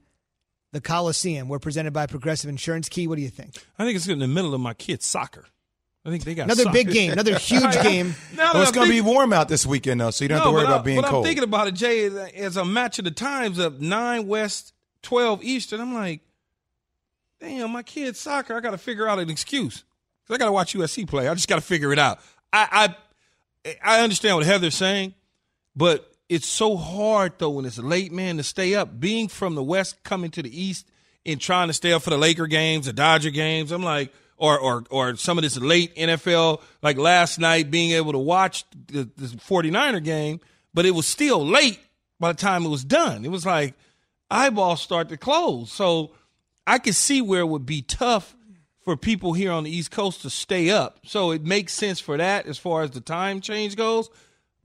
the 0.72 0.82
Coliseum. 0.82 1.49
We're 1.49 1.58
presented 1.58 1.93
by 1.93 2.05
Progressive 2.05 2.49
Insurance. 2.49 2.89
Key, 2.89 3.08
what 3.08 3.16
do 3.16 3.24
you 3.24 3.30
think? 3.30 3.55
I 3.80 3.86
think 3.86 3.95
it's 3.95 4.08
in 4.08 4.20
the 4.20 4.28
middle 4.28 4.53
of 4.53 4.62
my 4.62 4.76
kids' 4.76 5.05
soccer. 5.05 5.45
I 6.08 6.10
think 6.10 6.24
they 6.24 6.36
got 6.36 6.43
another 6.45 6.64
soccer. 6.64 6.74
big 6.74 6.89
game, 6.91 7.12
another 7.12 7.38
huge 7.38 7.74
game. 7.84 8.16
Now 8.36 8.53
Well, 8.53 8.62
it's 8.64 8.72
going 8.72 8.88
to 8.88 8.93
be 8.93 9.01
warm 9.01 9.34
out 9.34 9.49
this 9.49 9.66
weekend, 9.66 9.99
though, 9.99 10.10
so 10.12 10.24
you 10.24 10.30
don't 10.30 10.38
have 10.38 10.47
to 10.47 10.51
worry 10.53 10.64
but 10.64 10.70
I- 10.70 10.74
about 10.76 10.86
being 10.86 11.01
but 11.01 11.10
cold. 11.10 11.26
I'm 11.26 11.28
thinking 11.30 11.43
about 11.43 11.68
it, 11.68 11.74
Jay, 11.74 12.05
as 12.05 12.55
a 12.58 12.64
match 12.66 12.97
of 12.97 13.05
the 13.05 13.12
times 13.12 13.60
of 13.60 13.82
nine 13.82 14.26
West, 14.26 14.74
twelve 15.01 15.43
Eastern. 15.43 15.82
I'm 15.82 15.93
like, 15.93 16.22
damn, 17.39 17.72
my 17.72 17.84
kid's 17.84 18.20
soccer. 18.20 18.55
I 18.55 18.60
got 18.62 18.72
to 18.72 18.78
figure 18.78 19.08
out 19.08 19.20
an 19.20 19.30
excuse. 19.30 19.84
'Cause 20.28 20.36
I 20.36 20.38
got 20.38 20.45
to 20.47 20.51
watch 20.51 20.74
USC 20.76 21.05
play. 21.08 21.28
I 21.28 21.34
just 21.34 21.47
got 21.47 21.55
to 21.55 21.62
figure 21.62 21.93
it 21.93 21.99
out. 21.99 22.20
I, 22.51 22.95
I 23.66 23.76
I 23.84 24.01
understand 24.01 24.38
what 24.38 24.45
Heather's 24.45 24.76
saying, 24.76 25.14
but 25.76 26.12
it's 26.30 26.47
so 26.47 26.76
hard 26.78 27.34
though 27.38 27.49
when 27.51 27.66
it's 27.66 27.78
late, 27.78 28.12
man, 28.12 28.38
to 28.38 28.43
stay 28.43 28.76
up. 28.76 28.99
Being 28.99 29.28
from 29.30 29.55
the 29.55 29.64
West, 29.64 30.03
coming 30.03 30.32
to 30.32 30.41
the 30.43 30.62
East, 30.62 30.86
and 31.26 31.39
trying 31.39 31.68
to 31.68 31.74
stay 31.74 31.93
up 31.93 32.01
for 32.01 32.10
the 32.10 32.18
Laker 32.18 32.47
games, 32.47 32.86
the 32.88 32.93
Dodger 32.93 33.30
games. 33.30 33.72
I'm 33.72 33.84
like, 33.84 34.14
or 34.38 34.57
or 34.59 34.83
or 34.89 35.15
some 35.15 35.38
of 35.38 35.43
this 35.43 35.57
late 35.57 35.95
NFL, 35.95 36.61
like 36.81 36.97
last 36.97 37.39
night, 37.39 37.71
being 37.71 37.91
able 37.91 38.11
to 38.11 38.19
watch 38.19 38.63
the, 38.88 39.09
the 39.17 39.27
49er 39.27 40.03
game, 40.03 40.39
but 40.73 40.85
it 40.85 40.91
was 40.91 41.05
still 41.05 41.45
late 41.45 41.79
by 42.19 42.31
the 42.31 42.38
time 42.38 42.65
it 42.65 42.69
was 42.69 42.83
done. 42.83 43.25
It 43.25 43.31
was 43.31 43.45
like 43.45 43.73
eyeballs 44.29 44.81
start 44.81 45.09
to 45.09 45.17
close. 45.17 45.71
So 45.71 46.11
I 46.65 46.79
could 46.79 46.95
see 46.95 47.21
where 47.21 47.41
it 47.41 47.47
would 47.47 47.65
be 47.65 47.81
tough 47.81 48.35
for 48.81 48.95
people 48.95 49.33
here 49.33 49.51
on 49.51 49.63
the 49.63 49.71
East 49.71 49.91
Coast 49.91 50.21
to 50.21 50.29
stay 50.29 50.69
up. 50.69 50.99
So 51.05 51.31
it 51.31 51.43
makes 51.43 51.73
sense 51.73 51.99
for 51.99 52.17
that 52.17 52.45
as 52.45 52.57
far 52.57 52.83
as 52.83 52.91
the 52.91 53.01
time 53.01 53.41
change 53.41 53.75
goes. 53.75 54.09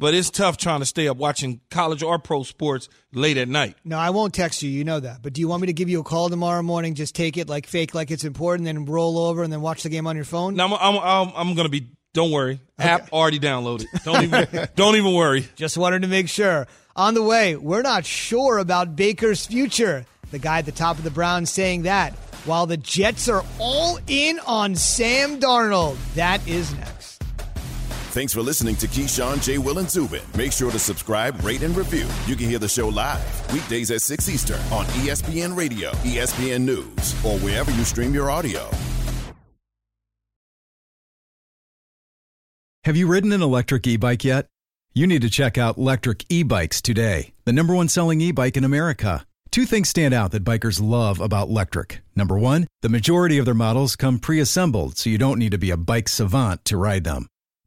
But 0.03 0.14
it's 0.14 0.30
tough 0.30 0.57
trying 0.57 0.80
to 0.80 0.84
stay 0.84 1.07
up 1.07 1.16
watching 1.16 1.61
college 1.70 2.03
or 2.03 2.18
pro 2.18 2.42
sports 2.42 2.88
late 3.12 3.36
at 3.36 3.46
night. 3.48 3.76
No, 3.84 3.96
I 3.96 4.11
won't 4.11 4.34
text 4.34 4.61
you. 4.61 4.68
You 4.68 4.82
know 4.82 4.98
that. 4.98 5.22
But 5.22 5.32
do 5.32 5.40
you 5.40 5.46
want 5.46 5.61
me 5.61 5.68
to 5.68 5.72
give 5.72 5.88
you 5.88 6.00
a 6.00 6.03
call 6.03 6.28
tomorrow 6.28 6.61
morning? 6.61 6.96
Just 6.96 7.14
take 7.14 7.36
it 7.36 7.48
like 7.48 7.68
fake, 7.68 7.94
like 7.94 8.11
it's 8.11 8.24
important, 8.24 8.64
then 8.64 8.84
roll 8.84 9.16
over 9.16 9.44
and 9.44 9.53
then 9.53 9.61
watch 9.61 9.84
the 9.84 9.88
game 9.88 10.09
on 10.09 10.16
your 10.16 10.24
phone. 10.24 10.57
Now 10.57 10.66
I'm 10.66 10.72
I'm, 10.72 10.96
I'm, 10.96 11.32
I'm 11.36 11.55
going 11.55 11.66
to 11.66 11.70
be. 11.70 11.86
Don't 12.14 12.32
worry, 12.32 12.59
app 12.80 13.12
already 13.12 13.38
downloaded. 13.38 13.86
Don't 14.03 14.24
even 14.24 14.68
don't 14.74 14.96
even 14.96 15.14
worry. 15.14 15.46
Just 15.55 15.78
wanted 15.78 16.03
to 16.03 16.09
make 16.09 16.28
sure. 16.28 16.66
On 16.96 17.14
the 17.14 17.22
way, 17.22 17.55
we're 17.55 17.82
not 17.82 18.05
sure 18.05 18.59
about 18.59 18.96
Baker's 18.96 19.46
future. 19.46 20.05
The 20.32 20.40
guy 20.40 20.59
at 20.59 20.66
the 20.66 20.72
top 20.72 20.98
of 20.98 21.05
the 21.05 21.12
Browns 21.12 21.48
saying 21.48 21.82
that, 21.82 22.12
while 22.44 22.66
the 22.66 22.76
Jets 22.76 23.28
are 23.28 23.44
all 23.61 24.00
in 24.09 24.40
on 24.48 24.74
Sam 24.74 25.38
Darnold. 25.38 25.96
That 26.16 26.44
is 26.48 26.74
next. 26.74 27.01
Thanks 28.12 28.34
for 28.34 28.42
listening 28.42 28.76
to 28.76 28.86
Keyshawn, 28.86 29.42
J. 29.42 29.56
Will, 29.56 29.78
and 29.78 29.90
Zubin. 29.90 30.20
Make 30.36 30.52
sure 30.52 30.70
to 30.70 30.78
subscribe, 30.78 31.42
rate, 31.42 31.62
and 31.62 31.74
review. 31.74 32.06
You 32.26 32.36
can 32.36 32.46
hear 32.46 32.58
the 32.58 32.68
show 32.68 32.90
live 32.90 33.52
weekdays 33.54 33.90
at 33.90 34.02
6 34.02 34.28
Eastern 34.28 34.60
on 34.70 34.84
ESPN 35.00 35.56
Radio, 35.56 35.92
ESPN 36.02 36.66
News, 36.66 37.14
or 37.24 37.38
wherever 37.38 37.70
you 37.70 37.84
stream 37.84 38.12
your 38.12 38.30
audio. 38.30 38.68
Have 42.84 42.98
you 42.98 43.06
ridden 43.06 43.32
an 43.32 43.40
electric 43.40 43.86
e 43.86 43.96
bike 43.96 44.24
yet? 44.24 44.46
You 44.92 45.06
need 45.06 45.22
to 45.22 45.30
check 45.30 45.56
out 45.56 45.78
Lectric 45.78 46.26
E 46.28 46.42
Bikes 46.42 46.82
today, 46.82 47.32
the 47.46 47.52
number 47.54 47.74
one 47.74 47.88
selling 47.88 48.20
e 48.20 48.30
bike 48.30 48.58
in 48.58 48.64
America. 48.64 49.24
Two 49.50 49.64
things 49.64 49.88
stand 49.88 50.12
out 50.12 50.32
that 50.32 50.44
bikers 50.44 50.82
love 50.82 51.18
about 51.18 51.48
Lectric. 51.48 52.00
Number 52.14 52.38
one, 52.38 52.66
the 52.82 52.90
majority 52.90 53.38
of 53.38 53.46
their 53.46 53.54
models 53.54 53.96
come 53.96 54.18
pre 54.18 54.38
assembled, 54.38 54.98
so 54.98 55.08
you 55.08 55.16
don't 55.16 55.38
need 55.38 55.52
to 55.52 55.58
be 55.58 55.70
a 55.70 55.78
bike 55.78 56.10
savant 56.10 56.66
to 56.66 56.76
ride 56.76 57.04
them. 57.04 57.26